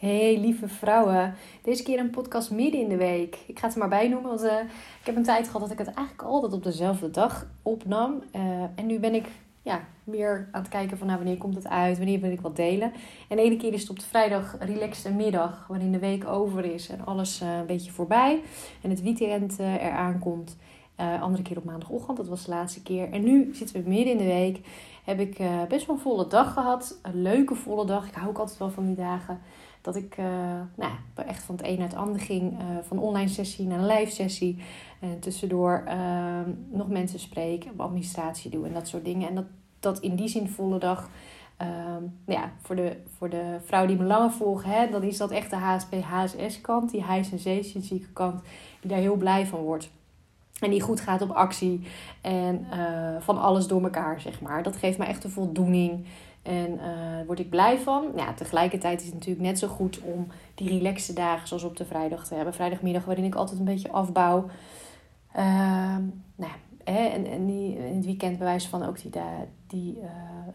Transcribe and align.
Hey 0.00 0.38
lieve 0.38 0.68
vrouwen, 0.68 1.34
deze 1.62 1.82
keer 1.82 1.98
een 1.98 2.10
podcast 2.10 2.50
midden 2.50 2.80
in 2.80 2.88
de 2.88 2.96
week. 2.96 3.38
Ik 3.46 3.58
ga 3.58 3.64
het 3.64 3.74
er 3.74 3.80
maar 3.80 3.88
bij 3.88 4.08
noemen, 4.08 4.28
want 4.28 4.42
uh, 4.42 4.58
ik 5.00 5.06
heb 5.06 5.16
een 5.16 5.22
tijd 5.22 5.46
gehad 5.46 5.60
dat 5.60 5.70
ik 5.70 5.78
het 5.78 5.94
eigenlijk 5.94 6.28
altijd 6.28 6.52
op 6.52 6.62
dezelfde 6.62 7.10
dag 7.10 7.46
opnam. 7.62 8.22
Uh, 8.36 8.42
en 8.74 8.86
nu 8.86 8.98
ben 8.98 9.14
ik 9.14 9.26
ja, 9.62 9.80
meer 10.04 10.48
aan 10.52 10.60
het 10.60 10.70
kijken 10.70 10.98
van 10.98 11.06
nou, 11.06 11.18
wanneer 11.18 11.38
komt 11.38 11.54
het 11.54 11.68
uit, 11.68 11.96
wanneer 11.96 12.20
wil 12.20 12.30
ik 12.30 12.40
wat 12.40 12.56
delen. 12.56 12.92
En 13.28 13.36
de 13.36 13.42
ene 13.42 13.56
keer 13.56 13.72
is 13.72 13.80
het 13.80 13.90
op 13.90 13.98
de 13.98 14.04
vrijdag 14.04 14.56
relaxte 14.60 15.12
middag, 15.12 15.66
waarin 15.68 15.92
de 15.92 15.98
week 15.98 16.26
over 16.26 16.64
is 16.64 16.88
en 16.88 17.06
alles 17.06 17.42
uh, 17.42 17.56
een 17.56 17.66
beetje 17.66 17.92
voorbij. 17.92 18.42
En 18.82 18.90
het 18.90 19.02
weekend 19.02 19.58
eraan 19.58 20.18
komt. 20.18 20.56
andere 20.96 21.42
keer 21.42 21.56
op 21.56 21.64
maandagochtend, 21.64 22.16
dat 22.16 22.28
was 22.28 22.44
de 22.44 22.50
laatste 22.50 22.82
keer. 22.82 23.12
En 23.12 23.24
nu 23.24 23.54
zitten 23.54 23.82
we 23.82 23.88
midden 23.88 24.12
in 24.12 24.18
de 24.18 24.24
week. 24.24 24.60
Heb 25.04 25.20
ik 25.20 25.38
best 25.68 25.86
wel 25.86 25.96
een 25.96 26.02
volle 26.02 26.26
dag 26.26 26.52
gehad. 26.52 26.98
Een 27.02 27.22
leuke 27.22 27.54
volle 27.54 27.86
dag. 27.86 28.06
Ik 28.06 28.14
hou 28.14 28.28
ook 28.28 28.38
altijd 28.38 28.58
wel 28.58 28.70
van 28.70 28.86
die 28.86 28.96
dagen 28.96 29.40
dat 29.80 29.96
ik 29.96 30.16
uh, 30.18 30.26
nou, 30.74 30.92
echt 31.14 31.42
van 31.42 31.56
het 31.56 31.66
een 31.66 31.78
naar 31.78 31.88
het 31.88 31.96
ander 31.96 32.20
ging. 32.20 32.52
Uh, 32.52 32.58
van 32.82 32.98
online 32.98 33.28
sessie 33.28 33.66
naar 33.66 33.78
een 33.78 33.86
live 33.86 34.12
sessie. 34.12 34.62
En 35.00 35.20
tussendoor 35.20 35.84
uh, 35.86 36.40
nog 36.70 36.88
mensen 36.88 37.18
spreek, 37.18 37.66
administratie 37.76 38.50
doen 38.50 38.64
en 38.64 38.72
dat 38.72 38.88
soort 38.88 39.04
dingen. 39.04 39.28
En 39.28 39.34
dat, 39.34 39.46
dat 39.80 39.98
in 39.98 40.14
die 40.14 40.28
zin 40.28 40.48
volle 40.48 40.78
dag. 40.78 41.10
Ehm, 41.56 42.02
nou 42.24 42.40
ja, 42.40 42.50
voor 42.62 42.76
de, 42.76 42.96
voor 43.16 43.30
de 43.30 43.56
vrouw 43.64 43.86
die 43.86 43.96
me 43.96 44.04
langer 44.04 44.30
volgen, 44.30 44.70
hè, 44.70 44.90
dan 44.90 45.02
is 45.02 45.16
dat 45.16 45.30
echt 45.30 45.50
de 45.50 45.56
HSP-HSS-kant, 45.56 46.90
die 46.90 47.04
high 47.06 47.28
sensation 47.28 48.06
kant, 48.12 48.42
die 48.80 48.90
daar 48.90 48.98
heel 48.98 49.16
blij 49.16 49.46
van 49.46 49.60
wordt. 49.60 49.90
En 50.60 50.70
die 50.70 50.80
goed 50.80 51.00
gaat 51.00 51.22
op 51.22 51.30
actie 51.30 51.80
en 52.20 52.66
uh, 52.72 53.16
van 53.18 53.40
alles 53.40 53.66
door 53.66 53.82
elkaar, 53.82 54.20
zeg 54.20 54.40
maar. 54.40 54.62
Dat 54.62 54.76
geeft 54.76 54.98
me 54.98 55.04
echt 55.04 55.24
een 55.24 55.30
voldoening. 55.30 56.06
En 56.42 56.72
uh, 56.72 57.26
word 57.26 57.38
ik 57.38 57.50
blij 57.50 57.78
van. 57.78 58.06
Ja, 58.16 58.34
tegelijkertijd 58.34 59.00
is 59.00 59.06
het 59.06 59.14
natuurlijk 59.14 59.46
net 59.46 59.58
zo 59.58 59.68
goed 59.68 60.00
om 60.00 60.26
die 60.54 60.68
relaxte 60.68 61.12
dagen 61.12 61.48
zoals 61.48 61.62
op 61.62 61.76
de 61.76 61.84
vrijdag 61.84 62.26
te 62.26 62.34
hebben. 62.34 62.54
Vrijdagmiddag 62.54 63.04
waarin 63.04 63.24
ik 63.24 63.34
altijd 63.34 63.58
een 63.58 63.64
beetje 63.64 63.90
afbouw. 63.90 64.46
Uh, 65.36 65.96
nou, 66.36 66.52
hè, 66.84 67.06
en, 67.06 67.26
en 67.26 67.46
die, 67.46 67.76
in 67.76 67.96
het 67.96 68.04
weekend 68.04 68.38
bewijs 68.38 68.66
van 68.66 68.82
ook 68.82 69.02
die, 69.02 69.10
die 69.66 69.98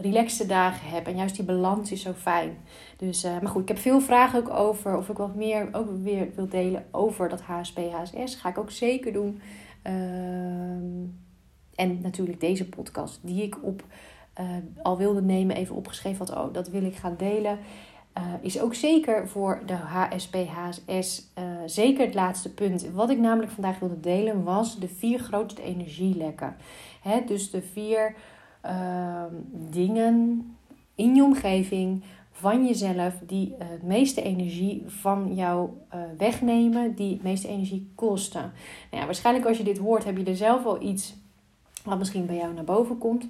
uh, 0.02 0.48
dagen 0.48 0.90
heb. 0.90 1.08
En 1.08 1.16
juist 1.16 1.36
die 1.36 1.46
balans 1.46 1.92
is 1.92 2.02
zo 2.02 2.14
fijn. 2.14 2.58
Dus, 2.98 3.26
uh, 3.26 3.40
maar 3.40 3.52
goed, 3.52 3.62
ik 3.62 3.68
heb 3.68 3.78
veel 3.78 4.02
vragen 4.02 4.40
ook 4.40 4.50
over. 4.50 4.98
Of 4.98 5.10
ik 5.10 5.18
wat 5.18 5.36
meer 5.36 5.70
ook 5.72 5.90
weer 6.04 6.30
wil 6.36 6.50
delen 6.50 6.86
over 6.92 7.30
dat 7.30 7.42
HSP, 7.42 7.80
HSS. 7.92 8.36
Ga 8.36 8.50
ik 8.50 8.58
ook 8.58 8.72
zeker 8.72 9.14
doen. 9.14 9.42
Ehm, 9.82 11.06
en 11.76 12.02
natuurlijk 12.02 12.40
deze 12.40 12.70
podcast 12.70 13.20
die 13.22 13.44
ik 13.44 13.64
op 13.64 13.84
uh, 14.42 14.48
al 14.84 14.98
wilde 14.98 15.22
nemen, 15.22 15.56
even 15.56 15.76
opgeschreven 15.76 16.26
had, 16.28 16.38
oh, 16.38 16.54
dat 16.54 16.70
wil 16.70 16.84
ik 16.84 16.96
gaan 16.96 17.16
delen. 17.18 17.60
Uh, 18.18 18.24
is 18.42 18.62
ook 18.62 18.74
zeker 18.74 19.28
voor 19.28 19.62
de 19.66 19.74
HSP, 19.74 20.36
HSS 20.36 21.32
uh, 21.40 21.44
zeker 21.66 22.06
het 22.06 22.14
laatste 22.14 22.54
punt. 22.54 22.92
Wat 22.92 23.10
ik 23.10 23.20
namelijk 23.20 23.52
vandaag 23.52 23.80
wilde 23.80 24.00
delen 24.00 24.44
was 24.44 24.80
de 24.80 24.88
vier 24.88 25.20
grootste 25.20 25.62
energielekken. 25.62 26.56
Hè, 27.02 27.24
dus 27.26 27.52
de 27.52 27.62
vier 27.62 28.16
ehm, 28.62 29.34
dingen 29.52 30.46
in 30.96 31.16
je 31.16 31.24
omgeving 31.24 32.04
van 32.32 32.66
jezelf 32.66 33.14
die 33.26 33.56
het 33.58 33.84
meeste 33.84 34.22
energie 34.22 34.84
van 34.86 35.36
jou 35.36 35.70
wegnemen, 36.18 36.96
die 36.96 37.14
het 37.14 37.24
meeste 37.24 37.48
energie 37.48 37.92
kosten. 37.96 38.42
Nou 38.92 39.02
ja, 39.02 39.06
waarschijnlijk 39.06 39.46
als 39.46 39.58
je 39.58 39.64
dit 39.64 39.78
hoort 39.78 40.04
heb 40.04 40.18
je 40.18 40.24
er 40.24 40.36
zelf 40.36 40.64
wel 40.64 40.82
iets 40.82 41.16
wat 41.86 41.98
misschien 41.98 42.26
bij 42.26 42.36
jou 42.36 42.54
naar 42.54 42.64
boven 42.64 42.98
komt. 42.98 43.28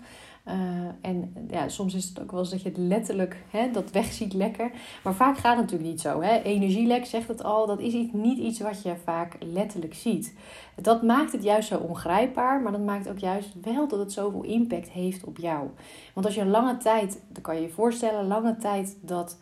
Uh, 0.48 0.54
en 1.02 1.34
ja, 1.50 1.68
soms 1.68 1.94
is 1.94 2.08
het 2.08 2.22
ook 2.22 2.32
wel 2.32 2.40
eens 2.40 2.50
dat 2.50 2.62
je 2.62 2.70
het 2.70 2.78
letterlijk 2.78 3.44
hè, 3.50 3.72
dat 3.72 3.92
wegziet 3.92 4.34
lekker. 4.34 4.72
Maar 5.04 5.14
vaak 5.14 5.38
gaat 5.38 5.58
het 5.58 5.62
natuurlijk 5.62 5.90
niet 5.90 6.02
zo. 6.02 6.22
Hè? 6.22 6.42
Energielek 6.42 7.06
zegt 7.06 7.28
het 7.28 7.44
al, 7.44 7.68
dat 7.68 7.80
is 7.80 7.94
niet 8.12 8.38
iets 8.38 8.60
wat 8.60 8.82
je 8.84 8.96
vaak 9.04 9.36
letterlijk 9.40 9.94
ziet. 9.94 10.36
Dat 10.82 11.04
maakt 11.04 11.32
het 11.32 11.44
juist 11.44 11.68
zo 11.68 11.78
ongrijpbaar, 11.78 12.62
maar 12.62 12.72
dat 12.72 12.86
maakt 12.86 13.10
ook 13.10 13.18
juist 13.18 13.54
wel 13.62 13.88
dat 13.88 14.00
het 14.00 14.12
zoveel 14.12 14.44
impact 14.44 14.90
heeft 14.90 15.24
op 15.24 15.38
jou. 15.38 15.70
Want 16.14 16.26
als 16.26 16.36
je 16.36 16.46
lange 16.46 16.78
tijd, 16.78 17.22
dan 17.28 17.42
kan 17.42 17.56
je 17.56 17.62
je 17.62 17.70
voorstellen, 17.70 18.28
lange 18.28 18.58
tijd 18.58 18.98
dat 19.02 19.38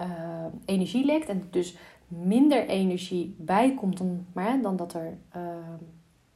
uh, 0.00 0.06
energie 0.64 1.04
lekt 1.04 1.28
en 1.28 1.48
dus 1.50 1.76
minder 2.08 2.66
energie 2.66 3.34
bijkomt 3.38 3.98
dan, 3.98 4.26
maar, 4.32 4.60
dan 4.62 4.76
dat 4.76 4.94
er. 4.94 5.18
Uh, 5.36 5.42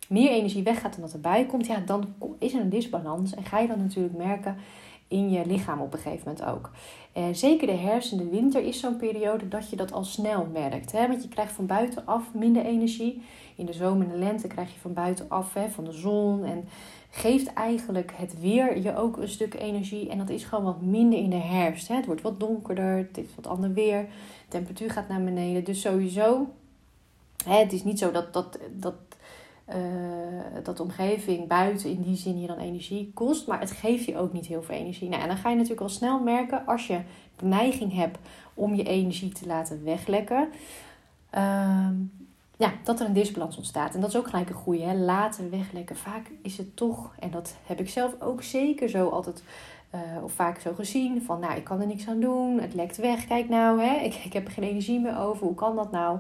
meer 0.09 0.31
energie 0.31 0.63
weggaat 0.63 0.93
dan 0.93 1.01
dat 1.01 1.13
erbij 1.13 1.47
komt, 1.47 1.67
ja, 1.67 1.79
dan 1.87 2.15
is 2.39 2.55
er 2.55 2.61
een 2.61 2.69
disbalans. 2.69 3.35
En 3.35 3.45
ga 3.45 3.59
je 3.59 3.69
dan 3.69 3.79
natuurlijk 3.79 4.17
merken 4.17 4.57
in 5.09 5.31
je 5.31 5.47
lichaam 5.47 5.81
op 5.81 5.93
een 5.93 5.99
gegeven 5.99 6.29
moment 6.29 6.45
ook. 6.45 6.71
Eh, 7.13 7.25
zeker 7.33 7.67
de 7.67 7.73
herfst 7.73 8.13
en 8.13 8.19
de 8.19 8.29
winter 8.29 8.65
is 8.65 8.81
zo'n 8.81 8.97
periode 8.97 9.49
dat 9.49 9.71
je 9.71 9.77
dat 9.77 9.93
al 9.93 10.05
snel 10.05 10.49
merkt. 10.53 10.93
Hè? 10.93 11.09
Want 11.09 11.23
je 11.23 11.29
krijgt 11.29 11.53
van 11.53 11.67
buitenaf 11.67 12.35
minder 12.35 12.65
energie. 12.65 13.23
In 13.57 13.67
de 13.67 13.73
zomer 13.73 14.07
en 14.07 14.13
de 14.13 14.19
lente 14.19 14.47
krijg 14.47 14.73
je 14.73 14.81
van 14.81 14.93
buitenaf 14.93 15.55
hè, 15.55 15.69
van 15.69 15.85
de 15.85 15.93
zon. 15.93 16.45
En 16.45 16.69
geeft 17.11 17.53
eigenlijk 17.53 18.13
het 18.15 18.41
weer 18.41 18.83
je 18.83 18.97
ook 18.97 19.17
een 19.17 19.29
stuk 19.29 19.55
energie. 19.55 20.09
En 20.09 20.19
dat 20.19 20.29
is 20.29 20.45
gewoon 20.45 20.65
wat 20.65 20.83
minder 20.83 21.19
in 21.19 21.31
de 21.31 21.37
herfst. 21.37 21.89
Hè? 21.89 21.95
Het 21.95 22.07
wordt 22.07 22.23
wat 22.23 22.41
donkerder, 22.41 22.97
het 22.97 23.19
is 23.19 23.35
wat 23.35 23.47
ander 23.47 23.73
weer. 23.73 24.03
De 24.03 24.09
temperatuur 24.49 24.91
gaat 24.91 25.09
naar 25.09 25.25
beneden. 25.25 25.65
Dus 25.65 25.81
sowieso, 25.81 26.47
hè, 27.45 27.59
het 27.59 27.73
is 27.73 27.85
niet 27.85 27.99
zo 27.99 28.11
dat, 28.11 28.33
dat, 28.33 28.59
dat 28.73 28.95
uh, 29.69 29.75
dat 30.63 30.81
omgeving 30.81 31.49
buiten 31.49 31.91
in 31.91 32.03
die 32.03 32.17
zin 32.17 32.41
je 32.41 32.47
dan 32.47 32.59
energie 32.59 33.11
kost. 33.15 33.47
Maar 33.47 33.61
het 33.61 33.71
geeft 33.71 34.05
je 34.05 34.19
ook 34.19 34.33
niet 34.33 34.47
heel 34.47 34.63
veel 34.63 34.75
energie. 34.75 35.09
Nou, 35.09 35.23
en 35.23 35.29
dan 35.29 35.37
ga 35.37 35.49
je 35.49 35.55
natuurlijk 35.55 35.83
al 35.83 35.89
snel 35.89 36.21
merken 36.21 36.67
als 36.67 36.87
je 36.87 37.01
de 37.37 37.45
neiging 37.45 37.95
hebt 37.95 38.19
om 38.55 38.75
je 38.75 38.83
energie 38.83 39.33
te 39.33 39.47
laten 39.47 39.85
weglekken. 39.85 40.49
Uh, 41.35 41.89
ja, 42.57 42.73
dat 42.85 43.01
er 43.01 43.07
een 43.07 43.13
disbalans 43.13 43.57
ontstaat. 43.57 43.95
En 43.95 44.01
dat 44.01 44.09
is 44.11 44.17
ook 44.17 44.29
gelijk 44.29 44.49
een 44.49 44.55
goede. 44.55 44.83
Hè? 44.83 44.95
Laten 44.95 45.51
weglekken. 45.51 45.97
Vaak 45.97 46.31
is 46.43 46.57
het 46.57 46.77
toch, 46.77 47.15
en 47.19 47.31
dat 47.31 47.57
heb 47.67 47.81
ik 47.81 47.89
zelf 47.89 48.15
ook 48.21 48.43
zeker 48.43 48.89
zo 48.89 49.09
altijd. 49.09 49.43
Uh, 49.95 50.23
of 50.23 50.33
vaak 50.33 50.61
zo 50.61 50.75
gezien 50.75 51.23
van, 51.23 51.41
nou, 51.41 51.57
ik 51.57 51.65
kan 51.65 51.81
er 51.81 51.87
niks 51.87 52.09
aan 52.09 52.21
doen, 52.21 52.61
het 52.61 52.75
lekt 52.75 52.97
weg, 52.97 53.27
kijk 53.27 53.49
nou, 53.49 53.81
hè, 53.81 53.95
ik, 54.09 54.15
ik 54.15 54.33
heb 54.33 54.47
er 54.47 54.53
geen 54.53 54.65
energie 54.65 55.01
meer 55.01 55.19
over, 55.19 55.47
hoe 55.47 55.55
kan 55.55 55.77
dat 55.77 55.91
nou? 55.91 56.19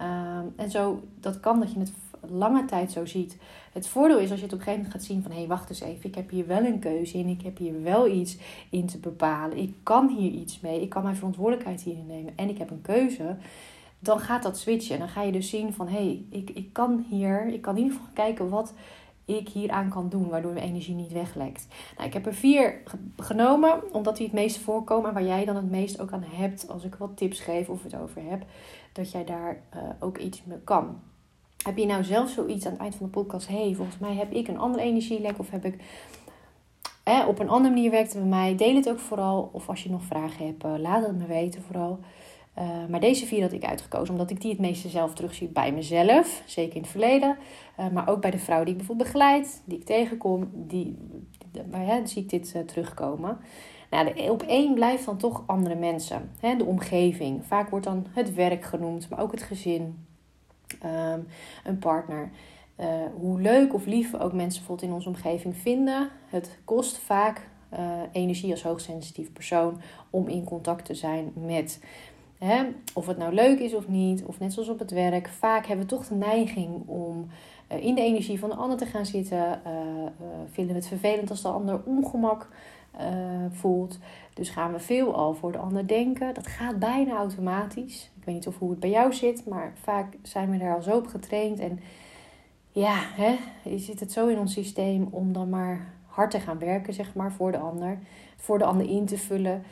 Uh, 0.00 0.38
en 0.56 0.70
zo, 0.70 1.02
dat 1.20 1.40
kan 1.40 1.60
dat 1.60 1.72
je 1.72 1.78
het 1.78 1.92
lange 2.28 2.64
tijd 2.64 2.92
zo 2.92 3.06
ziet. 3.06 3.36
Het 3.72 3.88
voordeel 3.88 4.18
is 4.18 4.30
als 4.30 4.38
je 4.38 4.44
het 4.44 4.54
op 4.54 4.58
een 4.58 4.64
gegeven 4.64 4.84
moment 4.84 4.92
gaat 4.92 5.10
zien 5.10 5.22
van... 5.22 5.30
hé, 5.30 5.38
hey, 5.38 5.46
wacht 5.46 5.70
eens 5.70 5.80
even, 5.80 6.08
ik 6.08 6.14
heb 6.14 6.30
hier 6.30 6.46
wel 6.46 6.64
een 6.64 6.78
keuze 6.78 7.18
in. 7.18 7.28
Ik 7.28 7.42
heb 7.42 7.58
hier 7.58 7.82
wel 7.82 8.08
iets 8.08 8.36
in 8.70 8.86
te 8.86 8.98
bepalen. 8.98 9.56
Ik 9.56 9.74
kan 9.82 10.08
hier 10.08 10.30
iets 10.30 10.60
mee. 10.60 10.82
Ik 10.82 10.88
kan 10.88 11.02
mijn 11.02 11.16
verantwoordelijkheid 11.16 11.82
hierin 11.82 12.06
nemen. 12.06 12.32
En 12.36 12.48
ik 12.48 12.58
heb 12.58 12.70
een 12.70 12.82
keuze. 12.82 13.36
Dan 13.98 14.18
gaat 14.18 14.42
dat 14.42 14.58
switchen. 14.58 14.94
En 14.94 15.00
dan 15.00 15.08
ga 15.08 15.22
je 15.22 15.32
dus 15.32 15.48
zien 15.48 15.72
van... 15.72 15.88
hé, 15.88 15.94
hey, 15.94 16.24
ik, 16.30 16.50
ik 16.50 16.72
kan 16.72 17.04
hier... 17.08 17.46
Ik 17.46 17.62
kan 17.62 17.76
in 17.76 17.82
ieder 17.82 17.98
geval 17.98 18.12
kijken 18.14 18.48
wat 18.48 18.74
ik 19.24 19.48
hier 19.48 19.70
aan 19.70 19.88
kan 19.88 20.08
doen, 20.08 20.28
waardoor 20.28 20.52
mijn 20.52 20.66
energie 20.66 20.94
niet 20.94 21.12
weglekt. 21.12 21.66
Nou, 21.96 22.08
ik 22.08 22.14
heb 22.14 22.26
er 22.26 22.34
vier 22.34 22.80
genomen, 23.16 23.94
omdat 23.94 24.16
die 24.16 24.26
het 24.26 24.34
meest 24.34 24.58
voorkomen 24.58 25.08
en 25.08 25.14
waar 25.14 25.24
jij 25.24 25.44
dan 25.44 25.56
het 25.56 25.70
meest 25.70 26.00
ook 26.00 26.12
aan 26.12 26.24
hebt 26.26 26.68
als 26.68 26.84
ik 26.84 26.94
wat 26.94 27.16
tips 27.16 27.40
geef 27.40 27.68
of 27.68 27.82
het 27.82 27.96
over 27.96 28.22
heb, 28.24 28.44
dat 28.92 29.10
jij 29.10 29.24
daar 29.24 29.62
uh, 29.74 29.82
ook 29.98 30.18
iets 30.18 30.44
mee 30.44 30.58
kan. 30.58 31.00
Heb 31.64 31.76
je 31.76 31.86
nou 31.86 32.04
zelf 32.04 32.30
zoiets 32.30 32.66
aan 32.66 32.72
het 32.72 32.80
eind 32.80 32.94
van 32.94 33.06
de 33.06 33.12
podcast? 33.12 33.48
hey, 33.48 33.74
volgens 33.74 33.98
mij 33.98 34.14
heb 34.14 34.32
ik 34.32 34.48
een 34.48 34.58
andere 34.58 34.82
energielek. 34.82 35.38
Of 35.38 35.50
heb 35.50 35.64
ik 35.64 35.74
eh, 37.02 37.24
op 37.28 37.38
een 37.38 37.48
andere 37.48 37.74
manier 37.74 37.90
werkt 37.90 38.14
bij 38.14 38.22
mij. 38.22 38.56
Deel 38.56 38.74
het 38.74 38.88
ook 38.88 38.98
vooral. 38.98 39.50
Of 39.52 39.68
als 39.68 39.82
je 39.82 39.90
nog 39.90 40.02
vragen 40.02 40.46
hebt, 40.46 40.64
uh, 40.64 40.72
laat 40.78 41.06
het 41.06 41.18
me 41.18 41.26
weten 41.26 41.62
vooral. 41.62 41.98
Uh, 42.58 42.86
maar 42.88 43.00
deze 43.00 43.26
vier 43.26 43.42
had 43.42 43.52
ik 43.52 43.64
uitgekozen 43.64 44.14
omdat 44.14 44.30
ik 44.30 44.40
die 44.40 44.50
het 44.50 44.60
meeste 44.60 44.88
zelf 44.88 45.14
terugzie 45.14 45.48
bij 45.48 45.72
mezelf. 45.72 46.42
Zeker 46.46 46.76
in 46.76 46.82
het 46.82 46.90
verleden. 46.90 47.36
Uh, 47.80 47.88
maar 47.88 48.08
ook 48.08 48.20
bij 48.20 48.30
de 48.30 48.38
vrouw 48.38 48.62
die 48.62 48.72
ik 48.72 48.76
bijvoorbeeld 48.76 49.12
begeleid. 49.12 49.62
Die 49.64 49.78
ik 49.78 49.84
tegenkom. 49.84 50.50
Die, 50.52 50.96
hè, 51.70 52.06
zie 52.06 52.22
ik 52.22 52.30
dit 52.30 52.62
terugkomen. 52.66 53.38
Nou, 53.90 54.14
de, 54.14 54.32
op 54.32 54.42
één 54.42 54.74
blijft 54.74 55.04
dan 55.04 55.16
toch 55.16 55.42
andere 55.46 55.74
mensen. 55.74 56.30
Hè, 56.40 56.56
de 56.56 56.64
omgeving. 56.64 57.44
Vaak 57.44 57.70
wordt 57.70 57.84
dan 57.86 58.06
het 58.10 58.34
werk 58.34 58.64
genoemd. 58.64 59.08
Maar 59.08 59.20
ook 59.20 59.32
het 59.32 59.42
gezin 59.42 60.06
um, 60.84 61.26
een 61.64 61.78
partner. 61.78 62.30
Uh, 62.80 62.86
hoe 63.14 63.40
leuk 63.40 63.74
of 63.74 63.86
lief 63.86 64.14
ook 64.14 64.32
mensen 64.32 64.58
bijvoorbeeld 64.58 64.88
in 64.88 64.94
onze 64.94 65.08
omgeving 65.08 65.56
vinden, 65.56 66.08
het 66.26 66.58
kost 66.64 66.98
vaak 66.98 67.48
uh, 67.72 67.78
energie 68.12 68.50
als 68.50 68.62
hoogsensitief 68.62 69.32
persoon 69.32 69.80
om 70.10 70.28
in 70.28 70.44
contact 70.44 70.84
te 70.84 70.94
zijn 70.94 71.32
met. 71.34 71.80
Hè, 72.38 72.64
of 72.94 73.06
het 73.06 73.18
nou 73.18 73.34
leuk 73.34 73.58
is 73.58 73.74
of 73.74 73.88
niet, 73.88 74.24
of 74.24 74.38
net 74.38 74.52
zoals 74.52 74.68
op 74.68 74.78
het 74.78 74.90
werk, 74.90 75.28
vaak 75.28 75.66
hebben 75.66 75.86
we 75.86 75.94
toch 75.94 76.06
de 76.06 76.14
neiging 76.14 76.88
om 76.88 77.26
uh, 77.72 77.84
in 77.84 77.94
de 77.94 78.02
energie 78.02 78.38
van 78.38 78.48
de 78.48 78.54
ander 78.54 78.78
te 78.78 78.86
gaan 78.86 79.06
zitten. 79.06 79.60
vinden 80.52 80.74
we 80.74 80.80
het 80.80 80.88
vervelend 80.88 81.30
als 81.30 81.42
de 81.42 81.48
ander 81.48 81.80
ongemak 81.84 82.48
voelt. 83.50 83.98
Dus 84.40 84.50
gaan 84.50 84.72
we 84.72 84.78
veel 84.78 85.14
al 85.14 85.34
voor 85.34 85.52
de 85.52 85.58
ander 85.58 85.86
denken. 85.86 86.34
Dat 86.34 86.46
gaat 86.46 86.78
bijna 86.78 87.16
automatisch. 87.16 88.10
Ik 88.16 88.24
weet 88.24 88.34
niet 88.34 88.46
of 88.46 88.58
hoe 88.58 88.70
het 88.70 88.80
bij 88.80 88.90
jou 88.90 89.12
zit, 89.12 89.46
maar 89.46 89.72
vaak 89.82 90.16
zijn 90.22 90.50
we 90.50 90.58
daar 90.58 90.74
al 90.74 90.82
zo 90.82 90.96
op 90.96 91.06
getraind. 91.06 91.58
En 91.58 91.80
ja, 92.70 92.96
hè, 92.98 93.36
je 93.70 93.78
zit 93.78 94.00
het 94.00 94.12
zo 94.12 94.26
in 94.26 94.38
ons 94.38 94.52
systeem 94.52 95.08
om 95.10 95.32
dan 95.32 95.48
maar 95.48 95.94
hard 96.06 96.30
te 96.30 96.40
gaan 96.40 96.58
werken, 96.58 96.94
zeg 96.94 97.14
maar, 97.14 97.32
voor 97.32 97.52
de 97.52 97.58
ander. 97.58 97.98
Voor 98.36 98.58
de 98.58 98.64
ander 98.64 98.88
in 98.88 99.06
te 99.06 99.18
vullen. 99.18 99.62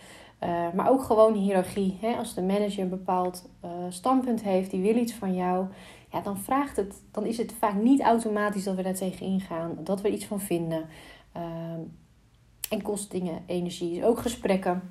Uh, 0.43 0.73
maar 0.75 0.91
ook 0.91 1.03
gewoon 1.03 1.35
hiërarchie. 1.35 1.99
Hè? 2.01 2.17
Als 2.17 2.35
de 2.35 2.43
manager 2.43 2.83
een 2.83 2.89
bepaald 2.89 3.49
uh, 3.65 3.71
standpunt 3.89 4.43
heeft, 4.43 4.71
die 4.71 4.83
wil 4.83 4.97
iets 4.97 5.15
van 5.15 5.35
jou, 5.35 5.67
ja, 6.13 6.21
dan, 6.21 6.39
vraagt 6.39 6.77
het, 6.77 7.03
dan 7.11 7.27
is 7.27 7.39
het 7.39 7.53
vaak 7.59 7.75
niet 7.75 8.01
automatisch 8.01 8.65
dat 8.65 8.77
we 8.77 8.83
daar 8.83 8.95
tegen 8.95 9.27
ingaan, 9.27 9.79
dat 9.85 10.01
we 10.01 10.11
iets 10.11 10.27
van 10.27 10.41
vinden. 10.41 10.87
Uh, 11.37 11.43
en 12.69 12.83
kost 12.83 13.11
dingen 13.11 13.43
energie. 13.47 14.07
Ook 14.07 14.19
gesprekken. 14.19 14.83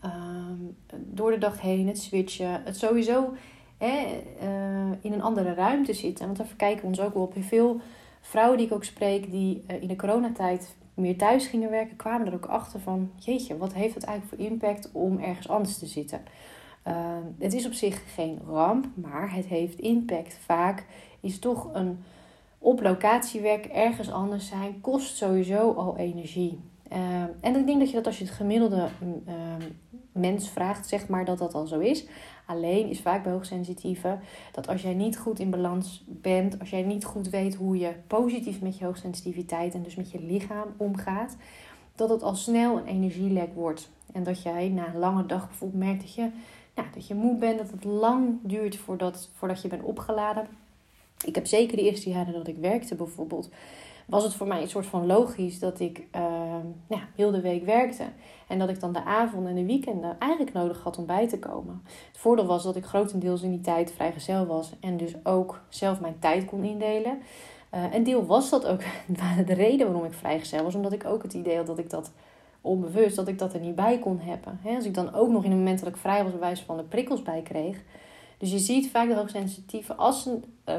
Ehm, 0.00 0.58
door 0.94 1.30
de 1.30 1.38
dag 1.38 1.60
heen, 1.60 1.86
het 1.86 1.98
switchen. 1.98 2.62
Het 2.64 2.76
sowieso 2.76 3.32
hè, 3.78 4.22
uh, 4.42 4.92
in 5.00 5.12
een 5.12 5.22
andere 5.22 5.54
ruimte 5.54 5.92
zitten. 5.92 6.24
Want 6.26 6.38
daar 6.38 6.46
kijken 6.56 6.80
we 6.80 6.86
ons 6.86 7.00
ook 7.00 7.14
wel 7.14 7.22
op. 7.22 7.34
Veel 7.40 7.80
vrouwen 8.20 8.58
die 8.58 8.66
ik 8.66 8.72
ook 8.72 8.84
spreek, 8.84 9.30
die 9.30 9.64
uh, 9.70 9.82
in 9.82 9.88
de 9.88 9.96
coronatijd 9.96 10.74
meer 10.94 11.16
thuis 11.16 11.46
gingen 11.46 11.70
werken, 11.70 11.96
kwamen 11.96 12.26
er 12.26 12.34
ook 12.34 12.46
achter 12.46 12.80
van: 12.80 13.10
jeetje, 13.16 13.56
wat 13.56 13.72
heeft 13.72 13.94
het 13.94 14.04
eigenlijk 14.04 14.42
voor 14.42 14.50
impact 14.52 14.90
om 14.92 15.18
ergens 15.18 15.48
anders 15.48 15.78
te 15.78 15.86
zitten? 15.86 16.20
Uh, 16.86 16.94
het 17.38 17.54
is 17.54 17.66
op 17.66 17.72
zich 17.72 18.14
geen 18.14 18.40
ramp, 18.48 18.86
maar 18.94 19.34
het 19.34 19.46
heeft 19.46 19.78
impact. 19.78 20.38
Vaak 20.44 20.84
is 21.20 21.38
toch 21.38 21.68
een 21.72 21.98
op 22.58 22.82
locatie 22.82 23.40
werken, 23.40 23.74
ergens 23.74 24.10
anders 24.10 24.48
zijn, 24.48 24.80
kost 24.80 25.16
sowieso 25.16 25.72
al 25.72 25.96
energie. 25.96 26.60
Uh, 26.92 26.98
en 27.40 27.56
ik 27.56 27.66
denk 27.66 27.78
dat 27.78 27.88
je 27.88 27.96
dat 27.96 28.06
als 28.06 28.18
je 28.18 28.24
het 28.24 28.34
gemiddelde 28.34 28.88
uh, 29.28 29.34
mens 30.12 30.48
vraagt, 30.48 30.88
zeg 30.88 31.08
maar, 31.08 31.24
dat 31.24 31.38
dat 31.38 31.54
al 31.54 31.66
zo 31.66 31.78
is. 31.78 32.06
Alleen 32.46 32.88
is 32.88 33.00
vaak 33.00 33.22
bij 33.22 33.32
hoogsensitieve 33.32 34.18
dat 34.52 34.68
als 34.68 34.82
jij 34.82 34.94
niet 34.94 35.18
goed 35.18 35.38
in 35.38 35.50
balans 35.50 36.04
bent, 36.06 36.58
als 36.58 36.70
jij 36.70 36.82
niet 36.82 37.04
goed 37.04 37.28
weet 37.28 37.54
hoe 37.54 37.78
je 37.78 37.92
positief 38.06 38.60
met 38.60 38.78
je 38.78 38.84
hoogsensitiviteit 38.84 39.74
en 39.74 39.82
dus 39.82 39.94
met 39.94 40.10
je 40.10 40.22
lichaam 40.22 40.68
omgaat, 40.76 41.36
dat 41.94 42.08
het 42.08 42.22
al 42.22 42.34
snel 42.34 42.78
een 42.78 42.86
energielek 42.86 43.54
wordt. 43.54 43.90
En 44.12 44.22
dat 44.22 44.42
jij 44.42 44.68
na 44.68 44.88
een 44.88 44.98
lange 44.98 45.26
dag 45.26 45.48
bijvoorbeeld 45.48 45.82
merkt 45.82 46.00
dat 46.00 46.14
je, 46.14 46.30
nou, 46.74 46.88
dat 46.94 47.06
je 47.06 47.14
moe 47.14 47.38
bent, 47.38 47.58
dat 47.58 47.70
het 47.70 47.84
lang 47.84 48.38
duurt 48.42 48.76
voordat, 48.76 49.30
voordat 49.34 49.62
je 49.62 49.68
bent 49.68 49.82
opgeladen. 49.82 50.46
Ik 51.24 51.34
heb 51.34 51.46
zeker 51.46 51.76
de 51.76 51.82
eerste 51.82 52.10
jaren 52.10 52.32
dat 52.32 52.48
ik 52.48 52.56
werkte 52.56 52.94
bijvoorbeeld, 52.94 53.48
was 54.06 54.24
het 54.24 54.34
voor 54.34 54.46
mij 54.46 54.62
een 54.62 54.68
soort 54.68 54.86
van 54.86 55.06
logisch 55.06 55.58
dat 55.58 55.80
ik 55.80 55.98
uh, 56.16 56.22
ja, 56.88 57.08
heel 57.14 57.30
de 57.30 57.40
week 57.40 57.64
werkte. 57.64 58.04
En 58.48 58.58
dat 58.58 58.68
ik 58.68 58.80
dan 58.80 58.92
de 58.92 59.04
avond 59.04 59.46
en 59.46 59.54
de 59.54 59.64
weekenden 59.64 60.16
eigenlijk 60.18 60.52
nodig 60.52 60.82
had 60.82 60.98
om 60.98 61.06
bij 61.06 61.28
te 61.28 61.38
komen. 61.38 61.82
Het 61.84 62.18
voordeel 62.18 62.46
was 62.46 62.62
dat 62.62 62.76
ik 62.76 62.84
grotendeels 62.84 63.42
in 63.42 63.50
die 63.50 63.60
tijd 63.60 63.92
vrijgezel 63.92 64.46
was. 64.46 64.72
En 64.80 64.96
dus 64.96 65.14
ook 65.22 65.60
zelf 65.68 66.00
mijn 66.00 66.18
tijd 66.18 66.44
kon 66.44 66.64
indelen. 66.64 67.18
Uh, 67.74 67.94
en 67.94 68.02
deel 68.02 68.26
was 68.26 68.50
dat 68.50 68.66
ook 68.66 68.80
de 69.46 69.54
reden 69.54 69.86
waarom 69.86 70.04
ik 70.04 70.12
vrijgezel 70.12 70.62
was. 70.62 70.74
Omdat 70.74 70.92
ik 70.92 71.04
ook 71.04 71.22
het 71.22 71.34
idee 71.34 71.56
had 71.56 71.66
dat 71.66 71.78
ik 71.78 71.90
dat 71.90 72.12
onbewust, 72.60 73.16
dat 73.16 73.28
ik 73.28 73.38
dat 73.38 73.54
er 73.54 73.60
niet 73.60 73.74
bij 73.74 73.98
kon 73.98 74.18
hebben. 74.20 74.58
He, 74.62 74.74
als 74.74 74.84
ik 74.84 74.94
dan 74.94 75.14
ook 75.14 75.30
nog 75.30 75.44
in 75.44 75.50
een 75.50 75.56
moment 75.56 75.78
dat 75.78 75.88
ik 75.88 75.96
vrij 75.96 76.24
was, 76.24 76.34
wijze 76.34 76.64
van 76.64 76.76
de 76.76 76.82
prikkels 76.82 77.22
bij 77.22 77.42
kreeg. 77.42 77.82
Dus 78.38 78.50
je 78.50 78.58
ziet 78.58 78.90
vaak 78.90 79.08
de 79.08 79.14
hoogsensitieve 79.14 79.94
als 79.94 80.22
ze 80.22 80.40
uh, 80.68 80.74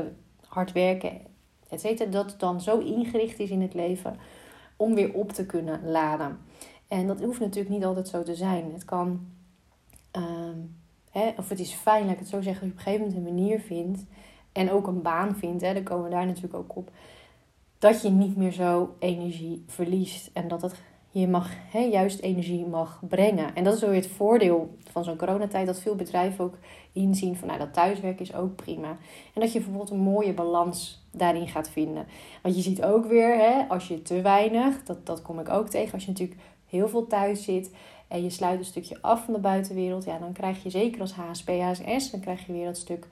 hard 0.47 0.71
werken 0.71 1.26
et 1.69 1.81
cetera, 1.81 2.10
dat 2.10 2.31
het 2.31 2.40
dan 2.40 2.62
zo 2.62 2.80
ingericht 2.80 3.40
is 3.40 3.50
in 3.50 3.62
het 3.62 3.74
leven 3.74 4.18
om 4.75 4.96
weer 4.96 5.14
op 5.14 5.31
te 5.31 5.46
kunnen 5.46 5.90
laden. 5.90 6.38
En 6.88 7.08
dat 7.08 7.22
hoeft 7.22 7.40
natuurlijk 7.40 7.75
niet 7.75 7.86
altijd 7.86 8.08
zo 8.08 8.24
te 8.24 8.36
zijn. 8.36 8.74
Het 8.74 8.86
kan, 8.86 9.19
uh, 10.18 10.24
hè, 11.12 11.34
of 11.38 11.50
het 11.50 11.60
is 11.60 11.74
fijn, 11.74 12.04
laat 12.04 12.14
ik 12.14 12.19
het 12.19 12.30
zo 12.30 12.42
zeggen, 12.42 12.68
dat 12.68 12.75
je 12.75 12.81
op 12.81 12.86
een 12.88 12.92
gegeven 12.94 13.08
moment 13.08 13.28
een 13.28 13.36
manier 13.36 13.60
vindt 13.60 14.06
en 14.52 14.72
ook 14.72 14.88
een 14.88 15.02
baan 15.02 15.36
vindt, 15.36 15.62
hè, 15.62 15.74
dan 15.74 15.84
komen 15.84 16.04
we 16.04 16.10
daar 16.10 16.25
natuurlijk 16.25 16.56
ook 16.56 16.75
op, 16.75 16.92
dat 17.80 18.02
je 18.02 18.10
niet 18.10 18.38
meer 18.38 18.52
zo 18.52 18.96
energie 19.00 19.64
verliest 19.68 20.30
en 20.34 20.48
dat 20.48 20.62
het 20.62 20.81
je 21.12 21.28
mag 21.28 21.50
hè, 21.72 21.80
juist 21.80 22.19
energie 22.19 22.66
mag 22.66 23.02
brengen. 23.08 23.56
En 23.56 23.64
dat 23.64 23.75
is 23.75 23.84
ook 23.84 23.90
weer 23.90 24.02
het 24.02 24.12
voordeel 24.12 24.78
van 24.92 25.04
zo'n 25.04 25.18
coronatijd, 25.18 25.66
dat 25.66 25.80
veel 25.80 25.96
bedrijven 25.96 26.44
ook 26.44 26.58
inzien 26.92 27.36
van 27.36 27.48
nou, 27.48 27.60
dat 27.60 27.74
thuiswerken 27.74 28.25
is 28.25 28.34
ook 28.34 28.56
prima. 28.56 28.90
En 29.34 29.42
dat 29.42 29.52
je 29.52 29.60
bijvoorbeeld 29.60 29.90
een 29.90 30.00
mooie 30.00 30.34
balans 30.34 31.06
daarin 31.18 31.48
gaat 31.48 31.69
vinden. 31.69 32.08
Want 32.42 32.56
je 32.56 32.62
ziet 32.62 32.84
ook 32.84 33.06
weer, 33.06 33.38
hè, 33.38 33.64
als 33.68 33.88
je 33.88 34.02
te 34.02 34.22
weinig, 34.22 34.84
dat, 34.84 35.06
dat 35.06 35.22
kom 35.22 35.40
ik 35.40 35.50
ook 35.50 35.69
tegen, 35.69 35.94
als 35.94 36.04
je 36.04 36.12
natuurlijk 36.12 36.40
heel 36.66 36.88
veel 36.90 37.08
thuis 37.08 37.44
zit 37.44 37.72
en 38.08 38.24
je 38.24 38.30
sluit 38.30 38.60
een 38.60 38.66
stukje 38.66 38.98
af 39.02 39.24
van 39.24 39.34
de 39.34 39.40
buitenwereld, 39.40 40.04
ja, 40.04 40.18
dan 40.18 40.34
krijg 40.34 40.64
je 40.64 40.69
zeker 40.69 41.02
als 41.02 41.14
HSP, 41.14 41.50
HSS, 41.50 42.12
dan 42.12 42.19
krijg 42.19 42.46
je 42.46 42.54
weer 42.54 42.66
dat 42.66 42.78
stuk 42.78 43.08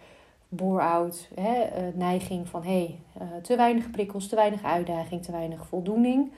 bore-out, 0.49 1.29
hè, 1.35 1.87
uh, 1.87 1.95
neiging 1.95 2.47
van 2.47 2.63
hé, 2.63 2.69
hey, 2.69 2.99
uh, 3.21 3.41
te 3.41 3.55
weinig 3.55 3.91
prikkels, 3.91 4.27
te 4.27 4.35
weinig 4.35 4.63
uitdaging, 4.63 5.23
te 5.23 5.31
weinig 5.31 5.67
voldoening. 5.67 6.31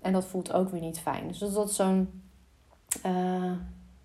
En 0.00 0.12
dat 0.12 0.24
voelt 0.24 0.52
ook 0.52 0.68
weer 0.68 0.80
niet 0.80 1.00
fijn. 1.00 1.28
Dus 1.28 1.38
dat 1.38 1.68
is 1.68 1.76
zo'n. 1.76 2.22
Uh, 3.06 3.52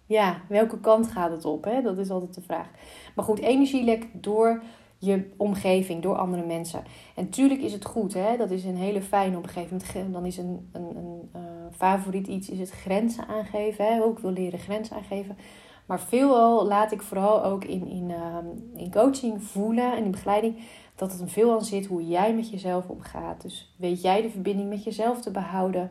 ja, 0.06 0.42
welke 0.48 0.80
kant 0.80 1.08
gaat 1.08 1.32
het 1.32 1.46
op? 1.46 1.64
Hè? 1.64 1.82
Dat 1.82 1.98
is 1.98 2.10
altijd 2.10 2.34
de 2.34 2.42
vraag. 2.42 2.68
Maar 3.16 3.26
goed, 3.26 3.40
energielek 3.40 4.08
door 4.14 4.62
je 5.06 5.32
omgeving, 5.38 6.02
door 6.02 6.18
andere 6.18 6.46
mensen. 6.46 6.84
En 7.16 7.30
tuurlijk 7.30 7.62
is 7.62 7.74
het 7.74 7.86
goed, 7.86 8.14
hè? 8.14 8.38
dat 8.38 8.52
is 8.52 8.64
een 8.64 8.78
hele 8.78 9.02
fijne 9.02 9.38
omgeving. 9.38 9.82
Dan 10.12 10.26
is 10.26 10.38
een, 10.38 10.70
een, 10.72 10.96
een 10.96 11.30
uh, 11.36 11.42
favoriet 11.78 12.28
iets, 12.28 12.50
is 12.50 12.60
het 12.60 12.72
grenzen 12.72 13.28
aangeven. 13.28 13.86
Hè? 13.86 14.04
Ook 14.04 14.20
wil 14.20 14.32
leren 14.32 14.60
grenzen 14.60 14.96
aangeven. 14.96 15.38
Maar 15.86 16.00
veelal 16.00 16.68
laat 16.68 16.92
ik 16.92 17.02
vooral 17.02 17.44
ook 17.44 17.64
in, 17.64 17.88
in, 17.88 18.10
uh, 18.10 18.38
in 18.76 18.92
coaching 18.92 19.44
voelen 19.44 19.96
en 19.96 20.04
in 20.04 20.12
begeleiding 20.12 20.56
dat 20.96 21.12
het 21.12 21.20
hem 21.20 21.30
veel 21.30 21.52
aan 21.52 21.66
zit 21.66 21.86
hoe 21.86 22.08
jij 22.08 22.36
met 22.36 22.50
jezelf 22.50 22.88
omgaat. 22.88 23.42
Dus 23.42 23.74
weet 23.76 24.02
jij 24.02 24.22
de 24.22 24.30
verbinding 24.30 24.70
met 24.70 24.84
jezelf 24.84 25.22
te 25.22 25.32
behouden? 25.32 25.90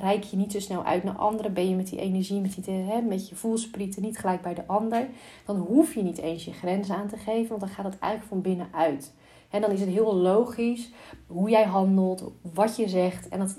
Rijk 0.00 0.24
je 0.24 0.36
niet 0.36 0.52
zo 0.52 0.60
snel 0.60 0.84
uit 0.84 1.04
naar 1.04 1.16
anderen? 1.16 1.52
Ben 1.52 1.68
je 1.68 1.76
met 1.76 1.88
die 1.88 2.00
energie, 2.00 2.40
met, 2.40 2.64
die, 2.64 2.74
hè, 2.74 3.00
met 3.00 3.28
je 3.28 3.34
voelsprieten 3.34 4.02
niet 4.02 4.18
gelijk 4.18 4.42
bij 4.42 4.54
de 4.54 4.66
ander? 4.66 5.08
Dan 5.46 5.56
hoef 5.56 5.94
je 5.94 6.02
niet 6.02 6.18
eens 6.18 6.44
je 6.44 6.52
grenzen 6.52 6.96
aan 6.96 7.08
te 7.08 7.16
geven, 7.16 7.48
want 7.48 7.60
dan 7.60 7.70
gaat 7.70 7.84
het 7.84 7.98
eigenlijk 7.98 8.32
van 8.32 8.40
binnenuit. 8.40 9.12
En 9.50 9.60
dan 9.60 9.70
is 9.70 9.80
het 9.80 9.88
heel 9.88 10.14
logisch 10.14 10.90
hoe 11.26 11.50
jij 11.50 11.64
handelt, 11.64 12.32
wat 12.54 12.76
je 12.76 12.88
zegt. 12.88 13.28
En 13.28 13.38
dat, 13.38 13.58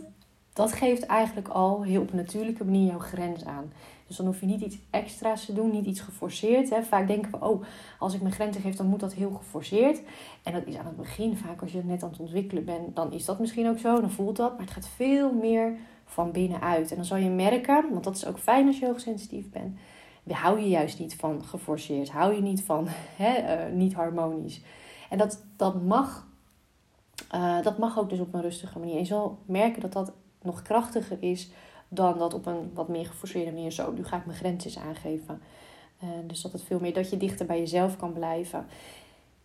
dat 0.54 0.72
geeft 0.72 1.06
eigenlijk 1.06 1.48
al 1.48 1.84
heel 1.84 2.02
op 2.02 2.10
een 2.12 2.18
natuurlijke 2.18 2.66
manier 2.66 2.88
jouw 2.88 3.00
grens 3.00 3.46
aan. 3.46 3.72
Dus 4.08 4.16
dan 4.16 4.26
hoef 4.26 4.40
je 4.40 4.46
niet 4.46 4.62
iets 4.62 4.78
extra's 4.90 5.46
te 5.46 5.54
doen, 5.54 5.72
niet 5.72 5.86
iets 5.86 6.00
geforceerd. 6.00 6.70
Hè. 6.70 6.84
Vaak 6.84 7.08
denken 7.08 7.32
we, 7.32 7.46
oh, 7.46 7.64
als 8.00 8.14
ik 8.14 8.22
mijn 8.22 8.34
grenzen 8.34 8.62
geef, 8.62 8.76
dan 8.76 8.86
moet 8.86 9.00
dat 9.00 9.14
heel 9.14 9.32
geforceerd. 9.32 10.02
En 10.44 10.54
dat 10.54 10.66
is 10.66 10.78
aan 10.78 10.86
het 10.86 10.98
begin 10.98 11.38
vaak, 11.38 11.62
als 11.62 11.72
je 11.72 11.84
net 11.84 12.04
aan 12.04 12.10
het 12.10 12.20
ontwikkelen 12.20 12.66
bent, 12.66 12.96
dan 12.96 13.12
is 13.12 13.26
dat 13.26 13.40
misschien 13.40 13.70
ook 13.70 13.80
zo, 13.80 14.02
dan 14.02 14.12
voelt 14.12 14.36
dat. 14.36 14.52
Maar 14.52 14.66
het 14.66 14.74
gaat 14.74 14.88
veel 14.88 15.34
meer 15.34 15.78
van 16.06 16.32
binnenuit. 16.32 16.90
En 16.90 16.96
dan 16.96 17.06
zal 17.06 17.18
je 17.18 17.30
merken, 17.30 17.86
want 17.92 18.04
dat 18.04 18.16
is 18.16 18.26
ook 18.26 18.40
fijn 18.40 18.68
als 18.68 18.80
je 18.80 18.86
hoogsensitief 18.86 19.50
bent, 19.50 19.78
hou 20.32 20.60
je 20.60 20.70
juist 20.70 21.00
niet 21.00 21.16
van 21.16 21.44
geforceerd. 21.44 22.10
Hou 22.10 22.36
je 22.36 22.42
niet 22.42 22.64
van 22.64 22.88
hè, 23.24 23.68
uh, 23.68 23.74
niet 23.76 23.94
harmonisch. 23.94 24.62
En 25.10 25.18
dat, 25.18 25.44
dat, 25.56 25.84
mag, 25.84 26.28
uh, 27.36 27.62
dat 27.62 27.78
mag 27.78 28.00
ook 28.00 28.10
dus 28.10 28.20
op 28.20 28.34
een 28.34 28.42
rustige 28.42 28.80
manier. 28.80 28.98
Je 28.98 29.06
zal 29.06 29.40
merken 29.46 29.82
dat 29.82 29.94
dat 29.94 30.14
nog 30.42 30.62
krachtiger 30.62 31.18
is 31.20 31.52
dan 31.94 32.18
dat 32.18 32.34
op 32.34 32.46
een 32.46 32.72
wat 32.74 32.88
meer 32.88 33.06
geforceerde 33.06 33.52
manier 33.52 33.72
zo. 33.72 33.92
Nu 33.92 34.06
ga 34.06 34.18
ik 34.18 34.26
mijn 34.26 34.38
grenzen 34.38 34.82
aangeven. 34.82 35.42
Uh, 36.04 36.10
dus 36.28 36.42
dat 36.42 36.52
het 36.52 36.64
veel 36.64 36.80
meer 36.80 36.94
dat 36.94 37.10
je 37.10 37.18
dichter 37.18 37.46
bij 37.46 37.60
jezelf 37.60 37.98
kan 37.98 38.14
blijven. 38.14 38.66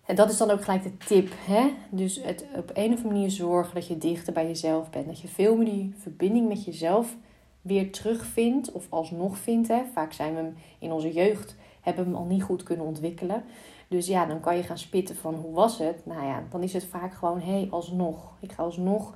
En 0.05 0.17
dat 0.17 0.31
is 0.31 0.37
dan 0.37 0.51
ook 0.51 0.65
gelijk 0.65 0.83
de 0.83 0.97
tip. 0.97 1.29
Hè? 1.37 1.71
Dus 1.91 2.23
het 2.23 2.45
op 2.57 2.71
een 2.75 2.93
of 2.93 2.97
andere 2.97 3.09
manier 3.09 3.31
zorgen 3.31 3.75
dat 3.75 3.87
je 3.87 3.99
dichter 3.99 4.33
bij 4.33 4.47
jezelf 4.47 4.91
bent. 4.91 5.07
Dat 5.07 5.21
je 5.21 5.29
veel 5.29 5.57
meer 5.57 5.65
die 5.73 5.95
verbinding 5.99 6.49
met 6.49 6.65
jezelf 6.65 7.17
weer 7.63 7.93
terugvindt. 7.93 8.73
Of 8.73 8.87
alsnog 8.89 9.39
vindt. 9.39 9.69
Hè? 9.69 9.83
Vaak 9.93 10.13
zijn 10.13 10.35
we 10.35 10.41
hem 10.41 10.57
in 10.79 10.93
onze 10.93 11.13
jeugd, 11.13 11.57
hebben 11.81 12.05
we 12.05 12.11
hem 12.11 12.19
al 12.19 12.27
niet 12.27 12.43
goed 12.43 12.63
kunnen 12.63 12.87
ontwikkelen. 12.87 13.45
Dus 13.89 14.07
ja, 14.07 14.27
dan 14.27 14.41
kan 14.41 14.57
je 14.57 14.63
gaan 14.63 14.79
spitten 14.79 15.17
van 15.17 15.35
hoe 15.35 15.53
was 15.53 15.79
het? 15.79 16.07
Nou 16.07 16.27
ja, 16.27 16.43
dan 16.51 16.63
is 16.63 16.73
het 16.73 16.85
vaak 16.85 17.15
gewoon, 17.15 17.41
hé, 17.41 17.53
hey, 17.53 17.69
alsnog. 17.71 18.33
Ik 18.41 18.53
ga 18.53 18.63
alsnog 18.63 19.15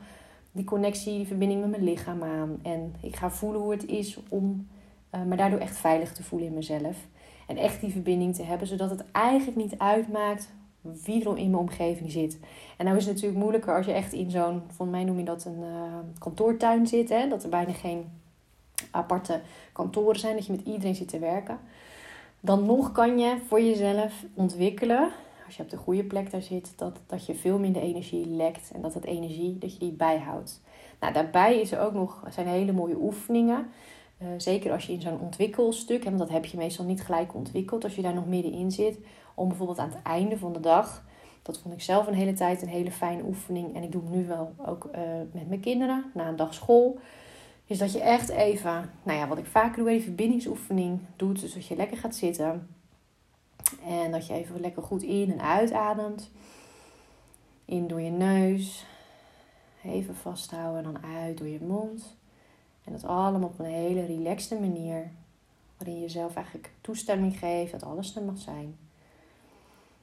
die 0.52 0.64
connectie, 0.64 1.16
die 1.16 1.26
verbinding 1.26 1.60
met 1.60 1.70
mijn 1.70 1.84
lichaam 1.84 2.22
aan. 2.22 2.58
En 2.62 2.94
ik 3.00 3.16
ga 3.16 3.30
voelen 3.30 3.60
hoe 3.60 3.72
het 3.72 3.86
is 3.86 4.18
om 4.28 4.68
uh, 5.14 5.22
me 5.22 5.36
daardoor 5.36 5.58
echt 5.58 5.76
veilig 5.76 6.12
te 6.12 6.22
voelen 6.22 6.48
in 6.48 6.54
mezelf. 6.54 6.96
En 7.46 7.56
echt 7.56 7.80
die 7.80 7.92
verbinding 7.92 8.34
te 8.34 8.42
hebben, 8.42 8.66
zodat 8.66 8.90
het 8.90 9.04
eigenlijk 9.12 9.56
niet 9.56 9.78
uitmaakt 9.78 10.48
wie 10.80 11.28
er 11.28 11.38
in 11.38 11.50
mijn 11.50 11.62
omgeving 11.62 12.10
zit. 12.10 12.38
En 12.76 12.84
nou 12.84 12.96
is 12.96 13.04
het 13.04 13.14
natuurlijk 13.14 13.40
moeilijker 13.40 13.76
als 13.76 13.86
je 13.86 13.92
echt 13.92 14.12
in 14.12 14.30
zo'n, 14.30 14.62
van 14.66 14.90
mij 14.90 15.04
noem 15.04 15.18
je 15.18 15.24
dat 15.24 15.44
een 15.44 15.60
uh, 15.60 15.98
kantoortuin 16.18 16.86
zit. 16.86 17.08
Hè? 17.08 17.28
Dat 17.28 17.42
er 17.42 17.48
bijna 17.48 17.72
geen 17.72 18.04
aparte 18.90 19.40
kantoren 19.72 20.20
zijn, 20.20 20.36
dat 20.36 20.46
je 20.46 20.52
met 20.52 20.66
iedereen 20.66 20.94
zit 20.94 21.08
te 21.08 21.18
werken. 21.18 21.58
Dan 22.40 22.66
nog 22.66 22.92
kan 22.92 23.18
je 23.18 23.36
voor 23.46 23.60
jezelf 23.60 24.24
ontwikkelen 24.34 25.10
als 25.52 25.60
je 25.60 25.66
op 25.76 25.78
de 25.78 25.84
goede 25.84 26.04
plek 26.04 26.30
daar 26.30 26.42
zit, 26.42 26.72
dat, 26.76 27.00
dat 27.06 27.26
je 27.26 27.34
veel 27.34 27.58
minder 27.58 27.82
energie 27.82 28.26
lekt 28.26 28.70
en 28.74 28.80
dat 28.80 28.94
het 28.94 29.04
energie, 29.04 29.58
dat 29.58 29.72
je 29.72 29.78
die 29.78 29.92
bijhoudt. 29.92 30.60
Nou, 31.00 31.12
daarbij 31.12 31.60
is 31.60 31.72
er 31.72 31.80
ook 31.80 31.92
nog, 31.92 32.22
zijn 32.30 32.46
hele 32.46 32.72
mooie 32.72 32.96
oefeningen. 33.00 33.66
Uh, 34.22 34.28
zeker 34.36 34.72
als 34.72 34.86
je 34.86 34.92
in 34.92 35.00
zo'n 35.00 35.20
ontwikkelstuk, 35.20 36.04
en 36.04 36.16
dat 36.16 36.28
heb 36.28 36.44
je 36.44 36.56
meestal 36.56 36.84
niet 36.84 37.02
gelijk 37.02 37.34
ontwikkeld, 37.34 37.84
als 37.84 37.94
je 37.94 38.02
daar 38.02 38.14
nog 38.14 38.26
middenin 38.26 38.70
zit, 38.70 38.98
om 39.34 39.48
bijvoorbeeld 39.48 39.78
aan 39.78 39.90
het 39.90 40.02
einde 40.02 40.38
van 40.38 40.52
de 40.52 40.60
dag, 40.60 41.04
dat 41.42 41.58
vond 41.58 41.74
ik 41.74 41.82
zelf 41.82 42.06
een 42.06 42.14
hele 42.14 42.32
tijd 42.32 42.62
een 42.62 42.68
hele 42.68 42.92
fijne 42.92 43.22
oefening. 43.24 43.74
En 43.74 43.82
ik 43.82 43.92
doe 43.92 44.02
het 44.02 44.12
nu 44.12 44.26
wel 44.26 44.52
ook 44.66 44.88
uh, 44.94 45.00
met 45.32 45.48
mijn 45.48 45.60
kinderen, 45.60 46.04
na 46.14 46.28
een 46.28 46.36
dag 46.36 46.54
school 46.54 46.98
is 47.66 47.78
dat 47.78 47.92
je 47.92 48.00
echt 48.00 48.28
even, 48.28 48.90
nou 49.02 49.18
ja, 49.18 49.28
wat 49.28 49.38
ik 49.38 49.46
vaak 49.46 49.76
doe, 49.76 49.88
even 49.88 50.04
verbindingsoefening 50.04 51.00
doet. 51.16 51.40
Dus 51.40 51.54
dat 51.54 51.66
je 51.66 51.76
lekker 51.76 51.96
gaat 51.96 52.14
zitten. 52.14 52.68
En 53.86 54.10
dat 54.10 54.26
je 54.26 54.34
even 54.34 54.60
lekker 54.60 54.82
goed 54.82 55.02
in- 55.02 55.32
en 55.32 55.40
uitademt. 55.40 56.30
In 57.64 57.86
door 57.86 58.00
je 58.00 58.10
neus. 58.10 58.84
Even 59.84 60.14
vasthouden 60.14 60.84
en 60.84 60.92
dan 60.92 61.04
uit 61.04 61.38
door 61.38 61.48
je 61.48 61.60
mond. 61.60 62.16
En 62.84 62.92
dat 62.92 63.04
allemaal 63.04 63.48
op 63.48 63.58
een 63.58 63.64
hele 63.64 64.06
relaxte 64.06 64.60
manier. 64.60 65.10
Waarin 65.76 65.96
je 65.96 66.02
jezelf 66.02 66.34
eigenlijk 66.34 66.70
toestemming 66.80 67.38
geeft 67.38 67.72
dat 67.72 67.82
alles 67.82 68.16
er 68.16 68.22
mag 68.22 68.38
zijn. 68.38 68.76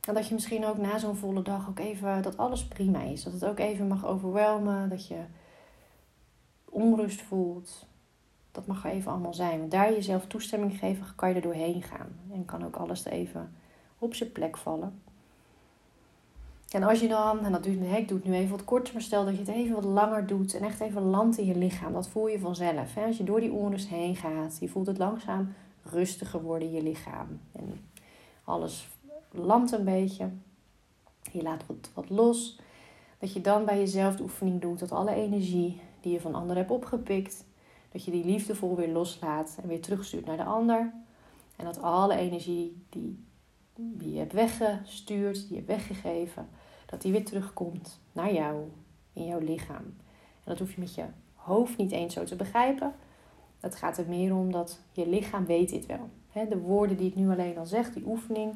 En 0.08 0.14
dat 0.14 0.28
je 0.28 0.34
misschien 0.34 0.66
ook 0.66 0.78
na 0.78 0.98
zo'n 0.98 1.16
volle 1.16 1.42
dag 1.42 1.70
ook 1.70 1.80
even, 1.80 2.22
dat 2.22 2.38
alles 2.38 2.68
prima 2.68 3.02
is. 3.02 3.24
Dat 3.24 3.34
het 3.34 3.46
ook 3.46 3.60
even 3.60 3.88
mag 3.88 4.06
overwelmen. 4.06 4.90
Dat 4.90 5.08
je 5.08 5.20
onrust 6.66 7.22
voelt. 7.22 7.88
Dat 8.60 8.68
mag 8.68 8.86
even 8.86 9.12
allemaal 9.12 9.34
zijn. 9.34 9.60
Want 9.60 9.72
daar 9.72 9.92
jezelf 9.92 10.26
toestemming 10.28 10.80
geven, 10.80 11.06
kan 11.16 11.30
je 11.30 11.36
er 11.36 11.42
doorheen 11.42 11.84
gaan. 11.84 12.08
En 12.32 12.46
kan 12.46 12.66
ook 12.66 12.76
alles 12.76 13.06
even 13.06 13.56
op 14.00 14.14
zijn 14.14 14.32
plek 14.32 14.58
vallen. 14.58 15.02
En 16.70 16.84
als 16.84 17.00
je 17.00 17.08
dan, 17.08 17.40
en 17.40 17.52
dat 17.52 17.66
ik 17.66 18.08
doe 18.08 18.18
het 18.18 18.24
nu 18.24 18.34
even 18.34 18.52
wat 18.52 18.64
korter, 18.64 18.94
maar 18.94 19.02
stel 19.02 19.26
dat 19.26 19.34
je 19.34 19.40
het 19.40 19.48
even 19.48 19.76
wat 19.76 19.84
langer 19.84 20.28
doet 20.28 20.54
en 20.54 20.64
echt 20.64 20.80
even 20.80 21.02
landt 21.02 21.38
in 21.38 21.46
je 21.46 21.58
lichaam, 21.58 21.94
dat 21.94 22.08
voel 22.08 22.28
je 22.28 22.40
vanzelf. 22.40 22.94
Hè? 22.94 23.06
Als 23.06 23.18
je 23.18 23.24
door 23.24 23.40
die 23.40 23.52
onrust 23.52 23.88
heen 23.88 24.16
gaat, 24.16 24.58
je 24.60 24.68
voelt 24.68 24.88
het 24.88 24.98
langzaam 24.98 25.54
rustiger 25.84 26.42
worden 26.42 26.72
je 26.72 26.84
lichaam. 26.84 27.40
En 27.52 27.80
alles 28.44 28.88
landt 29.32 29.72
een 29.72 29.84
beetje. 29.84 30.30
Je 31.32 31.42
laat 31.42 31.66
wat, 31.66 31.90
wat 31.94 32.10
los. 32.10 32.60
Dat 33.20 33.34
je 33.34 33.42
dan 33.42 33.66
bij 33.66 33.78
jezelf 33.78 34.16
de 34.16 34.24
oefening 34.24 34.62
doet 34.62 34.80
dat 34.80 34.92
alle 34.92 35.14
energie 35.14 35.82
die 36.02 36.12
je 36.12 36.22
van 36.22 36.36
anderen 36.36 36.58
hebt 36.58 36.72
opgepikt, 36.72 37.46
dat 37.92 38.06
je 38.06 38.12
die 38.12 38.26
liefdevol 38.26 38.76
weer 38.76 38.92
loslaat 38.92 39.58
en 39.62 39.68
weer 39.68 39.82
terugstuurt 39.82 40.26
naar 40.26 40.38
de 40.38 40.44
ander. 40.44 40.94
En 41.56 41.66
dat 41.66 41.82
alle 41.82 42.16
energie 42.16 42.84
die, 42.90 43.26
die 43.76 44.14
je 44.14 44.20
hebt 44.20 44.34
weggestuurd, 44.34 45.36
die 45.36 45.50
je 45.50 45.56
hebt 45.56 45.68
weggegeven, 45.68 46.50
dat 46.86 47.02
die 47.02 47.12
weer 47.12 47.26
terugkomt 47.26 48.00
naar 48.12 48.34
jou, 48.34 48.64
in 49.14 49.26
jouw 49.26 49.40
lichaam. 49.40 49.86
En 50.44 50.46
dat 50.46 50.60
hoef 50.60 50.74
je 50.74 50.80
met 50.80 50.96
je 50.96 51.06
hoofd 51.36 51.78
niet 51.78 51.92
eens 51.92 52.14
zo 52.14 52.24
te 52.24 52.36
begrijpen. 52.36 52.94
Het 53.60 53.76
gaat 53.76 53.98
er 53.98 54.08
meer 54.08 54.36
om 54.36 54.52
dat 54.52 54.80
je 54.92 55.08
lichaam 55.08 55.46
weet 55.46 55.70
dit 55.70 55.86
wel. 55.86 56.10
De 56.50 56.58
woorden 56.58 56.98
die 56.98 57.08
ik 57.08 57.16
nu 57.16 57.30
alleen 57.30 57.58
al 57.58 57.66
zeg, 57.66 57.94
die 57.94 58.06
oefening, 58.06 58.56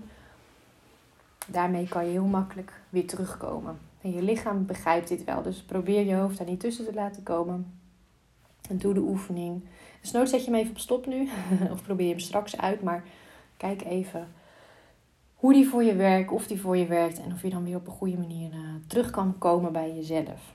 daarmee 1.48 1.88
kan 1.88 2.06
je 2.06 2.12
heel 2.12 2.25
makkelijk 2.25 2.82
weer 2.90 3.08
terugkomen. 3.08 3.80
En 4.02 4.12
je 4.12 4.22
lichaam 4.22 4.66
begrijpt 4.66 5.08
dit 5.08 5.24
wel. 5.24 5.42
Dus 5.42 5.63
probeer 5.63 6.06
je 6.06 6.16
hoofd 6.16 6.38
daar 6.38 6.48
niet 6.48 6.60
tussen 6.60 6.86
te 6.86 6.94
laten 6.94 7.24
komen. 7.24 7.83
Doe 8.77 8.94
de 8.94 9.00
oefening. 9.00 9.62
Dus 10.01 10.12
nooit 10.12 10.30
zet 10.30 10.46
je 10.46 10.51
hem 10.51 10.60
even 10.60 10.72
op 10.72 10.77
stop 10.77 11.06
nu. 11.06 11.30
of 11.74 11.84
probeer 11.84 12.10
hem 12.10 12.20
straks 12.20 12.58
uit. 12.58 12.82
Maar 12.82 13.03
kijk 13.58 13.84
even 13.84 14.27
hoe 15.36 15.53
die 15.53 15.68
voor 15.68 15.84
je 15.84 15.96
werkt. 15.96 16.32
Of 16.32 16.48
die 16.48 16.62
voor 16.62 16.77
je 16.77 16.86
werkt. 16.86 17.22
En 17.22 17.32
of 17.32 17.42
je 17.42 17.50
dan 17.50 17.63
weer 17.63 17.75
op 17.75 17.88
een 17.88 17.94
goede 17.94 18.18
manier 18.18 18.50
uh, 18.53 18.60
terug 18.88 19.10
kan 19.10 19.38
komen 19.38 19.72
bij 19.72 19.96
jezelf. 19.96 20.53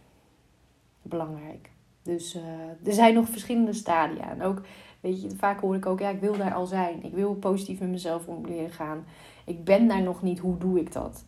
Belangrijk. 1.03 1.71
Dus 2.03 2.35
uh, 2.35 2.43
er 2.85 2.93
zijn 2.93 3.15
nog 3.15 3.29
verschillende 3.29 3.73
stadia. 3.73 4.31
En 4.31 4.43
ook, 4.43 4.63
weet 5.01 5.23
je, 5.23 5.31
vaak 5.37 5.61
hoor 5.61 5.75
ik 5.75 5.87
ook, 5.87 6.01
ja, 6.01 6.09
ik 6.09 6.21
wil 6.21 6.37
daar 6.37 6.55
al 6.55 6.67
zijn. 6.67 7.05
Ik 7.05 7.13
wil 7.13 7.35
positief 7.35 7.81
met 7.81 7.89
mezelf 7.89 8.27
om 8.27 8.47
leren 8.47 8.71
gaan. 8.71 9.05
Ik 9.45 9.65
ben 9.65 9.89
daar 9.89 10.03
nog 10.03 10.23
niet, 10.23 10.39
hoe 10.39 10.59
doe 10.59 10.81
ik 10.81 10.93
dat? 10.93 11.25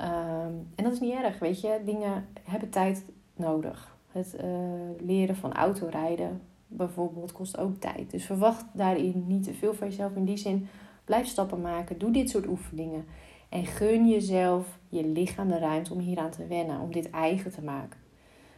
Um, 0.00 0.68
en 0.74 0.84
dat 0.84 0.92
is 0.92 1.00
niet 1.00 1.14
erg, 1.14 1.38
weet 1.38 1.60
je. 1.60 1.80
Dingen 1.84 2.26
hebben 2.42 2.70
tijd 2.70 3.04
nodig. 3.36 3.96
Het 4.18 4.36
uh, 4.44 5.06
leren 5.06 5.36
van 5.36 5.52
autorijden 5.52 6.40
bijvoorbeeld 6.66 7.32
kost 7.32 7.58
ook 7.58 7.76
tijd. 7.76 8.10
Dus 8.10 8.24
verwacht 8.24 8.64
daarin 8.72 9.24
niet 9.26 9.44
te 9.44 9.54
veel 9.54 9.74
van 9.74 9.88
jezelf. 9.88 10.14
In 10.14 10.24
die 10.24 10.36
zin, 10.36 10.68
blijf 11.04 11.26
stappen 11.26 11.60
maken. 11.60 11.98
Doe 11.98 12.10
dit 12.10 12.30
soort 12.30 12.48
oefeningen. 12.48 13.04
En 13.48 13.66
gun 13.66 14.08
jezelf, 14.08 14.78
je 14.88 15.06
lichaam 15.06 15.48
de 15.48 15.58
ruimte 15.58 15.92
om 15.92 15.98
hieraan 15.98 16.30
te 16.30 16.46
wennen. 16.46 16.80
Om 16.80 16.92
dit 16.92 17.10
eigen 17.10 17.50
te 17.50 17.62
maken. 17.62 17.98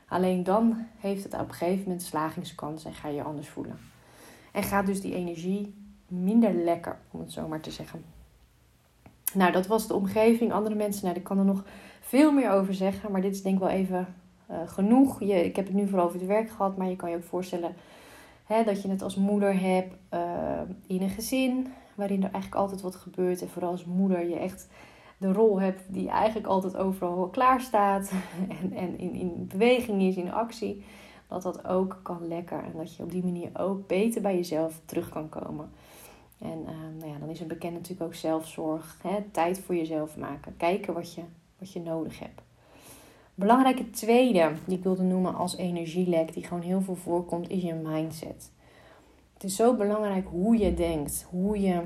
Alleen 0.08 0.44
dan 0.44 0.86
heeft 0.98 1.24
het 1.24 1.34
op 1.34 1.48
een 1.48 1.54
gegeven 1.54 1.82
moment 1.82 2.02
slagingskans 2.02 2.84
en 2.84 2.94
ga 2.94 3.08
je 3.08 3.14
je 3.14 3.22
anders 3.22 3.48
voelen. 3.48 3.78
En 4.52 4.62
gaat 4.62 4.86
dus 4.86 5.00
die 5.00 5.14
energie 5.14 5.74
minder 6.06 6.52
lekker, 6.52 6.98
om 7.10 7.20
het 7.20 7.32
zo 7.32 7.48
maar 7.48 7.60
te 7.60 7.70
zeggen. 7.70 8.04
Nou, 9.34 9.52
dat 9.52 9.66
was 9.66 9.86
de 9.86 9.94
omgeving. 9.94 10.52
Andere 10.52 10.74
mensen, 10.74 11.04
nou, 11.04 11.16
ik 11.16 11.24
kan 11.24 11.38
er 11.38 11.44
nog 11.44 11.64
veel 12.00 12.32
meer 12.32 12.50
over 12.50 12.74
zeggen. 12.74 13.12
Maar 13.12 13.20
dit 13.20 13.34
is 13.34 13.42
denk 13.42 13.54
ik 13.54 13.60
wel 13.60 13.70
even 13.70 14.14
uh, 14.50 14.56
genoeg. 14.66 15.20
Je, 15.20 15.44
ik 15.44 15.56
heb 15.56 15.66
het 15.66 15.74
nu 15.74 15.88
vooral 15.88 16.06
over 16.06 16.18
het 16.18 16.28
werk 16.28 16.50
gehad. 16.50 16.76
Maar 16.76 16.88
je 16.88 16.96
kan 16.96 17.10
je 17.10 17.16
ook 17.16 17.22
voorstellen 17.22 17.74
hè, 18.44 18.64
dat 18.64 18.82
je 18.82 18.88
het 18.88 19.02
als 19.02 19.14
moeder 19.14 19.60
hebt 19.60 19.94
uh, 20.14 20.60
in 20.86 21.02
een 21.02 21.10
gezin. 21.10 21.72
Waarin 21.94 22.22
er 22.22 22.32
eigenlijk 22.32 22.62
altijd 22.62 22.80
wat 22.80 22.96
gebeurt. 22.96 23.42
En 23.42 23.48
vooral 23.48 23.70
als 23.70 23.84
moeder 23.84 24.28
je 24.28 24.38
echt 24.38 24.68
de 25.18 25.32
rol 25.32 25.60
hebt 25.60 25.82
die 25.88 26.08
eigenlijk 26.08 26.46
altijd 26.46 26.76
overal 26.76 27.28
klaar 27.28 27.60
staat. 27.60 28.10
En, 28.60 28.72
en 28.72 28.98
in, 28.98 29.14
in 29.14 29.46
beweging 29.48 30.02
is, 30.02 30.16
in 30.16 30.32
actie. 30.32 30.84
Dat 31.28 31.42
dat 31.42 31.66
ook 31.66 32.00
kan 32.02 32.28
lekker. 32.28 32.64
En 32.64 32.72
dat 32.76 32.96
je 32.96 33.02
op 33.02 33.10
die 33.10 33.24
manier 33.24 33.50
ook 33.54 33.86
beter 33.86 34.22
bij 34.22 34.36
jezelf 34.36 34.80
terug 34.84 35.08
kan 35.08 35.28
komen. 35.28 35.70
En 36.38 36.58
uh, 36.60 36.98
nou 36.98 37.12
ja, 37.12 37.18
dan 37.18 37.28
is 37.28 37.40
een 37.40 37.46
bekend 37.46 37.72
natuurlijk 37.72 38.02
ook 38.02 38.14
zelfzorg. 38.14 38.98
Hè? 39.02 39.22
Tijd 39.30 39.60
voor 39.60 39.76
jezelf 39.76 40.16
maken. 40.16 40.56
Kijken 40.56 40.94
wat 40.94 41.14
je, 41.14 41.22
wat 41.58 41.72
je 41.72 41.80
nodig 41.80 42.18
hebt. 42.18 42.40
Belangrijke 43.40 43.90
tweede 43.90 44.52
die 44.66 44.76
ik 44.76 44.82
wilde 44.82 45.02
noemen 45.02 45.34
als 45.34 45.56
energielek, 45.56 46.32
die 46.32 46.44
gewoon 46.44 46.62
heel 46.62 46.80
veel 46.80 46.94
voorkomt, 46.94 47.50
is 47.50 47.62
je 47.62 47.74
mindset. 47.74 48.50
Het 49.32 49.44
is 49.44 49.56
zo 49.56 49.74
belangrijk 49.74 50.26
hoe 50.30 50.56
je 50.56 50.74
denkt, 50.74 51.26
hoe 51.30 51.60
je, 51.60 51.82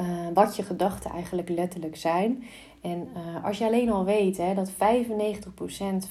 uh, 0.00 0.26
wat 0.34 0.56
je 0.56 0.62
gedachten 0.62 1.10
eigenlijk 1.10 1.48
letterlijk 1.48 1.96
zijn. 1.96 2.44
En 2.80 3.08
uh, 3.16 3.44
als 3.44 3.58
je 3.58 3.64
alleen 3.64 3.90
al 3.90 4.04
weet 4.04 4.36
hè, 4.36 4.54
dat 4.54 4.70
95% 4.70 4.74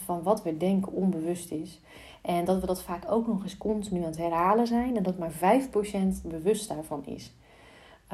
van 0.06 0.24
wat 0.24 0.44
we 0.44 0.58
denken 0.58 0.92
onbewust 0.92 1.52
is, 1.52 1.82
en 2.22 2.46
dat 2.46 2.60
we 2.60 2.66
dat 2.66 2.84
vaak 2.84 3.12
ook 3.12 3.28
nog 3.28 3.44
eens 3.44 3.58
continu 3.58 4.00
aan 4.00 4.06
het 4.06 4.18
herhalen 4.18 4.68
zijn 4.68 4.98
en 4.98 5.04
dat 5.04 5.18
maar 5.18 5.32
5% 5.32 5.36
bewust 6.24 6.68
daarvan 6.68 7.06
is. 7.06 7.34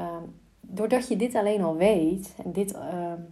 Um, 0.00 0.34
doordat 0.60 1.08
je 1.08 1.16
dit 1.16 1.34
alleen 1.34 1.62
al 1.62 1.76
weet 1.76 2.34
en 2.44 2.52
dit 2.52 2.74
um, 2.74 3.26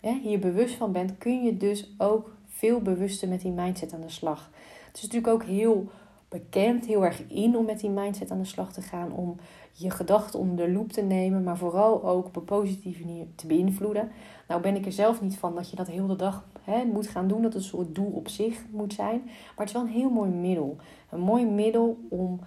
hier 0.00 0.38
bewust 0.38 0.74
van 0.74 0.92
bent, 0.92 1.18
kun 1.18 1.42
je 1.42 1.56
dus 1.56 1.94
ook 1.98 2.30
veel 2.48 2.80
bewuster 2.80 3.28
met 3.28 3.40
die 3.40 3.52
mindset 3.52 3.92
aan 3.92 4.00
de 4.00 4.10
slag. 4.10 4.50
Het 4.86 4.96
is 4.96 5.02
natuurlijk 5.02 5.32
ook 5.32 5.44
heel 5.44 5.90
bekend, 6.28 6.86
heel 6.86 7.04
erg 7.04 7.22
in 7.28 7.56
om 7.56 7.64
met 7.64 7.80
die 7.80 7.90
mindset 7.90 8.30
aan 8.30 8.38
de 8.38 8.44
slag 8.44 8.72
te 8.72 8.82
gaan, 8.82 9.12
om 9.12 9.36
je 9.72 9.90
gedachten 9.90 10.38
onder 10.38 10.66
de 10.66 10.72
loep 10.72 10.92
te 10.92 11.02
nemen, 11.02 11.42
maar 11.42 11.56
vooral 11.56 12.04
ook 12.04 12.26
op 12.26 12.36
een 12.36 12.44
positieve 12.44 13.04
manier 13.04 13.26
te 13.34 13.46
beïnvloeden. 13.46 14.10
Nou 14.48 14.60
ben 14.60 14.76
ik 14.76 14.86
er 14.86 14.92
zelf 14.92 15.20
niet 15.20 15.38
van 15.38 15.54
dat 15.54 15.70
je 15.70 15.76
dat 15.76 15.86
heel 15.86 16.06
de 16.06 16.16
dag 16.16 16.44
hè, 16.62 16.84
moet 16.84 17.06
gaan 17.06 17.28
doen, 17.28 17.42
dat 17.42 17.52
het 17.52 17.62
een 17.62 17.68
soort 17.68 17.94
doel 17.94 18.10
op 18.10 18.28
zich 18.28 18.64
moet 18.70 18.92
zijn. 18.92 19.20
Maar 19.24 19.66
het 19.66 19.66
is 19.66 19.72
wel 19.72 19.82
een 19.82 19.88
heel 19.88 20.10
mooi 20.10 20.30
middel. 20.30 20.76
Een 21.10 21.20
mooi 21.20 21.46
middel 21.46 21.98
om 22.08 22.40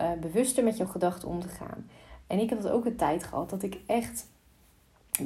uh, 0.00 0.12
bewuster 0.20 0.64
met 0.64 0.76
jouw 0.76 0.86
gedachten 0.86 1.28
om 1.28 1.40
te 1.40 1.48
gaan. 1.48 1.86
En 2.26 2.38
ik 2.38 2.50
heb 2.50 2.62
dat 2.62 2.72
ook 2.72 2.84
een 2.84 2.96
tijd 2.96 3.24
gehad 3.24 3.50
dat 3.50 3.62
ik 3.62 3.80
echt 3.86 4.26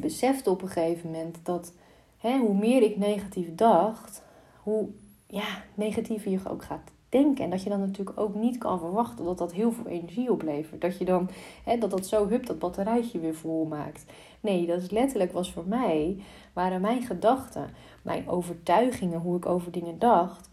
besefte 0.00 0.50
op 0.50 0.62
een 0.62 0.68
gegeven 0.68 1.10
moment 1.10 1.38
dat 1.42 1.72
hè, 2.18 2.38
hoe 2.38 2.54
meer 2.54 2.82
ik 2.82 2.96
negatief 2.96 3.54
dacht, 3.54 4.22
hoe 4.62 4.88
ja, 5.26 5.62
negatiever 5.74 6.30
je 6.30 6.38
ook 6.48 6.64
gaat 6.64 6.90
denken. 7.08 7.44
En 7.44 7.50
dat 7.50 7.62
je 7.62 7.68
dan 7.68 7.80
natuurlijk 7.80 8.18
ook 8.18 8.34
niet 8.34 8.58
kan 8.58 8.78
verwachten 8.78 9.24
dat 9.24 9.38
dat 9.38 9.52
heel 9.52 9.72
veel 9.72 9.86
energie 9.86 10.30
oplevert. 10.30 10.80
Dat 10.80 10.98
je 10.98 11.04
dan, 11.04 11.28
hè, 11.64 11.78
dat 11.78 11.90
dat 11.90 12.06
zo 12.06 12.28
hup, 12.28 12.46
dat 12.46 12.58
batterijtje 12.58 13.18
weer 13.18 13.34
vol 13.34 13.64
maakt. 13.64 14.04
Nee, 14.40 14.66
dat 14.66 14.82
is 14.82 14.90
letterlijk 14.90 15.32
was 15.32 15.52
voor 15.52 15.66
mij, 15.66 16.22
waren 16.52 16.80
mijn 16.80 17.02
gedachten, 17.02 17.70
mijn 18.02 18.28
overtuigingen, 18.28 19.20
hoe 19.20 19.36
ik 19.36 19.46
over 19.46 19.72
dingen 19.72 19.98
dacht, 19.98 20.48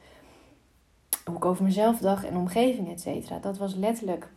hoe 1.25 1.35
ik 1.35 1.45
over 1.45 1.63
mezelf 1.63 1.99
dacht 1.99 2.25
en 2.25 2.37
omgeving, 2.37 2.91
et 2.91 3.01
cetera. 3.01 3.39
Dat 3.39 3.57
was 3.57 3.75
letterlijk 3.75 4.31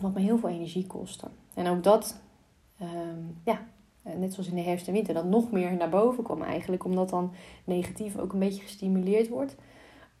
wat 0.00 0.14
me 0.14 0.20
heel 0.20 0.38
veel 0.38 0.48
energie 0.48 0.86
kostte. 0.86 1.26
En 1.54 1.66
ook 1.66 1.82
dat, 1.82 2.20
um, 2.82 3.38
ja, 3.44 3.60
net 4.16 4.32
zoals 4.32 4.48
in 4.48 4.54
de 4.54 4.62
herfst 4.62 4.86
en 4.86 4.92
winter, 4.92 5.14
dat 5.14 5.24
nog 5.24 5.50
meer 5.50 5.76
naar 5.76 5.88
boven 5.88 6.24
kwam 6.24 6.42
eigenlijk, 6.42 6.84
omdat 6.84 7.10
dan 7.10 7.32
negatief 7.64 8.18
ook 8.18 8.32
een 8.32 8.38
beetje 8.38 8.62
gestimuleerd 8.62 9.28
wordt. 9.28 9.56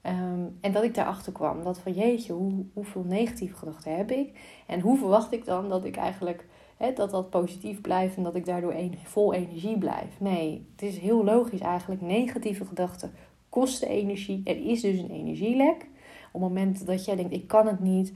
Um, 0.02 0.58
en 0.60 0.72
dat 0.72 0.82
ik 0.82 0.94
daarachter 0.94 1.32
kwam, 1.32 1.62
dat 1.62 1.78
van 1.78 1.92
jeetje, 1.92 2.32
hoe, 2.32 2.64
hoeveel 2.72 3.04
negatieve 3.04 3.56
gedachten 3.56 3.96
heb 3.96 4.10
ik? 4.10 4.38
En 4.66 4.80
hoe 4.80 4.98
verwacht 4.98 5.32
ik 5.32 5.44
dan 5.44 5.68
dat 5.68 5.84
ik 5.84 5.96
eigenlijk, 5.96 6.46
hè, 6.76 6.92
dat 6.92 7.10
dat 7.10 7.30
positief 7.30 7.80
blijft 7.80 8.16
en 8.16 8.22
dat 8.22 8.34
ik 8.34 8.44
daardoor 8.44 8.74
een, 8.74 8.94
vol 9.04 9.34
energie 9.34 9.78
blijf? 9.78 10.20
Nee, 10.20 10.66
het 10.72 10.82
is 10.82 10.98
heel 10.98 11.24
logisch 11.24 11.60
eigenlijk, 11.60 12.00
negatieve 12.00 12.64
gedachten 12.64 13.12
kosten 13.48 13.88
energie. 13.88 14.40
Er 14.44 14.66
is 14.66 14.80
dus 14.80 14.98
een 14.98 15.10
energielek. 15.10 15.86
Op 16.32 16.40
het 16.40 16.50
moment 16.50 16.86
dat 16.86 17.04
jij 17.04 17.16
denkt, 17.16 17.32
ik 17.32 17.46
kan 17.46 17.66
het 17.66 17.80
niet, 17.80 18.12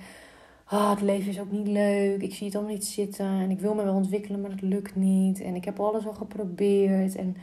ah, 0.73 0.91
het 0.91 1.01
leven 1.01 1.31
is 1.31 1.41
ook 1.41 1.51
niet 1.51 1.67
leuk, 1.67 2.23
ik 2.23 2.35
zie 2.35 2.47
het 2.47 2.57
allemaal 2.57 2.75
niet 2.75 2.87
zitten 2.87 3.27
en 3.27 3.51
ik 3.51 3.61
wil 3.61 3.75
me 3.75 3.85
wel 3.85 3.95
ontwikkelen, 3.95 4.41
maar 4.41 4.51
dat 4.51 4.61
lukt 4.61 4.97
niet. 4.97 5.41
En 5.41 5.55
ik 5.55 5.65
heb 5.65 5.81
alles 5.81 6.07
al 6.07 6.13
geprobeerd 6.13 7.17
en 7.17 7.37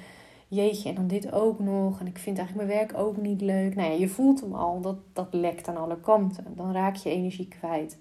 jeetje, 0.47 0.89
en 0.89 0.95
dan 0.95 1.07
dit 1.07 1.31
ook 1.31 1.59
nog. 1.59 1.99
En 1.99 2.07
ik 2.07 2.17
vind 2.17 2.37
eigenlijk 2.37 2.67
mijn 2.67 2.79
werk 2.79 2.97
ook 2.97 3.17
niet 3.17 3.41
leuk. 3.41 3.75
Nou 3.75 3.91
ja, 3.91 3.97
je 3.97 4.07
voelt 4.07 4.41
hem 4.41 4.53
al, 4.53 4.81
dat, 4.81 4.97
dat 5.13 5.27
lekt 5.31 5.67
aan 5.67 5.77
alle 5.77 5.99
kanten. 5.99 6.45
Dan 6.55 6.71
raak 6.71 6.95
je 6.95 7.09
energie 7.09 7.47
kwijt. 7.47 7.97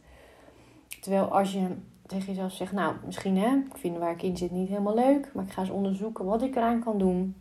Terwijl 1.00 1.24
als 1.24 1.52
je 1.52 1.66
tegen 2.06 2.26
jezelf 2.26 2.52
zegt, 2.52 2.72
nou, 2.72 2.94
misschien 3.06 3.38
hè, 3.38 3.56
ik 3.56 3.76
vind 3.76 3.98
waar 3.98 4.12
ik 4.12 4.22
in 4.22 4.36
zit 4.36 4.50
niet 4.50 4.68
helemaal 4.68 4.94
leuk, 4.94 5.30
maar 5.34 5.44
ik 5.44 5.52
ga 5.52 5.60
eens 5.60 5.70
onderzoeken 5.70 6.24
wat 6.24 6.42
ik 6.42 6.56
eraan 6.56 6.80
kan 6.80 6.98
doen. 6.98 7.34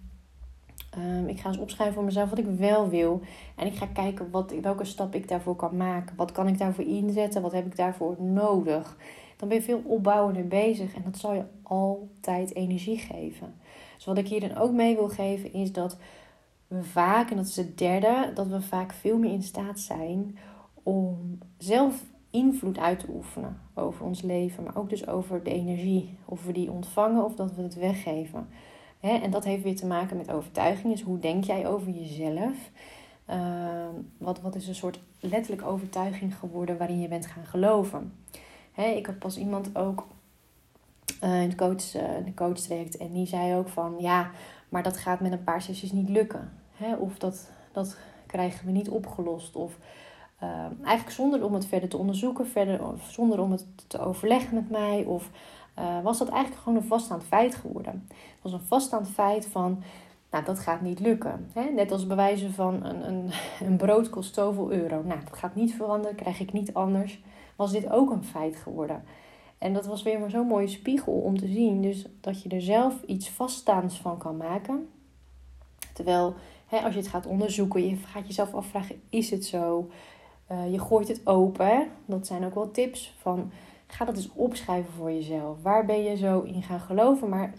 Ehm, 0.97 1.27
ik 1.27 1.39
ga 1.39 1.47
eens 1.47 1.57
opschrijven 1.57 1.95
voor 1.95 2.03
mezelf 2.03 2.29
wat 2.29 2.39
ik 2.39 2.45
wel 2.45 2.89
wil. 2.89 3.21
En 3.55 3.67
ik 3.67 3.75
ga 3.75 3.85
kijken 3.85 4.31
wat, 4.31 4.53
welke 4.61 4.85
stap 4.85 5.15
ik 5.15 5.27
daarvoor 5.27 5.55
kan 5.55 5.77
maken. 5.77 6.15
Wat 6.15 6.31
kan 6.31 6.47
ik 6.47 6.57
daarvoor 6.57 6.85
inzetten? 6.85 7.41
Wat 7.41 7.51
heb 7.51 7.65
ik 7.65 7.75
daarvoor 7.75 8.15
nodig? 8.19 8.97
Dan 9.37 9.47
ben 9.47 9.57
je 9.57 9.63
veel 9.63 9.81
opbouwender 9.85 10.47
bezig 10.47 10.95
en 10.95 11.01
dat 11.03 11.17
zal 11.17 11.33
je 11.33 11.43
altijd 11.63 12.55
energie 12.55 12.97
geven. 12.97 13.53
Dus 13.95 14.05
wat 14.05 14.17
ik 14.17 14.27
hier 14.27 14.39
dan 14.39 14.57
ook 14.57 14.71
mee 14.71 14.95
wil 14.95 15.09
geven 15.09 15.53
is 15.53 15.71
dat 15.71 15.97
we 16.67 16.83
vaak, 16.83 17.29
en 17.29 17.37
dat 17.37 17.45
is 17.45 17.55
het 17.55 17.77
derde, 17.77 18.31
dat 18.33 18.47
we 18.47 18.61
vaak 18.61 18.93
veel 18.93 19.17
meer 19.17 19.31
in 19.31 19.43
staat 19.43 19.79
zijn 19.79 20.37
om 20.83 21.37
zelf 21.57 22.03
invloed 22.29 22.77
uit 22.77 22.99
te 22.99 23.07
oefenen 23.09 23.61
over 23.73 24.05
ons 24.05 24.21
leven, 24.21 24.63
maar 24.63 24.77
ook 24.77 24.89
dus 24.89 25.07
over 25.07 25.43
de 25.43 25.51
energie. 25.51 26.17
Of 26.25 26.45
we 26.45 26.51
die 26.51 26.71
ontvangen 26.71 27.25
of 27.25 27.35
dat 27.35 27.55
we 27.55 27.61
het 27.61 27.75
weggeven. 27.75 28.47
En 28.99 29.31
dat 29.31 29.43
heeft 29.43 29.63
weer 29.63 29.75
te 29.75 29.85
maken 29.85 30.17
met 30.17 30.31
overtuiging. 30.31 30.93
Dus 30.93 31.01
hoe 31.01 31.19
denk 31.19 31.43
jij 31.43 31.67
over 31.67 31.91
jezelf? 31.91 32.55
Ehm, 33.25 33.93
wat, 34.17 34.41
wat 34.41 34.55
is 34.55 34.67
een 34.67 34.75
soort 34.75 34.99
letterlijk 35.19 35.67
overtuiging 35.67 36.35
geworden 36.35 36.77
waarin 36.77 37.01
je 37.01 37.07
bent 37.07 37.25
gaan 37.25 37.45
geloven? 37.45 38.13
ik 38.95 39.05
had 39.05 39.19
pas 39.19 39.37
iemand 39.37 39.75
ook 39.75 40.07
in, 41.21 41.49
de 41.49 41.55
coach, 41.55 41.95
uh, 41.95 42.25
de 42.25 42.33
coach 42.35 42.69
en 42.69 43.11
die 43.11 43.27
zei 43.27 43.55
ook 43.55 43.69
van 43.69 43.95
ja, 43.99 44.31
maar 44.69 44.83
dat 44.83 44.97
gaat 44.97 45.19
met 45.19 45.31
een 45.31 45.43
paar 45.43 45.61
sessies 45.61 45.91
niet 45.91 46.09
lukken. 46.09 46.51
of 46.99 47.17
dat, 47.17 47.49
dat 47.71 47.97
krijgen 48.25 48.65
we 48.65 48.71
niet 48.71 48.89
opgelost. 48.89 49.55
Of 49.55 49.77
Ehm, 50.39 50.71
eigenlijk 50.83 51.15
zonder 51.15 51.43
om 51.43 51.53
het 51.53 51.65
verder 51.65 51.89
te 51.89 51.97
onderzoeken, 51.97 52.47
verder, 52.47 52.81
zonder 53.09 53.39
om 53.39 53.51
het 53.51 53.65
te 53.87 53.99
overleggen 53.99 54.53
met 54.53 54.69
mij. 54.69 55.03
Of 55.03 55.29
uh, 55.79 56.01
was 56.03 56.17
dat 56.17 56.29
eigenlijk 56.29 56.61
gewoon 56.61 56.77
een 56.77 56.87
vaststaand 56.87 57.23
feit 57.23 57.55
geworden. 57.55 58.07
Het 58.09 58.41
was 58.41 58.53
een 58.53 58.67
vaststaand 58.67 59.09
feit 59.09 59.47
van, 59.47 59.83
nou 60.31 60.43
dat 60.43 60.59
gaat 60.59 60.81
niet 60.81 60.99
lukken. 60.99 61.49
Hè? 61.53 61.63
Net 61.63 61.91
als 61.91 62.07
bewijzen 62.07 62.53
van 62.53 62.85
een, 62.85 63.07
een, 63.07 63.31
een 63.67 63.77
brood 63.77 64.09
kost 64.09 64.33
zoveel 64.33 64.71
euro. 64.71 65.01
Nou, 65.03 65.19
dat 65.23 65.37
gaat 65.37 65.55
niet 65.55 65.75
veranderen, 65.75 66.15
krijg 66.15 66.39
ik 66.39 66.53
niet 66.53 66.73
anders. 66.73 67.21
Was 67.55 67.71
dit 67.71 67.89
ook 67.89 68.11
een 68.11 68.23
feit 68.23 68.55
geworden. 68.55 69.03
En 69.57 69.73
dat 69.73 69.85
was 69.85 70.03
weer 70.03 70.19
maar 70.19 70.29
zo'n 70.29 70.47
mooie 70.47 70.67
spiegel 70.67 71.13
om 71.13 71.37
te 71.37 71.47
zien. 71.47 71.81
Dus 71.81 72.05
dat 72.21 72.43
je 72.43 72.49
er 72.49 72.61
zelf 72.61 73.01
iets 73.05 73.29
vaststaands 73.29 73.99
van 73.99 74.17
kan 74.17 74.37
maken. 74.37 74.89
Terwijl 75.93 76.35
hè, 76.67 76.77
als 76.77 76.93
je 76.93 76.99
het 76.99 77.09
gaat 77.09 77.25
onderzoeken, 77.25 77.87
je 77.87 77.95
gaat 77.95 78.27
jezelf 78.27 78.53
afvragen: 78.53 79.01
is 79.09 79.29
het 79.29 79.45
zo? 79.45 79.89
Uh, 80.51 80.71
je 80.71 80.79
gooit 80.79 81.07
het 81.07 81.21
open. 81.23 81.87
Dat 82.05 82.27
zijn 82.27 82.45
ook 82.45 82.55
wel 82.55 82.71
tips 82.71 83.13
van 83.17 83.51
ga 83.87 84.05
dat 84.05 84.15
eens 84.15 84.31
opschrijven 84.33 84.93
voor 84.93 85.11
jezelf. 85.11 85.61
Waar 85.61 85.85
ben 85.85 86.03
je 86.03 86.17
zo 86.17 86.41
in 86.41 86.63
gaan 86.63 86.79
geloven? 86.79 87.29
Maar 87.29 87.53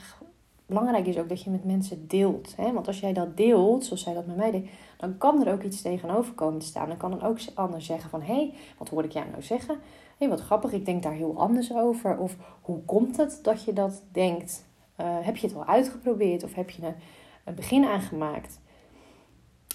belangrijk 0.66 1.06
is 1.06 1.18
ook 1.18 1.28
dat 1.28 1.42
je 1.42 1.50
met 1.50 1.64
mensen 1.64 2.08
deelt. 2.08 2.56
Hè? 2.56 2.72
Want 2.72 2.86
als 2.86 3.00
jij 3.00 3.12
dat 3.12 3.36
deelt, 3.36 3.84
zoals 3.84 4.02
zij 4.02 4.14
dat 4.14 4.26
met 4.26 4.36
mij 4.36 4.50
deed, 4.50 4.70
dan 4.96 5.18
kan 5.18 5.46
er 5.46 5.52
ook 5.52 5.62
iets 5.62 5.82
tegenover 5.82 6.32
komen 6.32 6.60
te 6.60 6.66
staan. 6.66 6.88
Dan 6.88 6.96
kan 6.96 7.12
een 7.12 7.22
ook 7.22 7.38
ander 7.54 7.82
zeggen 7.82 8.10
van, 8.10 8.22
hé, 8.22 8.34
hey, 8.34 8.54
wat 8.78 8.88
hoor 8.88 9.04
ik 9.04 9.12
jou 9.12 9.30
nou 9.30 9.42
zeggen? 9.42 9.74
Hé, 9.74 10.26
hey, 10.26 10.28
wat 10.28 10.40
grappig, 10.40 10.72
ik 10.72 10.84
denk 10.84 11.02
daar 11.02 11.12
heel 11.12 11.38
anders 11.38 11.74
over. 11.74 12.18
Of 12.18 12.36
hoe 12.60 12.82
komt 12.84 13.16
het 13.16 13.38
dat 13.42 13.64
je 13.64 13.72
dat 13.72 14.02
denkt? 14.12 14.66
Uh, 15.00 15.06
heb 15.20 15.36
je 15.36 15.46
het 15.46 15.56
al 15.56 15.64
uitgeprobeerd 15.64 16.44
of 16.44 16.54
heb 16.54 16.70
je 16.70 16.86
een, 16.86 16.94
een 17.44 17.54
begin 17.54 17.84
aangemaakt? 17.84 18.60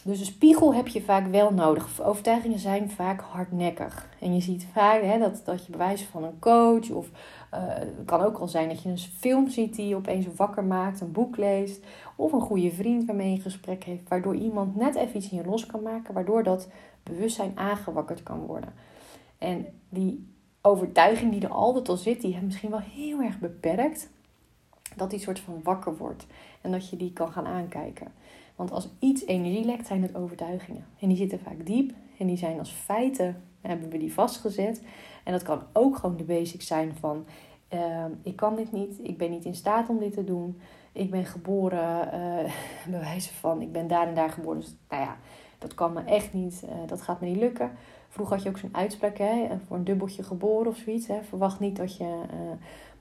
Dus 0.03 0.19
een 0.19 0.25
spiegel 0.25 0.73
heb 0.73 0.87
je 0.87 1.01
vaak 1.01 1.27
wel 1.27 1.53
nodig. 1.53 2.01
Overtuigingen 2.03 2.59
zijn 2.59 2.91
vaak 2.91 3.21
hardnekkig. 3.21 4.09
En 4.19 4.33
je 4.33 4.41
ziet 4.41 4.67
vaak 4.73 5.01
hè, 5.01 5.19
dat, 5.19 5.41
dat 5.45 5.65
je 5.65 5.71
bewijzen 5.71 6.07
van 6.07 6.23
een 6.23 6.39
coach, 6.39 6.89
of 6.89 7.07
uh, 7.07 7.59
het 7.59 8.05
kan 8.05 8.21
ook 8.21 8.37
al 8.37 8.47
zijn 8.47 8.67
dat 8.67 8.81
je 8.81 8.89
een 8.89 8.97
film 8.97 9.49
ziet 9.49 9.75
die 9.75 9.87
je 9.87 9.95
opeens 9.95 10.25
wakker 10.35 10.63
maakt, 10.63 11.01
een 11.01 11.11
boek 11.11 11.37
leest, 11.37 11.85
of 12.15 12.31
een 12.31 12.41
goede 12.41 12.71
vriend 12.71 13.05
waarmee 13.05 13.29
je 13.29 13.35
een 13.35 13.41
gesprek 13.41 13.83
heeft, 13.83 14.09
waardoor 14.09 14.35
iemand 14.35 14.75
net 14.75 14.95
even 14.95 15.17
iets 15.17 15.29
in 15.29 15.37
je 15.37 15.45
los 15.45 15.65
kan 15.65 15.81
maken, 15.81 16.13
waardoor 16.13 16.43
dat 16.43 16.67
bewustzijn 17.03 17.51
aangewakkerd 17.55 18.23
kan 18.23 18.39
worden. 18.39 18.73
En 19.37 19.65
die 19.89 20.27
overtuiging 20.61 21.31
die 21.31 21.41
er 21.41 21.53
altijd 21.53 21.89
al 21.89 21.97
zit, 21.97 22.21
die 22.21 22.41
misschien 22.41 22.69
wel 22.69 22.79
heel 22.79 23.21
erg 23.21 23.39
beperkt, 23.39 24.09
dat 24.95 25.09
die 25.09 25.19
soort 25.19 25.39
van 25.39 25.59
wakker 25.63 25.97
wordt 25.97 26.27
en 26.61 26.71
dat 26.71 26.89
je 26.89 26.97
die 26.97 27.13
kan 27.13 27.31
gaan 27.31 27.45
aankijken. 27.45 28.07
Want 28.55 28.71
als 28.71 28.89
iets 28.99 29.25
energie 29.25 29.65
lekt, 29.65 29.87
zijn 29.87 30.01
het 30.01 30.15
overtuigingen. 30.15 30.85
En 30.99 31.07
die 31.07 31.17
zitten 31.17 31.39
vaak 31.39 31.65
diep 31.65 31.91
en 32.17 32.27
die 32.27 32.37
zijn 32.37 32.59
als 32.59 32.71
feiten, 32.71 33.43
hebben 33.61 33.89
we 33.89 33.97
die 33.97 34.13
vastgezet. 34.13 34.81
En 35.23 35.31
dat 35.31 35.43
kan 35.43 35.61
ook 35.73 35.95
gewoon 35.95 36.17
de 36.17 36.23
basics 36.23 36.67
zijn 36.67 36.95
van, 36.99 37.25
uh, 37.73 38.05
ik 38.21 38.35
kan 38.35 38.55
dit 38.55 38.71
niet, 38.71 38.99
ik 39.01 39.17
ben 39.17 39.29
niet 39.29 39.45
in 39.45 39.55
staat 39.55 39.89
om 39.89 39.99
dit 39.99 40.13
te 40.13 40.23
doen. 40.23 40.59
Ik 40.91 41.11
ben 41.11 41.25
geboren, 41.25 42.05
uh, 42.05 42.51
bij 42.91 42.99
wijze 42.99 43.33
van, 43.33 43.61
ik 43.61 43.71
ben 43.71 43.87
daar 43.87 44.07
en 44.07 44.15
daar 44.15 44.29
geboren. 44.29 44.59
Dus 44.59 44.75
nou 44.89 45.03
ja, 45.03 45.17
dat 45.57 45.73
kan 45.73 45.93
me 45.93 46.01
echt 46.01 46.33
niet, 46.33 46.63
uh, 46.65 46.71
dat 46.87 47.01
gaat 47.01 47.21
me 47.21 47.27
niet 47.27 47.37
lukken. 47.37 47.71
Vroeger 48.09 48.35
had 48.35 48.43
je 48.43 48.49
ook 48.49 48.57
zo'n 48.57 48.75
uitspraak, 48.75 49.17
hè, 49.17 49.47
voor 49.67 49.77
een 49.77 49.83
dubbeltje 49.83 50.23
geboren 50.23 50.67
of 50.67 50.77
zoiets. 50.77 51.07
Hè. 51.07 51.23
Verwacht 51.23 51.59
niet 51.59 51.75
dat 51.75 51.97
je, 51.97 52.03
uh, 52.03 52.51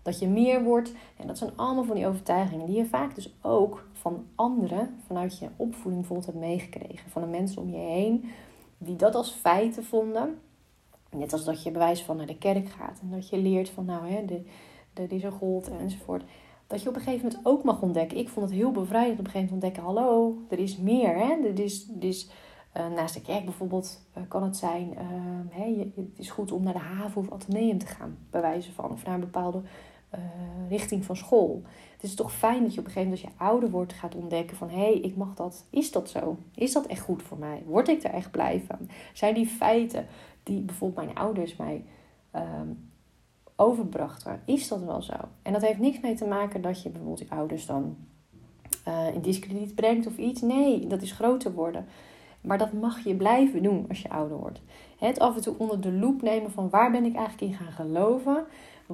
dat 0.02 0.18
je 0.18 0.28
meer 0.28 0.62
wordt. 0.62 0.92
En 1.16 1.26
dat 1.26 1.38
zijn 1.38 1.56
allemaal 1.56 1.84
van 1.84 1.96
die 1.96 2.06
overtuigingen 2.06 2.66
die 2.66 2.76
je 2.76 2.86
vaak 2.86 3.14
dus 3.14 3.34
ook 3.40 3.86
van 3.92 4.26
anderen 4.34 5.00
vanuit 5.06 5.38
je 5.38 5.48
opvoeding 5.56 5.94
bijvoorbeeld 5.96 6.26
hebt 6.26 6.38
meegekregen. 6.38 7.10
Van 7.10 7.22
de 7.22 7.28
mensen 7.28 7.62
om 7.62 7.70
je 7.70 7.76
heen 7.76 8.30
die 8.78 8.96
dat 8.96 9.14
als 9.14 9.30
feiten 9.30 9.84
vonden. 9.84 10.38
Net 11.10 11.32
als 11.32 11.44
dat 11.44 11.62
je 11.62 11.70
bewijs 11.70 12.02
van 12.02 12.16
naar 12.16 12.26
de 12.26 12.38
kerk 12.38 12.68
gaat 12.68 12.98
en 13.02 13.10
dat 13.10 13.28
je 13.28 13.38
leert 13.38 13.68
van 13.68 13.84
nou 13.84 14.08
hè, 14.08 14.24
de, 14.24 14.42
de, 14.92 15.24
een 15.24 15.32
god 15.32 15.70
enzovoort. 15.70 16.24
Dat 16.66 16.82
je 16.82 16.88
op 16.88 16.94
een 16.94 17.00
gegeven 17.00 17.26
moment 17.26 17.46
ook 17.46 17.64
mag 17.64 17.82
ontdekken. 17.82 18.18
Ik 18.18 18.28
vond 18.28 18.46
het 18.46 18.54
heel 18.54 18.70
bevrijdend 18.70 19.18
op 19.18 19.24
een 19.24 19.30
gegeven 19.30 19.54
moment 19.54 19.76
ontdekken. 19.76 19.82
Hallo, 19.82 20.38
er 20.48 20.58
is 20.58 20.76
meer. 20.76 21.16
Hè? 21.16 21.48
Er 21.48 21.58
is, 21.58 21.88
er 22.00 22.04
is, 22.04 22.30
uh, 22.76 22.88
naast 22.88 23.14
de 23.14 23.20
kerk 23.20 23.44
bijvoorbeeld 23.44 24.00
uh, 24.16 24.22
kan 24.28 24.42
het 24.42 24.56
zijn. 24.56 24.92
Uh, 25.58 25.84
het 25.96 26.18
is 26.18 26.30
goed 26.30 26.52
om 26.52 26.62
naar 26.62 26.72
de 26.72 26.78
haven 26.78 27.20
of 27.20 27.32
ateneum 27.32 27.78
te 27.78 27.86
gaan. 27.86 28.18
Bij 28.30 28.40
wijze 28.40 28.72
van. 28.72 28.90
Of 28.90 29.04
naar 29.04 29.14
een 29.14 29.20
bepaalde 29.20 29.62
uh, 30.14 30.20
richting 30.68 31.04
van 31.04 31.16
school. 31.16 31.62
Het 31.92 32.02
is 32.02 32.14
toch 32.14 32.32
fijn 32.32 32.62
dat 32.62 32.74
je 32.74 32.80
op 32.80 32.86
een 32.86 32.92
gegeven 32.92 33.10
moment 33.10 33.24
als 33.26 33.34
je 33.34 33.44
ouder 33.44 33.70
wordt 33.70 33.92
gaat 33.92 34.14
ontdekken 34.14 34.56
van 34.56 34.70
hé, 34.70 34.76
hey, 34.76 35.00
ik 35.00 35.16
mag 35.16 35.34
dat. 35.34 35.64
Is 35.70 35.92
dat 35.92 36.10
zo? 36.10 36.36
Is 36.54 36.72
dat 36.72 36.86
echt 36.86 37.00
goed 37.00 37.22
voor 37.22 37.38
mij? 37.38 37.62
Word 37.66 37.88
ik 37.88 38.02
er 38.02 38.10
echt 38.10 38.30
blij 38.30 38.62
van? 38.66 38.88
Zijn 39.12 39.34
die 39.34 39.46
feiten 39.46 40.06
die 40.42 40.60
bijvoorbeeld 40.60 41.04
mijn 41.04 41.18
ouders 41.18 41.56
mij 41.56 41.84
um, 42.34 42.90
overbrachten, 43.56 44.42
is 44.44 44.68
dat 44.68 44.82
wel 44.82 45.02
zo? 45.02 45.14
En 45.42 45.52
dat 45.52 45.62
heeft 45.62 45.78
niks 45.78 46.00
mee 46.00 46.14
te 46.14 46.24
maken 46.24 46.62
dat 46.62 46.82
je 46.82 46.88
bijvoorbeeld 46.88 47.28
je 47.28 47.34
ouders 47.34 47.66
dan 47.66 47.96
uh, 48.88 49.14
in 49.14 49.20
discrediet 49.20 49.74
brengt 49.74 50.06
of 50.06 50.16
iets. 50.16 50.40
Nee, 50.40 50.86
dat 50.86 51.02
is 51.02 51.12
groter 51.12 51.52
worden. 51.52 51.86
Maar 52.40 52.58
dat 52.58 52.72
mag 52.72 53.04
je 53.04 53.14
blijven 53.14 53.62
doen 53.62 53.84
als 53.88 54.02
je 54.02 54.10
ouder 54.10 54.36
wordt. 54.36 54.60
Het 54.98 55.18
af 55.18 55.36
en 55.36 55.42
toe 55.42 55.54
onder 55.58 55.80
de 55.80 55.92
loep 55.92 56.22
nemen 56.22 56.50
van 56.50 56.70
waar 56.70 56.90
ben 56.90 57.04
ik 57.04 57.14
eigenlijk 57.14 57.52
in 57.52 57.58
gaan 57.58 57.72
geloven 57.72 58.44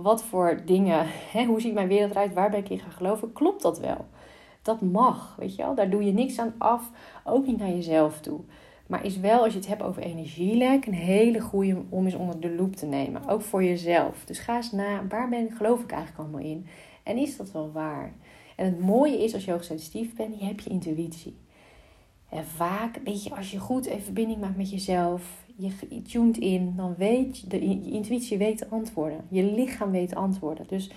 wat 0.02 0.22
voor 0.22 0.62
dingen, 0.64 1.06
hè, 1.32 1.44
hoe 1.44 1.60
ziet 1.60 1.74
mijn 1.74 1.88
wereld 1.88 2.10
eruit, 2.10 2.34
waar 2.34 2.50
ben 2.50 2.58
ik 2.58 2.68
in 2.68 2.78
gaan 2.78 2.92
geloven, 2.92 3.32
klopt 3.32 3.62
dat 3.62 3.78
wel? 3.78 4.06
Dat 4.62 4.80
mag, 4.80 5.36
weet 5.38 5.56
je 5.56 5.62
wel. 5.62 5.74
Daar 5.74 5.90
doe 5.90 6.04
je 6.04 6.12
niks 6.12 6.38
aan 6.38 6.54
af, 6.58 6.90
ook 7.24 7.46
niet 7.46 7.58
naar 7.58 7.68
jezelf 7.68 8.20
toe. 8.20 8.40
Maar 8.86 9.04
is 9.04 9.18
wel, 9.18 9.42
als 9.42 9.52
je 9.52 9.58
het 9.58 9.68
hebt 9.68 9.82
over 9.82 10.02
energielek, 10.02 10.86
een 10.86 10.94
hele 10.94 11.40
goede 11.40 11.82
om 11.88 12.04
eens 12.04 12.14
onder 12.14 12.40
de 12.40 12.54
loep 12.54 12.76
te 12.76 12.86
nemen. 12.86 13.28
Ook 13.28 13.42
voor 13.42 13.64
jezelf. 13.64 14.24
Dus 14.24 14.38
ga 14.38 14.56
eens 14.56 14.72
na, 14.72 15.06
waar 15.08 15.28
ben, 15.28 15.50
geloof 15.50 15.82
ik 15.82 15.90
eigenlijk 15.90 16.20
allemaal 16.20 16.50
in? 16.50 16.66
En 17.02 17.16
is 17.16 17.36
dat 17.36 17.52
wel 17.52 17.72
waar? 17.72 18.12
En 18.56 18.64
het 18.64 18.80
mooie 18.80 19.22
is, 19.24 19.34
als 19.34 19.44
je 19.44 19.50
hoogsensitief 19.50 20.14
bent, 20.14 20.38
je 20.38 20.44
hebt 20.44 20.64
je 20.64 20.70
intuïtie. 20.70 21.36
En 22.28 22.46
vaak, 22.46 23.00
weet 23.04 23.24
je, 23.24 23.36
als 23.36 23.50
je 23.50 23.58
goed 23.58 23.86
een 23.86 24.00
verbinding 24.00 24.40
maakt 24.40 24.56
met 24.56 24.70
jezelf, 24.70 25.46
je 25.56 26.02
tuned 26.02 26.36
in, 26.36 26.72
dan 26.76 26.94
weet 26.98 27.38
je, 27.38 27.46
de, 27.46 27.68
je 27.68 27.90
intuïtie 27.90 28.38
weet 28.38 28.58
de 28.58 28.68
antwoorden. 28.68 29.24
Je 29.28 29.42
lichaam 29.42 29.90
weet 29.90 30.08
de 30.08 30.16
antwoorden. 30.16 30.66
Dus 30.68 30.90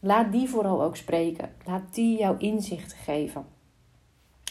laat 0.00 0.32
die 0.32 0.48
vooral 0.48 0.82
ook 0.82 0.96
spreken. 0.96 1.50
Laat 1.64 1.94
die 1.94 2.18
jouw 2.18 2.36
inzicht 2.38 2.92
geven. 2.92 3.44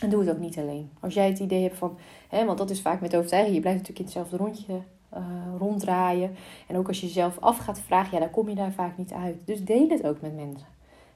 En 0.01 0.09
doe 0.09 0.19
het 0.19 0.29
ook 0.29 0.39
niet 0.39 0.57
alleen. 0.57 0.89
Als 0.99 1.13
jij 1.13 1.27
het 1.27 1.39
idee 1.39 1.63
hebt 1.63 1.77
van, 1.77 1.97
hè, 2.29 2.45
want 2.45 2.57
dat 2.57 2.69
is 2.69 2.81
vaak 2.81 3.01
met 3.01 3.15
overtuiging, 3.15 3.55
je 3.55 3.61
blijft 3.61 3.79
natuurlijk 3.79 4.09
in 4.09 4.19
hetzelfde 4.19 4.45
rondje 4.45 4.81
uh, 5.13 5.19
ronddraaien. 5.57 6.35
En 6.67 6.77
ook 6.77 6.87
als 6.87 6.99
je 6.99 7.05
jezelf 7.05 7.39
af 7.39 7.57
gaat 7.57 7.79
vragen, 7.79 8.13
ja, 8.13 8.19
dan 8.19 8.29
kom 8.29 8.49
je 8.49 8.55
daar 8.55 8.71
vaak 8.71 8.97
niet 8.97 9.11
uit. 9.11 9.35
Dus 9.45 9.63
deel 9.63 9.89
het 9.89 10.03
ook 10.03 10.21
met 10.21 10.35
mensen. 10.35 10.67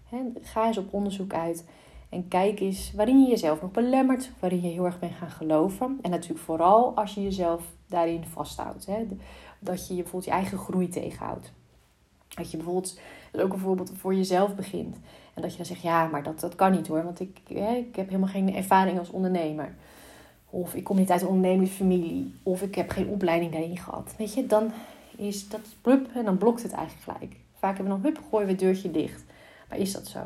Hè, 0.10 0.18
ga 0.42 0.68
eens 0.68 0.78
op 0.78 0.94
onderzoek 0.94 1.34
uit. 1.34 1.66
En 2.12 2.28
kijk 2.28 2.60
eens 2.60 2.92
waarin 2.96 3.22
je 3.22 3.30
jezelf 3.30 3.62
nog 3.62 3.72
belemmert, 3.72 4.32
waarin 4.40 4.62
je 4.62 4.68
heel 4.68 4.86
erg 4.86 5.00
bent 5.00 5.14
gaan 5.14 5.30
geloven. 5.30 6.00
En 6.02 6.10
natuurlijk 6.10 6.42
vooral 6.42 6.96
als 6.96 7.14
je 7.14 7.22
jezelf 7.22 7.64
daarin 7.88 8.24
vasthoudt. 8.26 8.86
Hè? 8.86 9.08
Dat 9.60 9.88
je 9.88 9.94
bijvoorbeeld 9.94 10.26
je 10.26 10.32
eigen 10.32 10.58
groei 10.58 10.88
tegenhoudt. 10.88 11.52
Dat 12.28 12.52
je 12.52 12.58
bijvoorbeeld 12.58 13.00
ook 13.32 13.50
bijvoorbeeld 13.50 13.92
voor 13.96 14.16
jezelf 14.16 14.56
begint. 14.56 14.96
En 15.34 15.42
dat 15.42 15.52
je 15.52 15.58
dan 15.58 15.66
zegt, 15.66 15.82
ja, 15.82 16.08
maar 16.08 16.24
dat, 16.24 16.40
dat 16.40 16.56
kan 16.56 16.72
niet 16.72 16.88
hoor, 16.88 17.04
want 17.04 17.20
ik, 17.20 17.40
ik 17.48 17.96
heb 17.96 18.08
helemaal 18.08 18.30
geen 18.30 18.56
ervaring 18.56 19.00
als 19.00 19.10
ondernemer. 19.10 19.76
Of 20.50 20.76
ik 20.76 20.84
kom 20.84 20.98
niet 20.98 21.12
uit 21.12 21.22
een 21.22 21.28
ondernemersfamilie. 21.28 22.34
Of 22.44 22.62
ik 22.62 22.76
heb 22.76 22.90
geen 22.90 23.08
opleiding 23.08 23.52
daarin 23.52 23.78
gehad. 23.78 24.14
Weet 24.18 24.34
je, 24.34 24.46
dan 24.46 24.72
is 25.16 25.50
dat 25.50 25.76
plup 25.82 26.08
en 26.16 26.26
dan 26.26 26.38
blokt 26.38 26.64
het 26.64 26.72
eigenlijk 26.72 27.04
gelijk. 27.04 27.36
Vaak 27.54 27.78
hebben 27.78 27.96
we 27.96 28.02
dan, 28.02 28.12
hup, 28.12 28.24
gooien 28.30 28.46
we 28.46 28.52
het 28.52 28.62
deurtje 28.62 28.92
dicht. 28.92 29.24
Maar 29.70 29.78
is 29.78 29.94
dat 29.94 30.08
zo? 30.08 30.20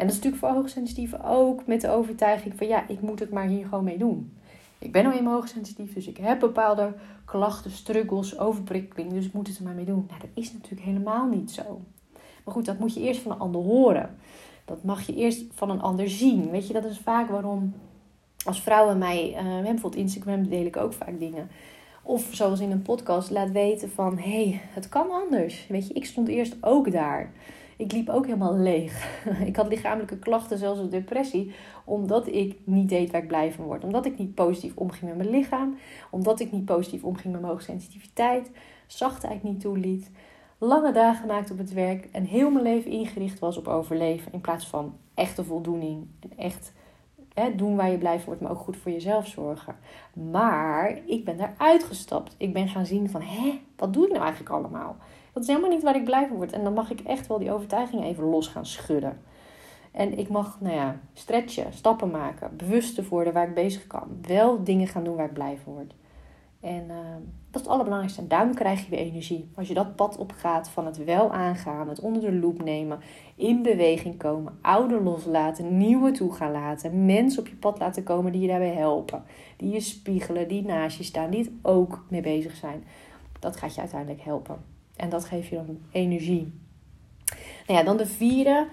En 0.00 0.06
dat 0.06 0.16
is 0.16 0.22
natuurlijk 0.22 0.52
voor 0.52 0.62
hoogsensitieven 0.62 1.24
ook 1.24 1.66
met 1.66 1.80
de 1.80 1.90
overtuiging 1.90 2.54
van, 2.56 2.66
ja, 2.66 2.88
ik 2.88 3.00
moet 3.00 3.18
het 3.18 3.30
maar 3.30 3.46
hier 3.46 3.66
gewoon 3.66 3.84
mee 3.84 3.98
doen. 3.98 4.32
Ik 4.78 4.92
ben 4.92 5.06
al 5.06 5.12
eenmaal 5.12 5.34
hoogsensitief, 5.34 5.94
dus 5.94 6.06
ik 6.06 6.16
heb 6.16 6.40
bepaalde 6.40 6.92
klachten, 7.24 7.70
struggles, 7.70 8.38
overprikkeling. 8.38 9.12
Dus 9.12 9.26
ik 9.26 9.32
moet 9.32 9.46
het 9.46 9.58
er 9.58 9.64
maar 9.64 9.74
mee 9.74 9.84
doen. 9.84 10.04
Nou, 10.08 10.20
dat 10.20 10.30
is 10.34 10.52
natuurlijk 10.52 10.82
helemaal 10.82 11.28
niet 11.28 11.50
zo. 11.50 11.80
Maar 12.44 12.54
goed, 12.54 12.64
dat 12.64 12.78
moet 12.78 12.94
je 12.94 13.00
eerst 13.00 13.20
van 13.20 13.32
een 13.32 13.38
ander 13.38 13.60
horen. 13.60 14.16
Dat 14.64 14.84
mag 14.84 15.06
je 15.06 15.14
eerst 15.14 15.44
van 15.52 15.70
een 15.70 15.82
ander 15.82 16.08
zien. 16.08 16.50
Weet 16.50 16.66
je, 16.66 16.72
dat 16.72 16.84
is 16.84 16.98
vaak 16.98 17.28
waarom 17.28 17.74
als 18.44 18.62
vrouwen 18.62 18.98
mij, 18.98 19.36
uh, 19.36 19.62
bijvoorbeeld 19.62 19.94
Instagram 20.02 20.48
deel 20.48 20.66
ik 20.66 20.76
ook 20.76 20.92
vaak 20.92 21.18
dingen. 21.18 21.50
Of 22.02 22.28
zoals 22.30 22.60
in 22.60 22.70
een 22.70 22.82
podcast 22.82 23.30
laat 23.30 23.50
weten 23.50 23.90
van, 23.90 24.18
hé, 24.18 24.44
hey, 24.48 24.60
het 24.62 24.88
kan 24.88 25.10
anders. 25.10 25.66
Weet 25.68 25.88
je, 25.88 25.94
ik 25.94 26.04
stond 26.04 26.28
eerst 26.28 26.56
ook 26.60 26.92
daar. 26.92 27.32
Ik 27.80 27.92
liep 27.92 28.08
ook 28.08 28.26
helemaal 28.26 28.56
leeg. 28.56 29.20
ik 29.50 29.56
had 29.56 29.68
lichamelijke 29.68 30.18
klachten, 30.18 30.58
zelfs 30.58 30.80
een 30.80 30.90
depressie, 30.90 31.54
omdat 31.84 32.26
ik 32.26 32.58
niet 32.64 32.88
deed 32.88 33.10
waar 33.10 33.22
ik 33.22 33.28
blij 33.28 33.52
van 33.52 33.64
word. 33.64 33.84
Omdat 33.84 34.06
ik 34.06 34.18
niet 34.18 34.34
positief 34.34 34.76
omging 34.76 35.02
met 35.02 35.16
mijn 35.16 35.30
lichaam. 35.30 35.76
Omdat 36.10 36.40
ik 36.40 36.52
niet 36.52 36.64
positief 36.64 37.04
omging 37.04 37.32
met 37.32 37.40
mijn 37.40 37.52
hoogsensitiviteit. 37.52 38.50
Zachtheid 38.86 39.42
niet 39.42 39.60
toeliet. 39.60 40.10
Lange 40.58 40.92
dagen 40.92 41.20
gemaakt 41.20 41.50
op 41.50 41.58
het 41.58 41.72
werk 41.72 42.08
en 42.12 42.24
heel 42.24 42.50
mijn 42.50 42.64
leven 42.64 42.90
ingericht 42.90 43.38
was 43.38 43.56
op 43.56 43.68
overleven. 43.68 44.32
In 44.32 44.40
plaats 44.40 44.66
van 44.68 44.96
echte 45.14 45.44
voldoening 45.44 46.06
en 46.20 46.38
echt 46.38 46.72
hè, 47.34 47.54
doen 47.54 47.76
waar 47.76 47.90
je 47.90 47.98
blij 47.98 48.16
van 48.16 48.26
wordt, 48.26 48.40
maar 48.40 48.50
ook 48.50 48.58
goed 48.58 48.76
voor 48.76 48.92
jezelf 48.92 49.26
zorgen. 49.26 49.76
Maar 50.30 50.98
ik 51.06 51.24
ben 51.24 51.36
daaruit 51.36 51.84
gestapt. 51.84 52.34
Ik 52.36 52.52
ben 52.52 52.68
gaan 52.68 52.86
zien 52.86 53.10
van, 53.10 53.22
hé, 53.22 53.60
wat 53.76 53.92
doe 53.92 54.04
ik 54.04 54.10
nou 54.10 54.22
eigenlijk 54.22 54.54
allemaal? 54.54 54.96
Dat 55.32 55.42
is 55.42 55.48
helemaal 55.48 55.70
niet 55.70 55.82
waar 55.82 55.96
ik 55.96 56.04
blij 56.04 56.26
van 56.26 56.36
word. 56.36 56.52
En 56.52 56.64
dan 56.64 56.72
mag 56.72 56.90
ik 56.90 57.00
echt 57.00 57.26
wel 57.26 57.38
die 57.38 57.52
overtuiging 57.52 58.04
even 58.04 58.24
los 58.24 58.48
gaan 58.48 58.66
schudden. 58.66 59.20
En 59.92 60.18
ik 60.18 60.28
mag, 60.28 60.60
nou 60.60 60.74
ja, 60.74 61.00
stretchen, 61.12 61.72
stappen 61.72 62.10
maken, 62.10 62.56
bewuster 62.56 63.04
worden 63.08 63.32
waar 63.32 63.48
ik 63.48 63.54
bezig 63.54 63.86
kan. 63.86 64.08
Wel 64.22 64.64
dingen 64.64 64.86
gaan 64.86 65.04
doen 65.04 65.16
waar 65.16 65.26
ik 65.26 65.32
blij 65.32 65.58
van 65.64 65.72
word. 65.72 65.94
En 66.60 66.84
uh, 66.88 66.96
dat 67.50 67.60
is 67.60 67.60
het 67.60 67.68
allerbelangrijkste. 67.68 68.20
En 68.20 68.28
daarom 68.28 68.54
krijg 68.54 68.84
je 68.84 68.90
weer 68.90 68.98
energie. 68.98 69.50
Als 69.54 69.68
je 69.68 69.74
dat 69.74 69.96
pad 69.96 70.16
opgaat 70.16 70.68
van 70.68 70.86
het 70.86 71.04
wel 71.04 71.32
aangaan, 71.32 71.88
het 71.88 72.00
onder 72.00 72.22
de 72.22 72.32
loep 72.32 72.62
nemen, 72.62 73.00
in 73.34 73.62
beweging 73.62 74.18
komen, 74.18 74.58
oude 74.60 75.00
loslaten, 75.00 75.76
nieuwe 75.76 76.10
toe 76.10 76.32
gaan 76.32 76.52
laten, 76.52 77.04
mensen 77.06 77.40
op 77.40 77.48
je 77.48 77.56
pad 77.56 77.78
laten 77.78 78.02
komen 78.02 78.32
die 78.32 78.40
je 78.40 78.48
daarbij 78.48 78.74
helpen, 78.74 79.22
die 79.56 79.72
je 79.72 79.80
spiegelen, 79.80 80.48
die 80.48 80.64
naast 80.64 80.96
je 80.96 81.04
staan, 81.04 81.30
die 81.30 81.40
het 81.40 81.50
ook 81.62 82.04
mee 82.08 82.20
bezig 82.20 82.56
zijn. 82.56 82.84
Dat 83.38 83.56
gaat 83.56 83.74
je 83.74 83.80
uiteindelijk 83.80 84.22
helpen. 84.22 84.79
En 85.00 85.08
dat 85.08 85.24
geeft 85.24 85.48
je 85.48 85.54
dan 85.54 85.78
energie. 85.90 86.52
Nou 87.66 87.78
ja, 87.78 87.82
dan 87.82 87.96
de 87.96 88.06
vierde. 88.06 88.66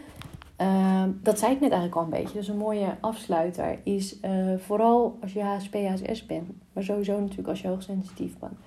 Uh, 0.62 1.04
dat 1.22 1.40
zei 1.40 1.52
ik 1.54 1.60
net 1.60 1.72
eigenlijk 1.72 1.96
al 1.96 2.04
een 2.04 2.22
beetje. 2.22 2.38
Dus 2.38 2.48
een 2.48 2.58
mooie 2.58 2.96
afsluiter 3.00 3.80
is 3.84 4.20
uh, 4.22 4.58
vooral 4.58 5.18
als 5.22 5.34
je 5.34 5.44
HSP, 5.44 5.74
HSS 5.74 6.26
bent, 6.26 6.50
maar 6.74 6.84
sowieso 6.84 7.20
natuurlijk 7.20 7.48
als 7.48 7.62
je 7.62 7.68
hoogsensitief 7.68 8.38
bent, 8.40 8.58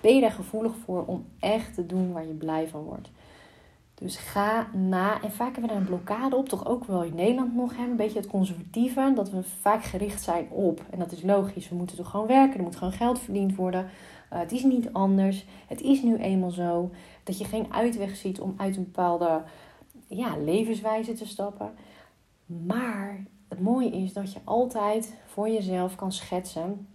ben 0.00 0.14
je 0.14 0.20
daar 0.20 0.30
gevoelig 0.30 0.72
voor 0.84 1.04
om 1.04 1.24
echt 1.40 1.74
te 1.74 1.86
doen 1.86 2.12
waar 2.12 2.26
je 2.26 2.32
blij 2.32 2.68
van 2.68 2.82
wordt. 2.82 3.10
Dus 3.94 4.16
ga 4.16 4.66
na, 4.72 5.22
en 5.22 5.32
vaak 5.32 5.52
hebben 5.52 5.62
we 5.62 5.68
daar 5.68 5.76
een 5.76 5.84
blokkade 5.84 6.36
op, 6.36 6.48
toch 6.48 6.66
ook 6.66 6.84
wel 6.84 7.02
in 7.02 7.14
Nederland 7.14 7.54
nog, 7.54 7.76
hè, 7.76 7.84
een 7.84 7.96
beetje 7.96 8.18
het 8.18 8.28
conservatieve, 8.28 9.12
dat 9.14 9.30
we 9.30 9.42
vaak 9.60 9.84
gericht 9.84 10.22
zijn 10.22 10.50
op, 10.50 10.82
en 10.90 10.98
dat 10.98 11.12
is 11.12 11.22
logisch, 11.22 11.68
we 11.68 11.74
moeten 11.74 11.96
toch 11.96 12.10
gewoon 12.10 12.26
werken, 12.26 12.56
er 12.56 12.62
moet 12.62 12.76
gewoon 12.76 12.92
geld 12.92 13.18
verdiend 13.18 13.56
worden, 13.56 13.90
uh, 14.32 14.38
het 14.38 14.52
is 14.52 14.62
niet 14.62 14.92
anders, 14.92 15.44
het 15.66 15.80
is 15.80 16.02
nu 16.02 16.16
eenmaal 16.16 16.50
zo, 16.50 16.90
dat 17.24 17.38
je 17.38 17.44
geen 17.44 17.72
uitweg 17.72 18.16
ziet 18.16 18.40
om 18.40 18.54
uit 18.56 18.76
een 18.76 18.84
bepaalde 18.84 19.42
ja, 20.06 20.36
levenswijze 20.36 21.12
te 21.12 21.26
stappen. 21.26 21.74
Maar 22.46 23.24
het 23.48 23.60
mooie 23.60 23.90
is 23.90 24.12
dat 24.12 24.32
je 24.32 24.40
altijd 24.44 25.14
voor 25.26 25.48
jezelf 25.48 25.94
kan 25.94 26.12
schetsen, 26.12 26.86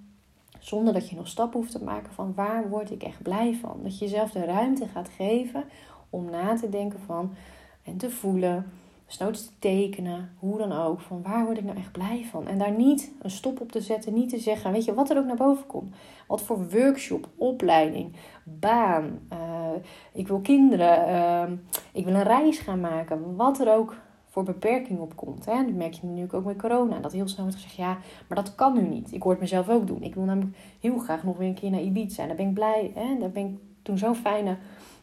zonder 0.59 0.93
dat 0.93 1.09
je 1.09 1.15
nog 1.15 1.27
stappen 1.27 1.59
hoeft 1.59 1.71
te 1.71 1.83
maken 1.83 2.13
van 2.13 2.33
waar 2.33 2.69
word 2.69 2.91
ik 2.91 3.03
echt 3.03 3.21
blij 3.21 3.55
van. 3.55 3.79
Dat 3.83 3.99
je 3.99 4.05
jezelf 4.05 4.31
de 4.31 4.45
ruimte 4.45 4.87
gaat 4.87 5.09
geven 5.09 5.63
om 6.09 6.29
na 6.29 6.55
te 6.55 6.69
denken 6.69 6.99
van 6.99 7.35
en 7.83 7.97
te 7.97 8.09
voelen, 8.09 8.71
desnoods 9.05 9.45
te 9.45 9.51
tekenen, 9.59 10.35
hoe 10.39 10.57
dan 10.57 10.71
ook, 10.71 11.01
van 11.01 11.21
waar 11.21 11.45
word 11.45 11.57
ik 11.57 11.63
nou 11.63 11.77
echt 11.77 11.91
blij 11.91 12.25
van. 12.31 12.47
En 12.47 12.57
daar 12.57 12.71
niet 12.71 13.11
een 13.21 13.31
stop 13.31 13.61
op 13.61 13.71
te 13.71 13.81
zetten, 13.81 14.13
niet 14.13 14.29
te 14.29 14.39
zeggen, 14.39 14.71
weet 14.71 14.85
je, 14.85 14.93
wat 14.93 15.09
er 15.09 15.17
ook 15.17 15.25
naar 15.25 15.35
boven 15.35 15.65
komt. 15.65 15.95
Wat 16.27 16.41
voor 16.41 16.69
workshop, 16.69 17.27
opleiding, 17.37 18.15
baan, 18.43 19.19
uh, 19.33 19.69
ik 20.13 20.27
wil 20.27 20.39
kinderen, 20.39 21.09
uh, 21.09 21.57
ik 21.93 22.05
wil 22.05 22.13
een 22.13 22.23
reis 22.23 22.59
gaan 22.59 22.79
maken, 22.79 23.35
wat 23.35 23.59
er 23.59 23.73
ook 23.73 23.95
voor 24.33 24.43
beperking 24.43 24.99
op 24.99 25.15
komt. 25.15 25.45
Hè? 25.45 25.63
Dat 25.65 25.73
merk 25.73 25.93
je 25.93 26.07
nu 26.07 26.27
ook 26.31 26.45
met 26.45 26.57
corona. 26.57 26.99
Dat 26.99 27.11
heel 27.11 27.27
snel 27.27 27.45
wordt 27.45 27.61
gezegd, 27.61 27.75
ja, 27.75 27.97
maar 28.27 28.43
dat 28.43 28.55
kan 28.55 28.73
nu 28.73 28.81
niet. 28.81 29.13
Ik 29.13 29.23
hoor 29.23 29.31
het 29.31 29.41
mezelf 29.41 29.69
ook 29.69 29.87
doen. 29.87 30.01
Ik 30.01 30.15
wil 30.15 30.23
namelijk 30.23 30.57
heel 30.79 30.97
graag 30.97 31.23
nog 31.23 31.37
weer 31.37 31.47
een 31.47 31.53
keer 31.53 31.69
naar 31.69 31.81
Ibiza. 31.81 32.25
Daar 32.25 32.35
ben 32.35 32.47
ik 32.47 32.53
blij. 32.53 32.91
Hè? 32.95 33.17
Daar 33.19 33.31
ben 33.31 33.45
ik 33.45 33.57
toen 33.81 33.97
zo'n 33.97 34.15
fijne 34.15 34.57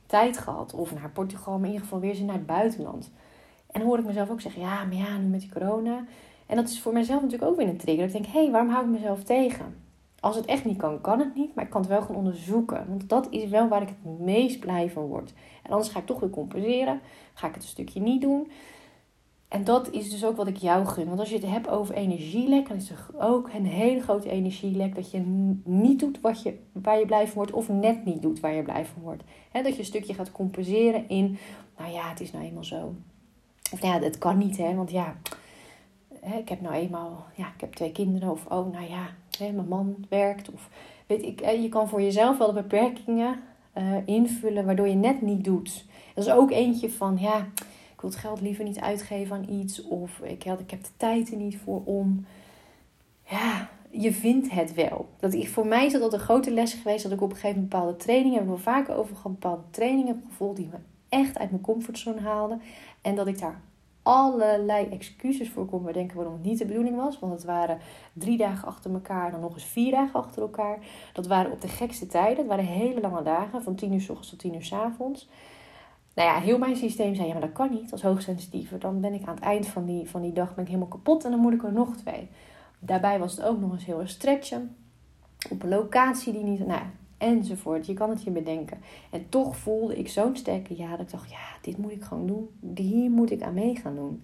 tijd 0.07 0.39
gehad. 0.39 0.75
Of 0.75 0.95
naar 0.95 1.11
Portugal, 1.11 1.53
maar 1.53 1.67
in 1.67 1.73
ieder 1.73 1.83
geval 1.83 2.01
weer 2.01 2.11
eens 2.11 2.21
naar 2.21 2.35
het 2.35 2.47
buitenland. 2.47 3.11
En 3.73 3.83
hoor 3.83 3.99
ik 3.99 4.05
mezelf 4.05 4.31
ook 4.31 4.41
zeggen, 4.41 4.63
ja, 4.63 4.85
maar 4.85 4.97
ja, 4.97 5.19
nu 5.19 5.27
met 5.27 5.41
die 5.41 5.53
corona. 5.53 6.05
En 6.47 6.57
dat 6.57 6.69
is 6.69 6.81
voor 6.81 6.93
mezelf 6.93 7.23
natuurlijk 7.23 7.51
ook 7.51 7.57
weer 7.57 7.69
een 7.69 7.77
trigger. 7.77 8.05
ik 8.05 8.13
denk, 8.13 8.27
hé, 8.27 8.43
hey, 8.43 8.51
waarom 8.51 8.71
hou 8.71 8.85
ik 8.85 8.91
mezelf 8.91 9.23
tegen? 9.23 9.75
Als 10.21 10.37
het 10.37 10.45
echt 10.45 10.65
niet 10.65 10.77
kan, 10.77 11.01
kan 11.01 11.19
het 11.19 11.35
niet. 11.35 11.55
Maar 11.55 11.65
ik 11.65 11.71
kan 11.71 11.81
het 11.81 11.91
wel 11.91 12.03
gaan 12.03 12.17
onderzoeken. 12.17 12.85
Want 12.89 13.09
dat 13.09 13.27
is 13.31 13.49
wel 13.49 13.69
waar 13.69 13.83
ik 13.83 13.89
het 13.89 14.19
meest 14.19 14.61
blij 14.61 14.91
van 14.91 15.03
word. 15.03 15.33
En 15.63 15.71
anders 15.71 15.89
ga 15.89 15.99
ik 15.99 16.07
toch 16.07 16.21
weer 16.21 16.31
compenseren. 16.31 17.01
Ga 17.35 17.47
ik 17.47 17.55
het 17.55 17.63
een 17.63 17.69
stukje 17.69 18.01
niet 18.01 18.21
doen. 18.21 18.51
En 19.51 19.65
dat 19.65 19.91
is 19.91 20.11
dus 20.11 20.25
ook 20.25 20.37
wat 20.37 20.47
ik 20.47 20.57
jou 20.57 20.87
gun. 20.87 21.07
Want 21.07 21.21
als 21.21 21.29
je 21.29 21.35
het 21.35 21.47
hebt 21.47 21.69
over 21.69 21.95
energielek, 21.95 22.69
dan 22.69 22.77
is 22.77 22.91
er 22.91 23.07
ook 23.19 23.51
een 23.55 23.67
hele 23.67 24.01
grote 24.01 24.31
energielek 24.31 24.95
dat 24.95 25.11
je 25.11 25.21
niet 25.65 26.01
doet 26.01 26.21
wat 26.21 26.43
je, 26.43 26.59
waar 26.73 26.99
je 26.99 27.07
blij 27.07 27.27
van 27.27 27.35
wordt, 27.35 27.53
of 27.53 27.69
net 27.69 28.05
niet 28.05 28.23
doet 28.23 28.41
waar 28.41 28.55
je 28.55 28.63
blij 28.63 28.87
van 28.87 29.03
wordt. 29.03 29.23
dat 29.53 29.73
je 29.73 29.79
een 29.79 29.85
stukje 29.85 30.15
gaat 30.15 30.33
compenseren 30.33 31.09
in, 31.09 31.39
nou 31.79 31.93
ja, 31.93 32.09
het 32.09 32.21
is 32.21 32.33
nou 32.33 32.45
eenmaal 32.45 32.65
zo. 32.65 32.95
Of 33.73 33.83
ja, 33.83 34.01
het 34.01 34.19
kan 34.19 34.39
niet, 34.39 34.57
hè, 34.57 34.75
want 34.75 34.91
ja, 34.91 35.17
ik 36.39 36.49
heb 36.49 36.61
nou 36.61 36.75
eenmaal, 36.75 37.27
ja, 37.35 37.47
ik 37.55 37.61
heb 37.61 37.75
twee 37.75 37.93
kinderen, 37.93 38.31
of 38.31 38.47
oh, 38.47 38.73
nou 38.73 38.89
ja, 38.89 39.09
mijn 39.39 39.69
man 39.69 40.05
werkt, 40.09 40.51
of 40.51 40.69
weet 41.07 41.23
ik, 41.23 41.51
je 41.51 41.69
kan 41.69 41.89
voor 41.89 42.03
jezelf 42.03 42.39
wel 42.39 42.47
de 42.47 42.63
beperkingen 42.63 43.41
uh, 43.79 43.97
invullen 44.05 44.65
waardoor 44.65 44.89
je 44.89 44.95
net 44.95 45.23
niet 45.23 45.45
doet. 45.45 45.85
Dat 46.15 46.25
is 46.27 46.33
ook 46.33 46.51
eentje 46.51 46.91
van, 46.91 47.19
ja 47.19 47.47
ik 48.01 48.07
wil 48.07 48.15
het 48.15 48.25
geld 48.27 48.41
liever 48.41 48.65
niet 48.65 48.81
uitgeven 48.81 49.37
aan 49.37 49.49
iets. 49.49 49.83
Of 49.83 50.19
ik, 50.19 50.45
ik 50.45 50.71
heb 50.71 50.85
de 50.85 50.91
tijd 50.97 51.31
er 51.31 51.37
niet 51.37 51.59
voor 51.65 51.83
om. 51.85 52.27
Ja, 53.25 53.71
je 53.91 54.13
vindt 54.13 54.51
het 54.51 54.75
wel. 54.75 55.09
Dat 55.19 55.35
ik, 55.35 55.49
voor 55.49 55.67
mij 55.67 55.87
is 55.87 55.93
dat 55.93 56.13
een 56.13 56.19
grote 56.19 56.51
les 56.51 56.73
geweest. 56.73 57.03
Dat 57.03 57.13
ik 57.13 57.21
op 57.21 57.31
een 57.31 57.37
gegeven 57.37 57.55
moment 57.55 57.73
bepaalde 57.73 57.97
trainingen, 57.97 58.39
hebben 58.39 58.55
we 58.55 58.61
vaker 58.61 58.95
over 58.95 59.17
bepaalde 59.23 59.63
trainingen 59.71 60.07
heb 60.07 60.25
gevolgd 60.29 60.57
die 60.57 60.69
me 60.71 60.77
echt 61.09 61.39
uit 61.39 61.51
mijn 61.51 61.63
comfortzone 61.63 62.21
haalden. 62.21 62.63
En 63.01 63.15
dat 63.15 63.27
ik 63.27 63.39
daar 63.39 63.61
allerlei 64.03 64.87
excuses 64.87 65.51
voor 65.51 65.67
kon 65.67 65.83
bedenken 65.83 66.17
waarom 66.17 66.35
het 66.35 66.45
niet 66.45 66.59
de 66.59 66.67
bedoeling 66.67 66.97
was. 66.97 67.19
Want 67.19 67.33
het 67.33 67.45
waren 67.45 67.79
drie 68.13 68.37
dagen 68.37 68.69
achter 68.69 68.93
elkaar, 68.93 69.31
dan 69.31 69.41
nog 69.41 69.55
eens 69.55 69.65
vier 69.65 69.91
dagen 69.91 70.21
achter 70.21 70.43
elkaar. 70.43 70.79
Dat 71.13 71.27
waren 71.27 71.53
op 71.53 71.61
de 71.61 71.69
gekste 71.69 72.07
tijden. 72.07 72.39
Het 72.39 72.47
waren 72.47 72.65
hele 72.65 73.01
lange 73.01 73.23
dagen, 73.23 73.63
van 73.63 73.75
tien 73.75 73.93
uur 73.93 74.01
s 74.01 74.09
ochtends 74.09 74.31
tot 74.31 74.39
tien 74.39 74.55
uur 74.55 74.65
s 74.65 74.73
avonds 74.73 75.29
nou 76.15 76.29
ja, 76.29 76.41
heel 76.41 76.59
mijn 76.59 76.77
systeem 76.77 77.15
zei, 77.15 77.27
ja, 77.27 77.33
maar 77.33 77.43
dat 77.43 77.53
kan 77.53 77.71
niet 77.71 77.93
als 77.93 78.03
hoogsensitieve. 78.03 78.79
Dan 78.79 79.01
ben 79.01 79.15
ik 79.15 79.27
aan 79.27 79.35
het 79.35 79.45
eind 79.45 79.67
van 79.67 79.85
die, 79.85 80.09
van 80.09 80.23
die 80.23 80.33
dag 80.33 80.55
ben 80.55 80.65
ik 80.65 80.71
helemaal 80.71 80.89
kapot 80.89 81.25
en 81.25 81.31
dan 81.31 81.41
moet 81.41 81.53
ik 81.53 81.63
er 81.63 81.73
nog 81.73 81.97
twee. 81.97 82.29
Daarbij 82.79 83.19
was 83.19 83.37
het 83.37 83.43
ook 83.45 83.61
nog 83.61 83.73
eens 83.73 83.85
heel 83.85 84.01
erg 84.01 84.09
stretchen. 84.09 84.77
Op 85.51 85.63
een 85.63 85.69
locatie 85.69 86.33
die 86.33 86.43
niet, 86.43 86.67
nou 86.67 86.83
enzovoort. 87.21 87.87
Je 87.87 87.95
kan 87.95 88.11
het 88.11 88.23
je 88.23 88.31
bedenken. 88.31 88.79
En 89.11 89.27
toch 89.29 89.57
voelde 89.57 89.97
ik 89.97 90.09
zo'n 90.09 90.37
sterke 90.37 90.77
ja, 90.77 90.91
dat 90.91 91.01
ik 91.01 91.11
dacht, 91.11 91.31
ja, 91.31 91.47
dit 91.63 91.79
moet 91.79 91.93
ik 91.93 92.03
gewoon 92.03 92.27
doen. 92.27 92.49
Hier 92.75 93.11
moet 93.11 93.31
ik 93.31 93.43
aan 93.43 93.55
mee 93.55 93.77
gaan 93.77 93.95
doen. 93.95 94.23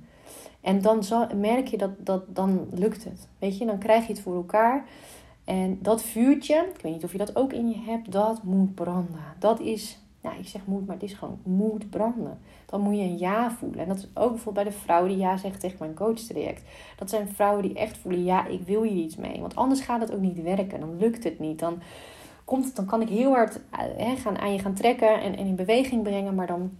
En 0.60 0.82
dan 0.82 1.02
merk 1.36 1.66
je 1.66 1.76
dat, 1.76 1.90
dat 1.98 2.34
dan 2.34 2.68
lukt 2.72 3.04
het. 3.04 3.28
Weet 3.38 3.58
je, 3.58 3.66
dan 3.66 3.78
krijg 3.78 4.06
je 4.06 4.12
het 4.12 4.22
voor 4.22 4.34
elkaar. 4.34 4.88
En 5.44 5.78
dat 5.82 6.02
vuurtje, 6.02 6.70
ik 6.74 6.80
weet 6.82 6.92
niet 6.92 7.04
of 7.04 7.12
je 7.12 7.18
dat 7.18 7.36
ook 7.36 7.52
in 7.52 7.68
je 7.68 7.78
hebt, 7.78 8.12
dat 8.12 8.42
moet 8.42 8.74
branden. 8.74 9.24
Dat 9.38 9.60
is 9.60 9.98
nou, 10.26 10.38
ik 10.38 10.48
zeg 10.48 10.66
moet, 10.66 10.86
maar 10.86 10.94
het 10.94 11.04
is 11.04 11.12
gewoon 11.12 11.38
moet 11.42 11.90
branden. 11.90 12.38
Dan 12.66 12.80
moet 12.80 12.96
je 12.96 13.02
een 13.02 13.18
ja 13.18 13.50
voelen. 13.50 13.78
En 13.78 13.88
dat 13.88 13.96
is 13.96 14.08
ook 14.14 14.30
bijvoorbeeld 14.30 14.64
bij 14.64 14.74
de 14.74 14.80
vrouw 14.80 15.06
die 15.06 15.16
ja 15.16 15.36
zegt 15.36 15.60
tegen 15.60 15.76
mijn 15.80 15.94
coachtraject. 15.94 16.62
Dat 16.96 17.10
zijn 17.10 17.28
vrouwen 17.28 17.62
die 17.62 17.74
echt 17.74 17.96
voelen, 17.96 18.24
ja, 18.24 18.46
ik 18.46 18.60
wil 18.62 18.82
hier 18.82 19.04
iets 19.04 19.16
mee. 19.16 19.40
Want 19.40 19.56
anders 19.56 19.80
gaat 19.80 20.00
het 20.00 20.12
ook 20.12 20.20
niet 20.20 20.42
werken. 20.42 20.80
Dan 20.80 20.96
lukt 20.98 21.24
het 21.24 21.38
niet. 21.38 21.58
Dan, 21.58 21.82
komt 22.46 22.76
dan 22.76 22.84
kan 22.84 23.00
ik 23.00 23.08
heel 23.08 23.32
hard 23.32 23.60
eh, 23.96 24.12
gaan, 24.16 24.38
aan 24.38 24.52
je 24.52 24.58
gaan 24.58 24.74
trekken 24.74 25.20
en, 25.20 25.34
in 25.34 25.56
beweging 25.56 26.02
brengen. 26.02 26.34
Maar 26.34 26.46
dan 26.46 26.70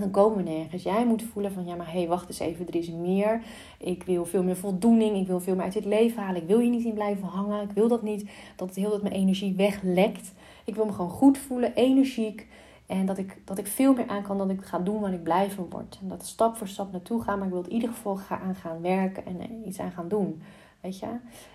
dan 0.00 0.10
komen 0.10 0.44
we 0.44 0.50
nergens. 0.50 0.82
Jij 0.82 1.06
moet 1.06 1.22
voelen 1.22 1.52
van 1.52 1.64
ja, 1.64 1.74
maar 1.74 1.92
hé, 1.92 1.98
hey, 1.98 2.08
wacht 2.08 2.28
eens 2.28 2.38
even, 2.38 2.66
er 2.66 2.74
is 2.74 2.90
meer. 2.90 3.42
Ik 3.78 4.02
wil 4.02 4.24
veel 4.24 4.42
meer 4.42 4.56
voldoening. 4.56 5.16
Ik 5.16 5.26
wil 5.26 5.40
veel 5.40 5.54
meer 5.54 5.64
uit 5.64 5.72
dit 5.72 5.84
leven 5.84 6.22
halen. 6.22 6.42
Ik 6.42 6.48
wil 6.48 6.58
hier 6.58 6.70
niet 6.70 6.84
in 6.84 6.94
blijven 6.94 7.28
hangen. 7.28 7.62
Ik 7.62 7.70
wil 7.74 7.88
dat 7.88 8.02
niet, 8.02 8.30
dat 8.56 8.68
het 8.68 8.76
heel 8.76 8.90
dat 8.90 9.02
mijn 9.02 9.14
energie 9.14 9.54
weglekt. 9.54 10.32
Ik 10.64 10.74
wil 10.74 10.84
me 10.84 10.92
gewoon 10.92 11.10
goed 11.10 11.38
voelen, 11.38 11.74
energiek. 11.74 12.46
En 12.86 13.06
dat 13.06 13.18
ik, 13.18 13.38
dat 13.44 13.58
ik 13.58 13.66
veel 13.66 13.94
meer 13.94 14.08
aan 14.08 14.22
kan 14.22 14.38
dan 14.38 14.50
ik 14.50 14.64
ga 14.64 14.78
doen 14.78 15.00
waar 15.00 15.12
ik 15.12 15.22
blij 15.22 15.50
van 15.50 15.66
word. 15.70 15.98
En 16.02 16.08
dat 16.08 16.26
stap 16.26 16.56
voor 16.56 16.68
stap 16.68 16.92
naartoe 16.92 17.22
gaan. 17.22 17.38
Maar 17.38 17.46
ik 17.46 17.52
wil 17.52 17.62
in 17.62 17.72
ieder 17.72 17.88
geval 17.88 18.20
aan 18.28 18.54
gaan 18.54 18.80
werken 18.80 19.26
en 19.26 19.66
iets 19.66 19.80
aan 19.80 19.92
gaan 19.92 20.08
doen. 20.08 20.42
Weet 20.82 20.98
je? 20.98 21.06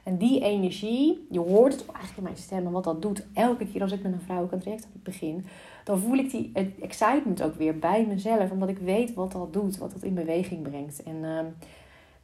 En 0.03 0.17
die 0.17 0.41
energie, 0.41 1.27
je 1.29 1.39
hoort 1.39 1.73
het 1.73 1.85
eigenlijk 1.85 2.17
in 2.17 2.23
mijn 2.23 2.37
stem 2.37 2.65
en 2.65 2.71
wat 2.71 2.83
dat 2.83 3.01
doet. 3.01 3.25
Elke 3.33 3.67
keer 3.67 3.81
als 3.81 3.91
ik 3.91 4.03
met 4.03 4.11
een 4.11 4.21
vrouw 4.21 4.47
een 4.51 4.59
traject 4.59 4.87
begin, 4.93 5.45
dan 5.83 5.99
voel 5.99 6.17
ik 6.17 6.31
die 6.31 6.51
excitement 6.81 7.41
ook 7.41 7.55
weer 7.55 7.79
bij 7.79 8.05
mezelf. 8.05 8.51
Omdat 8.51 8.69
ik 8.69 8.77
weet 8.77 9.13
wat 9.13 9.31
dat 9.31 9.53
doet, 9.53 9.77
wat 9.77 9.91
dat 9.91 10.03
in 10.03 10.13
beweging 10.13 10.61
brengt. 10.61 11.03
En 11.03 11.15
uh, 11.15 11.39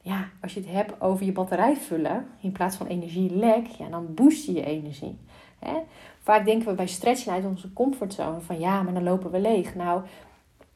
ja, 0.02 0.30
als 0.42 0.54
je 0.54 0.60
het 0.60 0.70
hebt 0.70 1.02
over 1.02 1.26
je 1.26 1.32
batterij 1.32 1.76
vullen, 1.76 2.28
in 2.42 2.52
plaats 2.52 2.76
van 2.76 2.88
energielek, 2.88 3.66
ja, 3.66 3.90
dan 3.90 4.14
boost 4.14 4.46
je 4.46 4.54
je 4.54 4.66
energie. 4.66 5.18
Hè? 5.60 5.76
Vaak 6.20 6.46
denken 6.46 6.68
we 6.68 6.74
bij 6.74 6.88
stretchen 6.88 7.32
uit 7.32 7.46
onze 7.46 7.74
comfortzone 7.74 8.42
van 8.42 8.60
ja, 8.60 8.82
maar 8.82 8.94
dan 8.94 9.04
lopen 9.04 9.32
we 9.32 9.40
leeg. 9.40 9.76
Nou, 9.76 10.02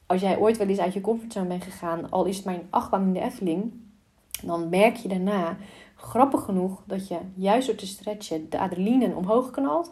als 0.06 0.20
jij 0.20 0.38
ooit 0.38 0.56
wel 0.56 0.66
eens 0.66 0.78
uit 0.78 0.92
je 0.92 1.00
comfortzone 1.00 1.46
bent 1.46 1.64
gegaan, 1.64 2.10
al 2.10 2.24
is 2.24 2.36
het 2.36 2.44
mijn 2.44 2.66
achtbaan 2.70 3.02
in 3.02 3.12
de 3.12 3.20
Efteling, 3.20 3.72
dan 4.42 4.68
merk 4.68 4.96
je 4.96 5.08
daarna, 5.08 5.56
grappig 6.00 6.44
genoeg, 6.44 6.82
dat 6.84 7.08
je 7.08 7.18
juist 7.34 7.66
door 7.66 7.76
te 7.76 7.86
stretchen 7.86 8.50
de 8.50 8.58
adrenaline 8.58 9.14
omhoog 9.14 9.50
knalt 9.50 9.90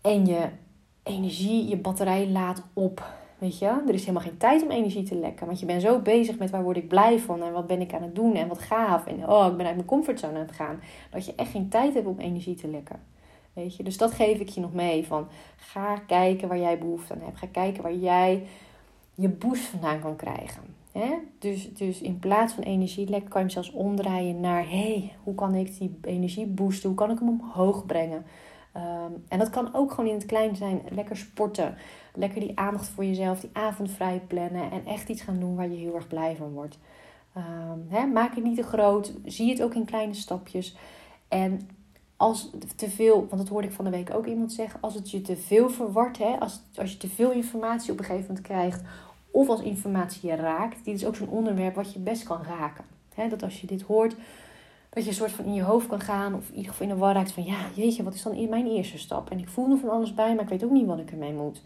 en 0.00 0.26
je 0.26 0.48
energie, 1.02 1.68
je 1.68 1.76
batterij 1.76 2.28
laat 2.28 2.62
op. 2.72 3.14
Weet 3.38 3.58
je, 3.58 3.66
er 3.66 3.94
is 3.94 4.00
helemaal 4.00 4.22
geen 4.22 4.36
tijd 4.36 4.62
om 4.62 4.70
energie 4.70 5.02
te 5.02 5.14
lekken. 5.14 5.46
Want 5.46 5.60
je 5.60 5.66
bent 5.66 5.82
zo 5.82 5.98
bezig 5.98 6.38
met 6.38 6.50
waar 6.50 6.62
word 6.62 6.76
ik 6.76 6.88
blij 6.88 7.18
van 7.18 7.42
en 7.42 7.52
wat 7.52 7.66
ben 7.66 7.80
ik 7.80 7.94
aan 7.94 8.02
het 8.02 8.14
doen 8.14 8.34
en 8.34 8.48
wat 8.48 8.58
gaaf. 8.58 9.06
En 9.06 9.28
oh, 9.28 9.46
ik 9.46 9.56
ben 9.56 9.66
uit 9.66 9.74
mijn 9.74 9.86
comfortzone 9.86 10.34
aan 10.34 10.46
het 10.46 10.52
gaan. 10.52 10.80
Dat 11.10 11.26
je 11.26 11.34
echt 11.34 11.50
geen 11.50 11.68
tijd 11.68 11.94
hebt 11.94 12.06
om 12.06 12.18
energie 12.18 12.54
te 12.54 12.68
lekken. 12.68 13.00
Weet 13.52 13.76
je, 13.76 13.82
dus 13.82 13.96
dat 13.96 14.12
geef 14.12 14.38
ik 14.38 14.48
je 14.48 14.60
nog 14.60 14.72
mee. 14.72 15.06
Van 15.06 15.28
ga 15.56 15.96
kijken 16.06 16.48
waar 16.48 16.58
jij 16.58 16.78
behoefte 16.78 17.14
aan 17.14 17.20
hebt. 17.20 17.38
Ga 17.38 17.46
kijken 17.52 17.82
waar 17.82 17.94
jij 17.94 18.46
je 19.14 19.28
boost 19.28 19.64
vandaan 19.64 20.00
kan 20.00 20.16
krijgen. 20.16 20.62
Hè? 20.96 21.14
Dus, 21.38 21.74
dus 21.74 22.00
in 22.00 22.18
plaats 22.18 22.52
van 22.52 22.62
energielek 22.62 23.28
kan 23.28 23.40
je 23.40 23.46
hem 23.46 23.48
zelfs 23.48 23.72
omdraaien 23.72 24.40
naar: 24.40 24.68
hey, 24.70 25.12
hoe 25.22 25.34
kan 25.34 25.54
ik 25.54 25.78
die 25.78 25.98
energie 26.02 26.46
boosten? 26.46 26.88
Hoe 26.88 26.98
kan 26.98 27.10
ik 27.10 27.18
hem 27.18 27.28
omhoog 27.28 27.86
brengen? 27.86 28.24
Ehm, 28.72 29.12
en 29.28 29.38
dat 29.38 29.50
kan 29.50 29.74
ook 29.74 29.90
gewoon 29.90 30.10
in 30.10 30.16
het 30.16 30.26
klein 30.26 30.56
zijn. 30.56 30.82
Lekker 30.90 31.16
sporten. 31.16 31.74
Lekker 32.14 32.40
die 32.40 32.58
aandacht 32.58 32.88
voor 32.88 33.04
jezelf, 33.04 33.40
die 33.40 33.50
avond 33.52 33.90
vrij 33.90 34.22
plannen. 34.26 34.70
En 34.70 34.86
echt 34.86 35.08
iets 35.08 35.22
gaan 35.22 35.40
doen 35.40 35.56
waar 35.56 35.68
je 35.68 35.76
heel 35.76 35.94
erg 35.94 36.06
blij 36.06 36.36
van 36.36 36.52
wordt. 36.52 36.78
Um, 37.36 37.86
hè, 37.88 38.06
maak 38.06 38.34
het 38.34 38.44
niet 38.44 38.56
te 38.56 38.62
groot. 38.62 39.12
Zie 39.24 39.50
het 39.50 39.62
ook 39.62 39.74
in 39.74 39.84
kleine 39.84 40.14
stapjes. 40.14 40.76
En 41.28 41.68
als 42.16 42.50
te 42.76 42.90
veel, 42.90 43.26
want 43.28 43.38
dat 43.38 43.48
hoorde 43.48 43.68
ik 43.68 43.74
van 43.74 43.84
de 43.84 43.90
week 43.90 44.14
ook 44.14 44.26
iemand 44.26 44.52
zeggen, 44.52 44.80
als 44.80 44.94
het 44.94 45.10
je 45.10 45.22
te 45.22 45.36
veel 45.36 45.70
verwart, 45.70 46.18
hè, 46.18 46.36
als, 46.38 46.62
als 46.74 46.92
je 46.92 46.96
te 46.96 47.08
veel 47.08 47.30
informatie 47.30 47.92
op 47.92 47.98
een 47.98 48.04
gegeven 48.04 48.26
moment 48.26 48.46
krijgt, 48.46 48.82
of 49.36 49.48
als 49.48 49.60
informatie 49.60 50.28
je 50.28 50.36
raakt, 50.36 50.84
dit 50.84 50.94
is 50.94 51.06
ook 51.06 51.16
zo'n 51.16 51.28
onderwerp 51.28 51.74
wat 51.74 51.92
je 51.92 51.98
best 51.98 52.22
kan 52.22 52.42
raken. 52.42 52.84
Dat 53.30 53.42
als 53.42 53.60
je 53.60 53.66
dit 53.66 53.82
hoort, 53.82 54.16
dat 54.88 55.02
je 55.02 55.08
een 55.08 55.16
soort 55.16 55.32
van 55.32 55.44
in 55.44 55.54
je 55.54 55.62
hoofd 55.62 55.86
kan 55.86 56.00
gaan, 56.00 56.34
of 56.34 56.48
in 56.48 56.56
ieder 56.56 56.70
geval 56.70 56.86
in 56.86 56.92
de 56.92 56.98
war 56.98 57.14
raakt 57.14 57.32
van, 57.32 57.44
ja, 57.44 57.56
jeetje, 57.74 58.02
wat 58.02 58.14
is 58.14 58.22
dan 58.22 58.48
mijn 58.48 58.66
eerste 58.66 58.98
stap? 58.98 59.30
En 59.30 59.38
ik 59.38 59.48
voel 59.48 59.70
er 59.70 59.78
van 59.78 59.88
alles 59.88 60.14
bij, 60.14 60.34
maar 60.34 60.44
ik 60.44 60.50
weet 60.50 60.64
ook 60.64 60.70
niet 60.70 60.86
wat 60.86 60.98
ik 60.98 61.10
ermee 61.10 61.32
moet. 61.32 61.62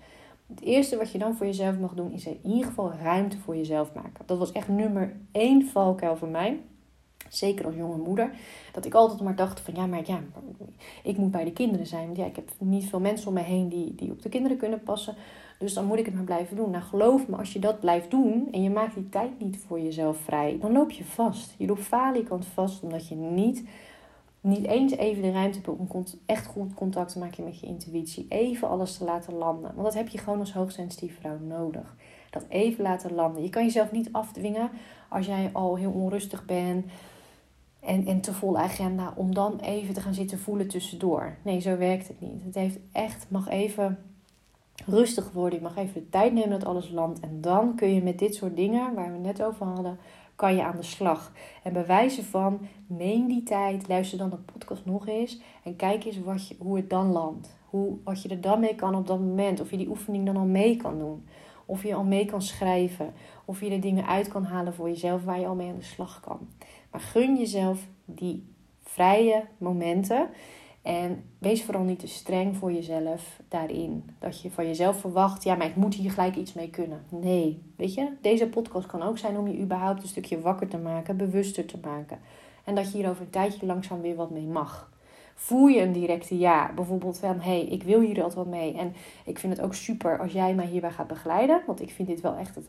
Het 0.47 0.61
eerste 0.61 0.97
wat 0.97 1.13
je 1.13 1.19
dan 1.19 1.37
voor 1.37 1.47
jezelf 1.47 1.79
mag 1.79 1.95
doen, 1.95 2.13
is 2.13 2.27
in 2.27 2.41
ieder 2.45 2.67
geval 2.67 2.93
ruimte 2.93 3.39
voor 3.39 3.57
jezelf 3.57 3.95
maken. 3.95 4.27
Dat 4.27 4.39
was 4.39 4.53
echt 4.53 4.69
nummer 4.69 5.17
één 5.33 5.67
valkuil 5.67 6.17
voor 6.17 6.29
mij. 6.29 6.61
Zeker 7.29 7.67
als 7.67 7.75
jonge 7.75 7.97
moeder. 7.97 8.31
Dat 8.73 8.85
ik 8.85 8.95
altijd 8.95 9.21
maar 9.21 9.37
dacht 9.37 9.61
van 9.61 9.75
ja, 9.75 9.87
maar 9.87 10.03
ja, 10.07 10.21
ik 11.03 11.17
moet 11.17 11.31
bij 11.31 11.45
de 11.45 11.53
kinderen 11.53 11.87
zijn. 11.87 12.05
Want 12.05 12.17
ja, 12.17 12.25
ik 12.25 12.37
heb 12.37 12.51
niet 12.59 12.89
veel 12.89 13.01
mensen 13.01 13.29
om 13.29 13.35
me 13.35 13.41
heen 13.41 13.69
die, 13.69 13.95
die 13.95 14.11
op 14.11 14.23
de 14.23 14.29
kinderen 14.29 14.57
kunnen 14.57 14.83
passen. 14.83 15.15
Dus 15.61 15.75
dan 15.75 15.85
moet 15.85 15.99
ik 15.99 16.05
het 16.05 16.15
maar 16.15 16.25
blijven 16.25 16.57
doen. 16.57 16.71
Nou, 16.71 16.85
geloof 16.85 17.29
me, 17.29 17.37
als 17.37 17.53
je 17.53 17.59
dat 17.59 17.81
blijft 17.81 18.11
doen 18.11 18.49
en 18.53 18.63
je 18.63 18.71
maakt 18.71 18.95
die 18.95 19.09
tijd 19.09 19.31
niet 19.39 19.59
voor 19.67 19.81
jezelf 19.81 20.17
vrij, 20.17 20.59
dan 20.61 20.73
loop 20.73 20.91
je 20.91 21.05
vast. 21.05 21.55
Je 21.59 21.67
loopt 21.67 21.81
falikant 21.81 22.47
vast 22.47 22.83
omdat 22.83 23.09
je 23.09 23.15
niet, 23.15 23.65
niet 24.41 24.67
eens 24.67 24.93
even 24.93 25.23
de 25.23 25.31
ruimte 25.31 25.59
hebt 25.59 25.69
om 25.69 26.05
echt 26.27 26.47
goed 26.47 26.75
contact 26.75 27.13
te 27.13 27.19
maken 27.19 27.45
met 27.45 27.61
je 27.61 27.67
intuïtie. 27.67 28.27
Even 28.29 28.69
alles 28.69 28.97
te 28.97 29.05
laten 29.05 29.35
landen. 29.35 29.71
Want 29.75 29.87
dat 29.87 29.95
heb 29.95 30.09
je 30.09 30.19
gewoon 30.19 30.39
als 30.39 30.53
hoogsensitieve 30.53 31.21
vrouw 31.21 31.39
nodig. 31.39 31.97
Dat 32.31 32.45
even 32.49 32.83
laten 32.83 33.15
landen. 33.15 33.43
Je 33.43 33.51
kan 33.51 33.65
jezelf 33.65 33.93
niet 33.93 34.13
afdwingen 34.13 34.71
als 35.09 35.27
jij 35.27 35.51
al 35.53 35.77
heel 35.77 35.93
onrustig 35.93 36.45
bent 36.45 36.87
en, 37.81 38.07
en 38.07 38.21
te 38.21 38.33
vol 38.33 38.59
agenda 38.59 39.13
om 39.17 39.35
dan 39.35 39.59
even 39.59 39.95
te 39.95 40.01
gaan 40.01 40.15
zitten 40.15 40.39
voelen 40.39 40.69
tussendoor. 40.69 41.37
Nee, 41.45 41.61
zo 41.61 41.77
werkt 41.77 42.09
het 42.09 42.21
niet. 42.21 42.43
Het 42.45 42.55
heeft 42.55 42.79
echt, 42.93 43.27
mag 43.29 43.49
even 43.49 43.99
rustig 44.87 45.33
worden. 45.33 45.59
Je 45.59 45.65
mag 45.65 45.77
even 45.77 45.95
de 45.95 46.09
tijd 46.09 46.33
nemen 46.33 46.51
dat 46.51 46.65
alles 46.65 46.91
landt. 46.91 47.21
En 47.21 47.41
dan 47.41 47.75
kun 47.75 47.95
je 47.95 48.03
met 48.03 48.19
dit 48.19 48.35
soort 48.35 48.57
dingen, 48.57 48.95
waar 48.95 49.13
we 49.13 49.19
net 49.19 49.43
over 49.43 49.67
hadden, 49.67 49.99
kan 50.41 50.55
je 50.55 50.65
aan 50.65 50.77
de 50.77 50.83
slag. 50.83 51.33
En 51.63 51.73
bewijzen 51.73 52.25
van, 52.25 52.61
neem 52.87 53.29
die 53.29 53.43
tijd, 53.43 53.89
luister 53.89 54.19
dan 54.19 54.31
de 54.31 54.37
podcast 54.37 54.85
nog 54.85 55.09
eens 55.09 55.41
en 55.65 55.77
kijk 55.77 56.05
eens 56.05 56.21
wat 56.21 56.49
je, 56.49 56.57
hoe 56.59 56.77
het 56.77 56.91
dan 56.91 57.13
landt. 57.13 57.59
Hoe, 57.71 57.97
wat 58.05 58.23
je 58.23 58.29
er 58.29 58.41
dan 58.41 58.61
mee 58.61 58.75
kan 58.75 58.95
op 58.95 59.07
dat 59.07 59.19
moment. 59.19 59.61
Of 59.61 59.71
je 59.71 59.77
die 59.77 59.89
oefening 59.89 60.27
dan 60.27 60.37
al 60.37 60.45
mee 60.45 60.77
kan 60.77 60.99
doen. 60.99 61.25
Of 61.67 61.83
je 61.83 61.95
al 61.95 62.05
mee 62.05 62.25
kan 62.25 62.43
schrijven. 62.43 63.13
Of 63.45 63.61
je 63.61 63.71
er 63.71 63.81
dingen 63.81 64.07
uit 64.07 64.29
kan 64.29 64.45
halen 64.45 64.75
voor 64.75 64.89
jezelf 64.89 65.25
waar 65.25 65.41
je 65.41 65.47
al 65.47 65.55
mee 65.55 65.69
aan 65.69 65.77
de 65.79 65.83
slag 65.83 66.21
kan. 66.21 66.39
Maar 66.91 67.01
gun 67.01 67.37
jezelf 67.37 67.87
die 68.05 68.45
vrije 68.83 69.45
momenten. 69.59 70.29
En 70.83 71.25
wees 71.39 71.65
vooral 71.65 71.83
niet 71.83 71.99
te 71.99 72.07
streng 72.07 72.57
voor 72.57 72.73
jezelf 72.73 73.41
daarin. 73.49 74.11
Dat 74.19 74.41
je 74.41 74.51
van 74.51 74.67
jezelf 74.67 75.01
verwacht, 75.01 75.43
ja, 75.43 75.55
maar 75.55 75.67
ik 75.67 75.77
moet 75.77 75.95
hier 75.95 76.11
gelijk 76.11 76.37
iets 76.37 76.53
mee 76.53 76.71
kunnen. 76.71 77.05
Nee, 77.09 77.63
weet 77.77 77.95
je, 77.95 78.13
deze 78.21 78.49
podcast 78.49 78.87
kan 78.87 79.03
ook 79.03 79.19
zijn 79.19 79.37
om 79.37 79.49
je 79.49 79.61
überhaupt 79.61 80.03
een 80.03 80.09
stukje 80.09 80.41
wakker 80.41 80.69
te 80.69 80.79
maken, 80.79 81.17
bewuster 81.17 81.67
te 81.67 81.79
maken. 81.85 82.19
En 82.65 82.75
dat 82.75 82.93
je 82.93 82.99
hier 82.99 83.09
over 83.09 83.23
een 83.23 83.31
tijdje 83.31 83.67
langzaam 83.67 84.01
weer 84.01 84.15
wat 84.15 84.31
mee 84.31 84.47
mag. 84.47 84.91
Voel 85.35 85.67
je 85.67 85.81
een 85.81 85.93
directe 85.93 86.39
ja, 86.39 86.73
bijvoorbeeld 86.75 87.19
van 87.19 87.41
hé, 87.41 87.51
hey, 87.51 87.67
ik 87.67 87.83
wil 87.83 88.01
hier 88.01 88.17
altijd 88.17 88.35
wat 88.35 88.47
mee. 88.47 88.77
En 88.77 88.93
ik 89.25 89.39
vind 89.39 89.57
het 89.57 89.63
ook 89.65 89.75
super 89.75 90.19
als 90.19 90.33
jij 90.33 90.55
mij 90.55 90.67
hierbij 90.67 90.91
gaat 90.91 91.07
begeleiden, 91.07 91.63
want 91.67 91.81
ik 91.81 91.91
vind 91.91 92.09
dit 92.09 92.21
wel 92.21 92.37
echt 92.37 92.55
het 92.55 92.69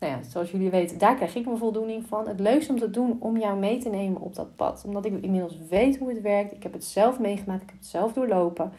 nou 0.00 0.12
ja, 0.12 0.22
zoals 0.22 0.50
jullie 0.50 0.70
weten, 0.70 0.98
daar 0.98 1.14
krijg 1.14 1.34
ik 1.34 1.44
mijn 1.44 1.58
voldoening 1.58 2.06
van. 2.06 2.28
Het 2.28 2.40
leukste 2.40 2.72
om 2.72 2.78
te 2.78 2.90
doen 2.90 3.16
om 3.20 3.38
jou 3.38 3.58
mee 3.58 3.78
te 3.78 3.88
nemen 3.88 4.20
op 4.20 4.34
dat 4.34 4.56
pad. 4.56 4.82
Omdat 4.86 5.04
ik 5.04 5.22
inmiddels 5.22 5.58
weet 5.68 5.98
hoe 5.98 6.08
het 6.08 6.20
werkt. 6.20 6.52
Ik 6.52 6.62
heb 6.62 6.72
het 6.72 6.84
zelf 6.84 7.18
meegemaakt. 7.18 7.62
Ik 7.62 7.68
heb 7.68 7.78
het 7.78 7.88
zelf 7.88 8.12
doorlopen. 8.12 8.72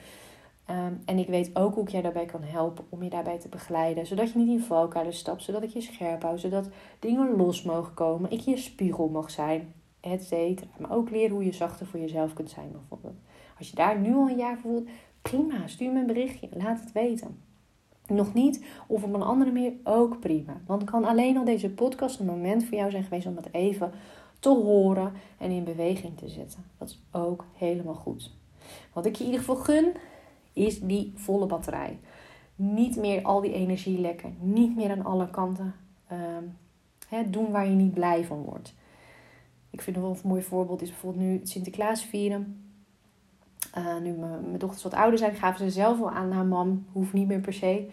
Ehm, 0.66 0.94
en 1.06 1.18
ik 1.18 1.28
weet 1.28 1.56
ook 1.56 1.74
hoe 1.74 1.84
ik 1.84 1.90
jij 1.90 2.02
daarbij 2.02 2.26
kan 2.26 2.44
helpen 2.44 2.86
om 2.90 3.04
je 3.04 3.10
daarbij 3.10 3.40
te 3.40 3.50
begeleiden. 3.50 4.06
Zodat 4.06 4.32
je 4.32 4.40
niet 4.40 4.48
in 4.48 4.62
valkuilen 4.62 5.14
stapt. 5.14 5.44
Zodat 5.44 5.64
ik 5.64 5.70
je 5.70 5.82
scherp 5.82 6.22
hou. 6.22 6.38
Zodat 6.38 6.70
dingen 7.00 7.36
los 7.38 7.64
mogen 7.64 7.94
komen. 7.94 8.32
Ik 8.32 8.40
je 8.40 8.58
spiegel 8.58 9.10
mag 9.10 9.32
zijn. 9.32 9.74
Et 10.00 10.24
cetera. 10.24 10.70
Maar 10.78 10.92
ook 10.92 11.10
leren 11.10 11.36
hoe 11.36 11.46
je 11.46 11.52
zachter 11.52 11.86
voor 11.86 12.00
jezelf 12.00 12.34
kunt 12.34 12.50
zijn 12.50 12.72
bijvoorbeeld. 12.72 13.18
Als 13.58 13.70
je 13.70 13.76
daar 13.76 14.00
nu 14.00 14.14
al 14.14 14.30
een 14.30 14.38
jaar 14.38 14.58
voor 14.58 14.72
voelt, 14.72 14.90
prima. 15.22 15.68
Stuur 15.68 15.92
me 15.92 16.00
een 16.00 16.06
berichtje. 16.06 16.50
Laat 16.52 16.80
het 16.80 16.92
weten 16.92 17.51
nog 18.13 18.34
niet 18.34 18.65
of 18.88 19.04
op 19.04 19.13
een 19.13 19.21
andere 19.21 19.52
manier 19.52 19.74
ook 19.84 20.19
prima. 20.19 20.62
Dan 20.65 20.86
kan 20.86 21.06
alleen 21.06 21.38
al 21.38 21.45
deze 21.45 21.69
podcast 21.69 22.19
een 22.19 22.26
moment 22.26 22.65
voor 22.65 22.78
jou 22.78 22.91
zijn 22.91 23.04
geweest 23.04 23.26
om 23.26 23.36
het 23.36 23.47
even 23.52 23.91
te 24.39 24.50
horen 24.50 25.13
en 25.38 25.52
in 25.52 25.63
beweging 25.63 26.17
te 26.17 26.30
zetten. 26.30 26.63
Dat 26.78 26.89
is 26.89 27.02
ook 27.12 27.45
helemaal 27.58 27.93
goed. 27.93 28.32
Wat 28.93 29.06
ik 29.06 29.15
je 29.15 29.24
in 29.24 29.30
ieder 29.30 29.45
geval 29.45 29.63
gun, 29.63 29.91
is 30.54 30.80
die 30.80 31.12
volle 31.15 31.45
batterij. 31.45 32.00
Niet 32.56 32.95
meer 32.95 33.24
al 33.24 33.41
die 33.41 33.54
energie 33.54 34.00
lekken. 34.00 34.38
Niet 34.39 34.76
meer 34.76 34.91
aan 34.91 35.06
alle 35.06 35.30
kanten 35.30 35.76
ehm, 36.08 37.32
doen 37.32 37.52
waar 37.52 37.69
je 37.69 37.76
niet 37.76 37.93
blij 37.93 38.26
van 38.26 38.41
wordt. 38.43 38.74
Ik 39.69 39.82
vind 39.82 39.97
wel 39.97 40.10
een 40.10 40.30
mooi 40.30 40.41
voorbeeld 40.41 40.82
is 40.82 40.89
bijvoorbeeld 40.89 41.24
nu 41.24 41.39
Sinterklaas 41.43 42.04
vieren. 42.04 42.71
Uh, 43.78 43.98
nu 43.98 44.12
mijn, 44.12 44.58
dochters 44.58 44.84
wat 44.84 44.94
ouder 44.94 45.20
zijn, 45.20 45.36
gaven 45.36 45.66
ze 45.66 45.72
zelf 45.72 46.00
wel 46.00 46.12
aan 46.12 46.30
naar 46.30 46.46
mam. 46.46 46.86
Hoeft 46.92 47.14
niet 47.14 47.28
meer 47.28 47.40
per 47.40 47.54
se. 47.54 47.88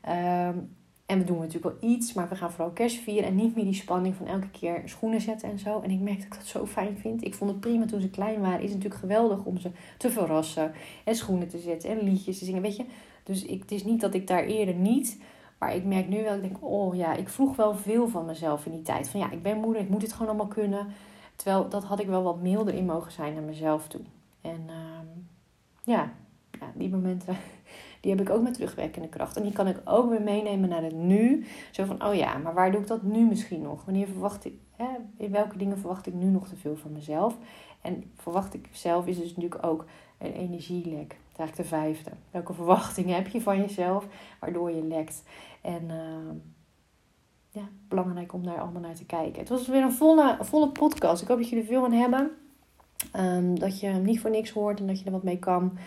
Ehm, 0.00 0.58
en 1.06 1.18
we 1.18 1.24
doen 1.24 1.38
natuurlijk 1.38 1.80
wel 1.80 1.90
iets, 1.90 2.12
maar 2.12 2.28
we 2.28 2.36
gaan 2.36 2.50
vooral 2.52 2.70
kerst 2.70 2.98
vieren. 2.98 3.24
En 3.24 3.34
niet 3.34 3.54
meer 3.54 3.64
die 3.64 3.74
spanning 3.74 4.14
van 4.14 4.26
elke 4.26 4.50
keer 4.50 4.82
schoenen 4.84 5.20
zetten 5.20 5.50
en 5.50 5.58
zo. 5.58 5.80
En 5.80 5.90
ik 5.90 6.00
merk 6.00 6.16
dat 6.16 6.26
ik 6.26 6.34
dat 6.34 6.46
zo 6.46 6.66
fijn 6.66 6.98
vind. 6.98 7.24
Ik 7.24 7.34
vond 7.34 7.50
het 7.50 7.60
prima 7.60 7.86
toen 7.86 8.00
ze 8.00 8.10
klein 8.10 8.40
waren. 8.40 8.60
Is 8.60 8.72
natuurlijk 8.72 9.00
geweldig 9.00 9.44
om 9.44 9.58
ze 9.58 9.70
te 9.98 10.10
verrassen. 10.10 10.72
En 11.04 11.14
schoenen 11.14 11.48
te 11.48 11.58
zetten 11.58 11.90
en 11.90 12.02
liedjes 12.02 12.38
te 12.38 12.44
zingen. 12.44 12.62
Weet 12.62 12.76
je. 12.76 12.84
Dus 13.22 13.44
ik, 13.44 13.60
het 13.60 13.70
is 13.70 13.84
niet 13.84 14.00
dat 14.00 14.14
ik 14.14 14.26
daar 14.26 14.44
eerder 14.44 14.74
niet. 14.74 15.18
Maar 15.58 15.74
ik 15.74 15.84
merk 15.84 16.08
nu 16.08 16.22
wel, 16.22 16.34
ik 16.34 16.42
denk, 16.42 16.56
oh 16.60 16.94
ja, 16.94 17.14
ik 17.14 17.28
vroeg 17.28 17.56
wel 17.56 17.74
veel 17.74 18.08
van 18.08 18.24
mezelf 18.24 18.66
in 18.66 18.72
die 18.72 18.82
tijd. 18.82 19.08
Van 19.08 19.20
ja, 19.20 19.30
ik 19.30 19.42
ben 19.42 19.60
moeder, 19.60 19.82
ik 19.82 19.88
moet 19.88 20.02
het 20.02 20.12
gewoon 20.12 20.28
allemaal 20.28 20.46
kunnen. 20.46 20.86
Terwijl 21.36 21.68
dat 21.68 21.84
had 21.84 22.00
ik 22.00 22.06
wel 22.06 22.22
wat 22.22 22.40
milder 22.40 22.74
in 22.74 22.84
mogen 22.84 23.12
zijn 23.12 23.34
naar 23.34 23.42
mezelf 23.42 23.88
toe. 23.88 24.00
En 24.40 24.64
ehm, 24.66 24.85
ja, 25.86 26.12
ja, 26.60 26.72
die 26.74 26.88
momenten 26.88 27.36
die 28.00 28.10
heb 28.10 28.20
ik 28.20 28.30
ook 28.30 28.42
met 28.42 28.54
terugwerkende 28.54 29.08
kracht. 29.08 29.36
En 29.36 29.42
die 29.42 29.52
kan 29.52 29.66
ik 29.66 29.80
ook 29.84 30.10
weer 30.10 30.22
meenemen 30.22 30.68
naar 30.68 30.82
het 30.82 30.94
nu. 30.94 31.46
Zo 31.70 31.84
van, 31.84 32.04
oh 32.04 32.14
ja, 32.14 32.38
maar 32.38 32.54
waar 32.54 32.72
doe 32.72 32.80
ik 32.80 32.86
dat 32.86 33.02
nu 33.02 33.26
misschien 33.26 33.62
nog? 33.62 33.84
Wanneer 33.84 34.06
verwacht 34.06 34.44
ik, 34.44 34.54
hè, 34.76 34.88
in 35.16 35.30
welke 35.30 35.58
dingen 35.58 35.78
verwacht 35.78 36.06
ik 36.06 36.14
nu 36.14 36.24
nog 36.24 36.48
te 36.48 36.56
veel 36.56 36.76
van 36.76 36.92
mezelf? 36.92 37.36
En 37.80 38.12
verwacht 38.16 38.54
ik 38.54 38.68
zelf 38.72 39.06
is 39.06 39.18
dus 39.18 39.36
natuurlijk 39.36 39.64
ook 39.64 39.84
een 40.18 40.32
energielek. 40.32 41.08
Dat 41.08 41.18
is 41.32 41.38
eigenlijk 41.38 41.56
de 41.56 41.76
vijfde. 41.76 42.10
Welke 42.30 42.54
verwachtingen 42.62 43.14
heb 43.14 43.28
je 43.28 43.40
van 43.40 43.60
jezelf, 43.60 44.06
waardoor 44.40 44.70
je 44.70 44.82
lekt? 44.82 45.22
En 45.60 45.82
uh, 45.82 46.40
ja, 47.50 47.68
belangrijk 47.88 48.32
om 48.32 48.44
daar 48.44 48.60
allemaal 48.60 48.82
naar 48.82 48.94
te 48.94 49.06
kijken. 49.06 49.40
Het 49.40 49.48
was 49.48 49.68
weer 49.68 49.82
een 49.82 49.92
volle, 49.92 50.36
volle 50.40 50.68
podcast. 50.68 51.22
Ik 51.22 51.28
hoop 51.28 51.38
dat 51.38 51.48
jullie 51.48 51.64
er 51.64 51.70
veel 51.70 51.84
aan 51.84 51.92
hebben. 51.92 52.30
Um, 53.16 53.58
dat 53.58 53.80
je 53.80 53.86
hem 53.86 54.02
niet 54.02 54.20
voor 54.20 54.30
niks 54.30 54.50
hoort 54.50 54.80
en 54.80 54.86
dat 54.86 54.98
je 54.98 55.04
er 55.04 55.12
wat 55.12 55.22
mee 55.22 55.38
kan. 55.38 55.78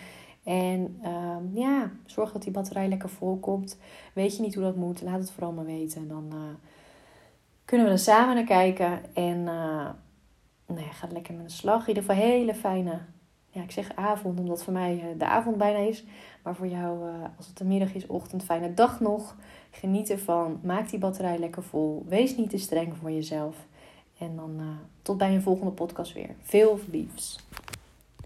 En 0.44 1.00
um, 1.06 1.52
ja, 1.54 1.92
zorg 2.06 2.32
dat 2.32 2.44
die 2.44 2.52
batterij 2.52 2.88
lekker 2.88 3.10
vol 3.10 3.38
komt. 3.38 3.78
Weet 4.14 4.36
je 4.36 4.42
niet 4.42 4.56
hoe 4.56 4.64
dat 4.64 4.76
moet, 4.76 5.02
laat 5.02 5.20
het 5.20 5.32
vooral 5.32 5.52
maar 5.52 5.66
weten. 5.66 6.02
En 6.02 6.08
dan 6.08 6.26
uh, 6.34 6.40
kunnen 7.66 7.86
we 7.88 7.92
er 7.92 8.00
samen 8.00 8.36
naar 8.36 8.44
kijken. 8.44 9.02
En 9.14 9.38
uh, 9.38 9.90
ja, 10.76 10.92
ga 10.92 11.08
lekker 11.12 11.34
met 11.34 11.48
de 11.48 11.54
slag. 11.54 11.82
In 11.82 11.88
ieder 11.88 12.04
geval 12.04 12.22
hele 12.22 12.56
fijne, 12.56 13.00
ja, 13.50 13.62
ik 13.62 13.72
zeg 13.72 13.96
avond, 13.96 14.40
omdat 14.40 14.64
voor 14.64 14.74
mij 14.74 14.96
uh, 14.96 15.20
de 15.20 15.26
avond 15.26 15.58
bijna 15.58 15.78
is. 15.78 16.06
Maar 16.44 16.56
voor 16.56 16.68
jou, 16.68 17.00
als 17.38 17.48
het 17.48 17.58
de 17.58 17.66
middag 17.66 17.94
is, 17.94 18.08
ochtend, 18.08 18.44
fijne 18.44 18.74
dag 18.74 19.00
nog. 19.00 19.36
Geniet 19.72 20.10
ervan. 20.10 20.60
Maak 20.64 20.90
die 20.90 21.00
batterij 21.00 21.40
lekker 21.40 21.64
vol. 21.64 22.06
Wees 22.08 22.38
niet 22.38 22.50
te 22.50 22.58
streng 22.58 22.98
voor 22.98 23.12
jezelf. 23.12 23.68
En 24.20 24.36
dan 24.36 24.62
tot 25.02 25.18
bij 25.18 25.36
een 25.36 25.42
volgende 25.42 25.72
podcast 25.72 26.14
weer. 26.14 26.36
Veel 26.42 26.80
liefs. 26.92 27.40